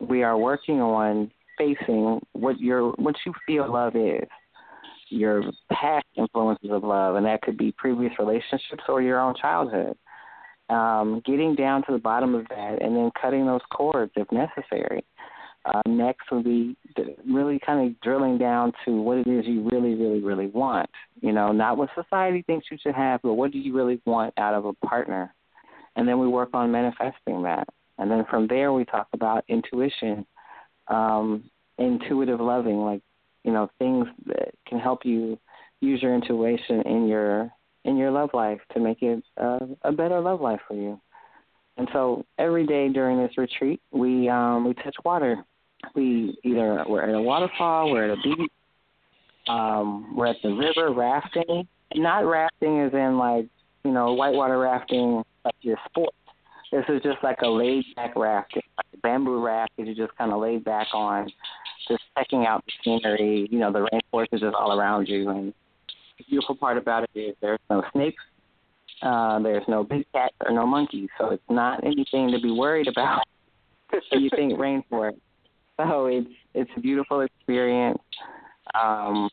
we 0.00 0.22
are 0.22 0.38
working 0.38 0.80
on 0.80 1.30
facing 1.58 2.20
what 2.32 2.58
your 2.58 2.92
what 2.92 3.14
you 3.24 3.32
feel 3.46 3.70
love 3.70 3.94
is, 3.96 4.28
your 5.08 5.42
past 5.72 6.06
influences 6.16 6.70
of 6.70 6.82
love, 6.82 7.16
and 7.16 7.26
that 7.26 7.42
could 7.42 7.58
be 7.58 7.72
previous 7.76 8.12
relationships 8.18 8.84
or 8.88 9.02
your 9.02 9.20
own 9.20 9.34
childhood. 9.40 9.96
Um, 10.68 11.22
getting 11.24 11.54
down 11.54 11.84
to 11.86 11.92
the 11.92 11.98
bottom 11.98 12.34
of 12.34 12.48
that, 12.48 12.78
and 12.80 12.96
then 12.96 13.10
cutting 13.20 13.46
those 13.46 13.60
cords 13.70 14.12
if 14.16 14.26
necessary. 14.32 15.04
Uh, 15.64 15.82
next 15.88 16.30
would 16.30 16.44
be 16.44 16.76
really 17.28 17.58
kind 17.64 17.88
of 17.88 18.00
drilling 18.00 18.38
down 18.38 18.72
to 18.84 19.02
what 19.02 19.18
it 19.18 19.26
is 19.26 19.44
you 19.46 19.68
really, 19.68 19.94
really, 19.96 20.20
really 20.20 20.46
want. 20.46 20.88
You 21.20 21.32
know, 21.32 21.50
not 21.50 21.76
what 21.76 21.88
society 22.00 22.44
thinks 22.46 22.66
you 22.70 22.78
should 22.80 22.94
have, 22.94 23.20
but 23.22 23.34
what 23.34 23.50
do 23.50 23.58
you 23.58 23.74
really 23.74 24.00
want 24.06 24.32
out 24.38 24.54
of 24.54 24.64
a 24.64 24.72
partner 24.86 25.34
and 25.96 26.06
then 26.06 26.18
we 26.18 26.28
work 26.28 26.50
on 26.52 26.70
manifesting 26.70 27.42
that. 27.42 27.68
And 27.98 28.10
then 28.10 28.24
from 28.28 28.46
there, 28.46 28.72
we 28.72 28.84
talk 28.84 29.08
about 29.12 29.44
intuition, 29.48 30.26
um, 30.88 31.50
intuitive 31.78 32.40
loving, 32.40 32.82
like 32.82 33.02
you 33.42 33.52
know 33.52 33.70
things 33.78 34.06
that 34.26 34.50
can 34.68 34.78
help 34.78 35.04
you 35.04 35.38
use 35.80 36.02
your 36.02 36.14
intuition 36.14 36.82
in 36.82 37.08
your 37.08 37.50
in 37.84 37.96
your 37.96 38.10
love 38.10 38.30
life 38.34 38.60
to 38.74 38.80
make 38.80 39.02
it 39.02 39.22
uh, 39.40 39.60
a 39.82 39.92
better 39.92 40.20
love 40.20 40.40
life 40.40 40.60
for 40.68 40.74
you. 40.74 41.00
And 41.78 41.88
so 41.92 42.24
every 42.38 42.66
day 42.66 42.88
during 42.88 43.18
this 43.22 43.36
retreat, 43.38 43.80
we 43.90 44.28
um, 44.28 44.66
we 44.66 44.74
touch 44.74 44.96
water. 45.04 45.44
We 45.94 46.36
either 46.44 46.84
we're 46.88 47.02
at 47.02 47.14
a 47.14 47.20
waterfall, 47.20 47.92
we're 47.92 48.10
at 48.10 48.18
a 48.18 48.22
beach, 48.22 48.50
um, 49.48 50.14
we're 50.16 50.26
at 50.26 50.36
the 50.42 50.50
river 50.50 50.92
rafting. 50.92 51.66
Not 51.94 52.26
rafting 52.26 52.80
as 52.80 52.92
in 52.92 53.16
like 53.16 53.46
you 53.84 53.92
know 53.92 54.12
whitewater 54.14 54.58
rafting 54.58 55.22
like 55.46 55.54
your 55.62 55.78
sport. 55.88 56.12
This 56.72 56.84
is 56.88 57.02
just 57.02 57.22
like 57.22 57.38
a 57.42 57.48
laid 57.48 57.84
back 57.94 58.14
rafting, 58.16 58.62
like 58.76 58.86
a 58.92 58.96
bamboo 58.98 59.42
raft 59.42 59.72
that 59.78 59.86
you 59.86 59.94
just 59.94 60.16
kind 60.18 60.32
of 60.32 60.40
laid 60.40 60.64
back 60.64 60.88
on, 60.92 61.30
just 61.88 62.02
checking 62.18 62.44
out 62.44 62.64
the 62.66 62.72
scenery. 62.84 63.48
You 63.50 63.60
know, 63.60 63.72
the 63.72 63.88
rainforest 63.92 64.32
is 64.32 64.40
just 64.40 64.54
all 64.54 64.78
around 64.78 65.08
you, 65.08 65.30
and 65.30 65.54
the 66.18 66.24
beautiful 66.28 66.56
part 66.56 66.76
about 66.76 67.04
it 67.04 67.18
is 67.18 67.36
there's 67.40 67.60
no 67.70 67.84
snakes, 67.92 68.22
uh, 69.02 69.38
there's 69.40 69.62
no 69.68 69.84
big 69.84 70.04
cats 70.12 70.34
or 70.44 70.52
no 70.52 70.66
monkeys, 70.66 71.08
so 71.18 71.30
it's 71.30 71.42
not 71.48 71.84
anything 71.84 72.32
to 72.32 72.40
be 72.40 72.50
worried 72.50 72.88
about. 72.88 73.22
so 74.10 74.18
you 74.18 74.28
think 74.34 74.52
rainforest. 74.58 75.20
So 75.76 76.06
it's 76.06 76.30
it's 76.54 76.70
a 76.76 76.80
beautiful 76.80 77.20
experience. 77.20 77.98
Um, 78.74 79.28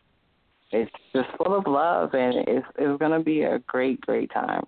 it's 0.71 0.91
just 1.13 1.29
full 1.37 1.55
of 1.55 1.65
love, 1.67 2.13
and 2.13 2.35
it's 2.47 2.67
it's 2.77 2.99
going 2.99 3.11
to 3.11 3.21
be 3.23 3.43
a 3.43 3.59
great 3.59 4.01
great 4.01 4.31
time. 4.31 4.65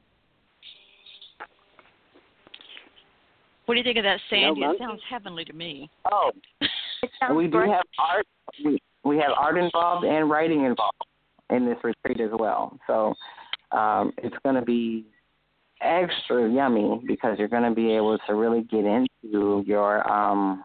What 3.66 3.74
do 3.76 3.80
you 3.80 3.84
think 3.84 3.97
of 3.97 4.03
that, 4.03 4.20
Sandy? 4.30 4.61
it 4.61 4.78
sounds 4.80 5.01
heavenly 5.09 5.45
to 5.45 5.53
me. 5.53 5.89
Oh, 6.11 6.32
It 7.03 7.11
sounds 7.20 7.36
we 7.36 7.45
do 7.45 7.51
great. 7.51 7.70
have 7.70 7.84
art. 7.99 8.26
We 8.63 8.80
we 9.03 9.18
have 9.18 9.32
art 9.38 9.57
involved 9.57 10.05
and 10.05 10.30
writing 10.30 10.66
involved 10.66 11.05
in 11.51 11.66
this 11.66 11.78
retreat 11.84 12.20
as 12.20 12.32
well. 12.34 12.80
So 12.88 13.13
um, 13.72 14.11
it's 14.18 14.36
going 14.43 14.55
to 14.55 14.63
be 14.63 15.05
extra 15.82 16.49
yummy 16.51 17.01
because 17.05 17.38
you're 17.38 17.47
going 17.47 17.70
to 17.70 17.76
be 17.76 17.91
able 17.93 18.18
to 18.28 18.34
really 18.34 18.61
get 18.63 18.86
into 18.86 19.63
your 19.68 20.09
um, 20.11 20.63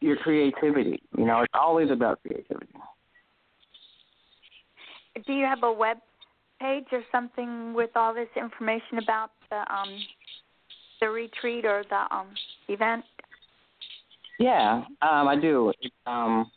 your 0.00 0.16
creativity. 0.16 1.00
You 1.16 1.26
know, 1.26 1.40
it's 1.42 1.54
always 1.54 1.90
about 1.90 2.20
creativity. 2.26 2.72
Do 5.26 5.32
you 5.32 5.44
have 5.44 5.62
a 5.62 5.72
web 5.72 5.98
page 6.60 6.86
or 6.92 7.02
something 7.12 7.74
with 7.74 7.90
all 7.94 8.14
this 8.14 8.28
information 8.36 8.98
about 9.02 9.30
the 9.50 9.58
um 9.72 9.98
the 11.00 11.08
retreat 11.08 11.64
or 11.64 11.84
the 11.88 12.14
um 12.14 12.26
event? 12.68 13.04
Yeah, 14.38 14.84
um, 15.02 15.28
I 15.28 15.36
do. 15.40 15.72
Um, 16.06 16.50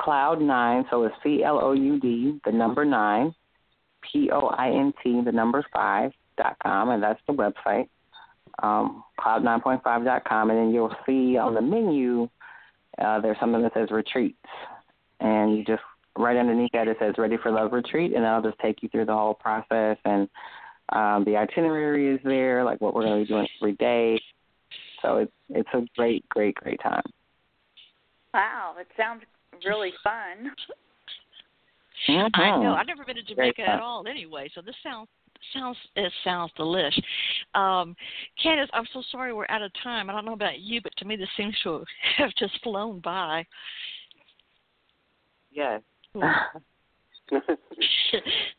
Cloud 0.00 0.40
Nine, 0.40 0.84
so 0.90 1.02
it's 1.04 1.14
C 1.22 1.42
L 1.42 1.58
O 1.60 1.72
U 1.72 1.98
D, 1.98 2.40
the 2.44 2.52
number 2.52 2.84
nine, 2.84 3.34
P 4.12 4.30
O 4.32 4.48
I 4.48 4.68
N 4.68 4.92
T, 5.02 5.20
the 5.24 5.32
number 5.32 5.64
five 5.72 6.12
dot 6.36 6.56
com, 6.62 6.90
and 6.90 7.02
that's 7.02 7.20
the 7.26 7.32
website. 7.32 7.88
Um, 8.60 9.04
cloud9.5 9.20 10.04
dot 10.04 10.24
com, 10.24 10.50
and 10.50 10.58
then 10.58 10.70
you'll 10.70 10.94
see 11.06 11.36
on 11.36 11.54
the 11.54 11.60
menu 11.60 12.28
uh, 13.02 13.20
there's 13.20 13.38
something 13.38 13.62
that 13.62 13.74
says 13.74 13.90
retreats, 13.90 14.36
and 15.20 15.56
you 15.56 15.64
just 15.64 15.82
right 16.16 16.36
underneath 16.36 16.72
that 16.72 16.88
it 16.88 16.96
says 16.98 17.14
ready 17.18 17.36
for 17.36 17.50
love 17.50 17.72
retreat, 17.72 18.14
and 18.14 18.24
that'll 18.24 18.42
just 18.42 18.58
take 18.60 18.82
you 18.82 18.88
through 18.88 19.04
the 19.04 19.12
whole 19.12 19.34
process 19.34 19.96
and 20.04 20.28
um, 20.90 21.24
the 21.24 21.36
itinerary 21.36 22.14
is 22.14 22.20
there, 22.24 22.64
like 22.64 22.80
what 22.80 22.94
we're 22.94 23.02
going 23.02 23.20
to 23.20 23.24
be 23.24 23.28
doing 23.28 23.48
every 23.60 23.74
day. 23.74 24.20
So 25.02 25.18
it's 25.18 25.32
it's 25.50 25.68
a 25.74 25.86
great, 25.96 26.28
great, 26.28 26.54
great 26.56 26.80
time. 26.82 27.02
Wow, 28.34 28.74
it 28.78 28.86
sounds 28.96 29.22
really 29.64 29.92
fun. 30.02 30.50
I 32.08 32.62
know. 32.62 32.74
I've 32.74 32.86
never 32.86 33.04
been 33.04 33.16
to 33.16 33.22
Jamaica 33.22 33.62
at 33.62 33.80
all. 33.80 34.04
Anyway, 34.08 34.48
so 34.54 34.60
this 34.60 34.74
sounds 34.82 35.08
sounds 35.54 35.76
it 35.96 36.12
sounds 36.24 36.52
delish. 36.58 37.00
Um, 37.54 37.94
Candace, 38.42 38.70
I'm 38.72 38.86
so 38.92 39.02
sorry 39.10 39.32
we're 39.32 39.46
out 39.48 39.62
of 39.62 39.70
time. 39.82 40.10
I 40.10 40.12
don't 40.12 40.24
know 40.24 40.32
about 40.32 40.58
you, 40.60 40.80
but 40.82 40.92
to 40.98 41.04
me 41.04 41.16
this 41.16 41.28
seems 41.36 41.54
to 41.64 41.84
have 42.16 42.30
just 42.38 42.58
flown 42.62 43.00
by. 43.00 43.46
Yes. 45.50 45.82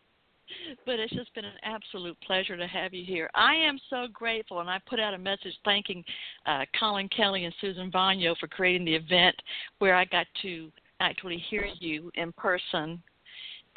but 0.86 1.00
it's 1.00 1.14
just 1.14 1.34
been 1.36 1.46
an 1.46 1.54
absolute 1.64 2.18
pleasure 2.26 2.58
to 2.58 2.68
have 2.68 2.94
you 2.94 3.06
here. 3.06 3.30
I 3.36 3.56
am 3.56 3.80
so 3.90 4.08
grateful, 4.12 4.60
and 4.60 4.70
I 4.70 4.80
put 4.88 5.00
out 5.00 5.14
a 5.14 5.18
message 5.18 5.54
thanking 5.66 6.04
uh, 6.46 6.66
Colin 6.80 7.10
Kelly 7.10 7.46
and 7.46 7.54
Susan 7.62 7.92
Vagno 7.92 8.38
for 8.38 8.48
creating 8.48 8.86
the 8.86 8.96
event 8.96 9.36
where 9.80 9.96
I 9.96 10.06
got 10.06 10.28
to 10.44 10.72
actually 11.00 11.38
hear 11.50 11.68
you 11.80 12.12
in 12.16 12.32
person 12.34 13.02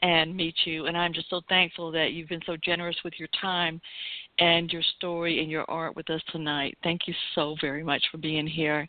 and 0.02 0.36
meet 0.36 0.54
you. 0.64 0.86
And 0.86 0.96
I'm 0.96 1.12
just 1.12 1.30
so 1.30 1.40
thankful 1.48 1.92
that 1.92 2.12
you've 2.12 2.28
been 2.28 2.42
so 2.44 2.56
generous 2.62 2.96
with 3.04 3.14
your 3.18 3.28
time 3.40 3.80
and 4.38 4.70
your 4.72 4.82
story 4.96 5.40
and 5.40 5.50
your 5.50 5.64
art 5.70 5.94
with 5.94 6.10
us 6.10 6.22
tonight. 6.32 6.76
Thank 6.82 7.06
you 7.06 7.14
so 7.34 7.56
very 7.60 7.84
much 7.84 8.02
for 8.10 8.18
being 8.18 8.46
here. 8.46 8.88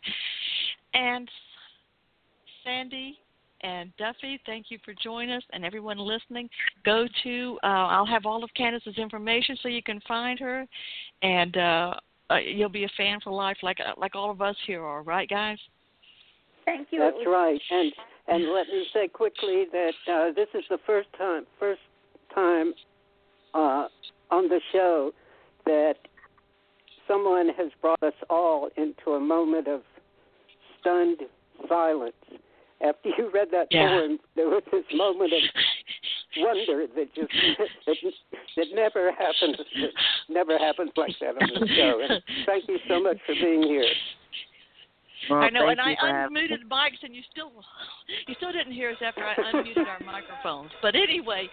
And 0.94 1.28
Sandy 2.64 3.18
and 3.64 3.90
Duffy, 3.96 4.38
thank 4.44 4.66
you 4.68 4.78
for 4.84 4.94
joining 5.02 5.30
us, 5.30 5.42
and 5.52 5.64
everyone 5.64 5.98
listening. 5.98 6.48
Go 6.84 7.06
to 7.24 7.58
uh, 7.64 7.66
I'll 7.66 8.06
have 8.06 8.26
all 8.26 8.44
of 8.44 8.50
Candace's 8.54 8.98
information 8.98 9.56
so 9.62 9.68
you 9.68 9.82
can 9.82 10.00
find 10.06 10.38
her, 10.38 10.66
and 11.22 11.56
uh, 11.56 11.94
uh, 12.30 12.36
you'll 12.36 12.68
be 12.68 12.84
a 12.84 12.90
fan 12.96 13.20
for 13.24 13.32
life, 13.32 13.56
like 13.62 13.78
uh, 13.80 13.94
like 13.96 14.14
all 14.14 14.30
of 14.30 14.42
us 14.42 14.56
here 14.66 14.82
are, 14.82 15.02
right, 15.02 15.28
guys? 15.28 15.58
Thank 16.66 16.88
you. 16.90 17.00
That's 17.00 17.16
right, 17.26 17.60
and 17.70 17.92
and 18.28 18.52
let 18.52 18.66
me 18.68 18.86
say 18.92 19.08
quickly 19.08 19.64
that 19.72 19.92
uh, 20.12 20.32
this 20.34 20.48
is 20.54 20.64
the 20.68 20.78
first 20.86 21.08
time 21.16 21.46
first 21.58 21.80
time 22.34 22.74
uh, 23.54 23.88
on 24.30 24.48
the 24.48 24.60
show 24.72 25.10
that 25.64 25.94
someone 27.08 27.48
has 27.56 27.70
brought 27.80 28.02
us 28.02 28.14
all 28.28 28.68
into 28.76 29.12
a 29.12 29.20
moment 29.20 29.68
of 29.68 29.80
stunned 30.80 31.20
silence 31.66 32.12
after 32.82 33.10
you 33.18 33.30
read 33.32 33.48
that 33.52 33.68
yeah. 33.70 33.88
poem, 33.88 34.18
there 34.36 34.48
was 34.48 34.62
this 34.72 34.84
moment 34.94 35.32
of 35.32 35.42
wonder 36.38 36.86
that 36.94 37.14
just 37.14 37.32
that, 37.86 37.96
that 38.56 38.66
never 38.74 39.12
happens. 39.12 39.56
That 39.56 39.90
never 40.28 40.58
happens 40.58 40.90
like 40.96 41.14
that 41.20 41.36
on 41.40 41.48
the 41.60 41.68
show. 41.74 42.00
And 42.08 42.22
thank 42.46 42.68
you 42.68 42.78
so 42.88 43.02
much 43.02 43.18
for 43.26 43.34
being 43.34 43.62
here. 43.62 43.86
Well, 45.30 45.40
I 45.40 45.48
know, 45.48 45.68
and 45.68 45.80
I 45.80 45.90
you 45.90 45.96
for 46.00 46.06
having- 46.06 46.36
unmuted 46.36 46.68
mics, 46.68 47.00
and 47.02 47.14
you 47.14 47.22
still 47.30 47.50
you 48.26 48.34
still 48.36 48.52
didn't 48.52 48.72
hear 48.72 48.90
us 48.90 48.96
after 49.00 49.24
I 49.24 49.34
unmuted 49.34 49.86
our 49.86 50.00
microphones. 50.04 50.70
But 50.82 50.94
anyway, 50.94 51.48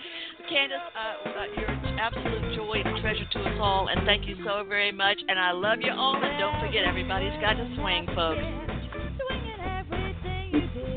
Candace, 0.49 0.80
uh, 0.95 1.30
uh, 1.30 1.45
you're 1.55 1.69
an 1.69 1.99
absolute 1.99 2.55
joy 2.55 2.82
and 2.84 3.01
treasure 3.01 3.26
to 3.32 3.39
us 3.39 3.57
all, 3.61 3.88
and 3.88 4.05
thank 4.05 4.28
you 4.28 4.36
so 4.43 4.65
very 4.67 4.91
much. 4.91 5.19
And 5.28 5.39
I 5.39 5.51
love 5.51 5.80
you 5.82 5.91
all, 5.91 6.15
and 6.15 6.39
don't 6.39 6.59
forget, 6.59 6.84
everybody's 6.84 7.39
got 7.39 7.53
to 7.53 7.76
swing, 7.78 8.07
folks. 8.13 8.70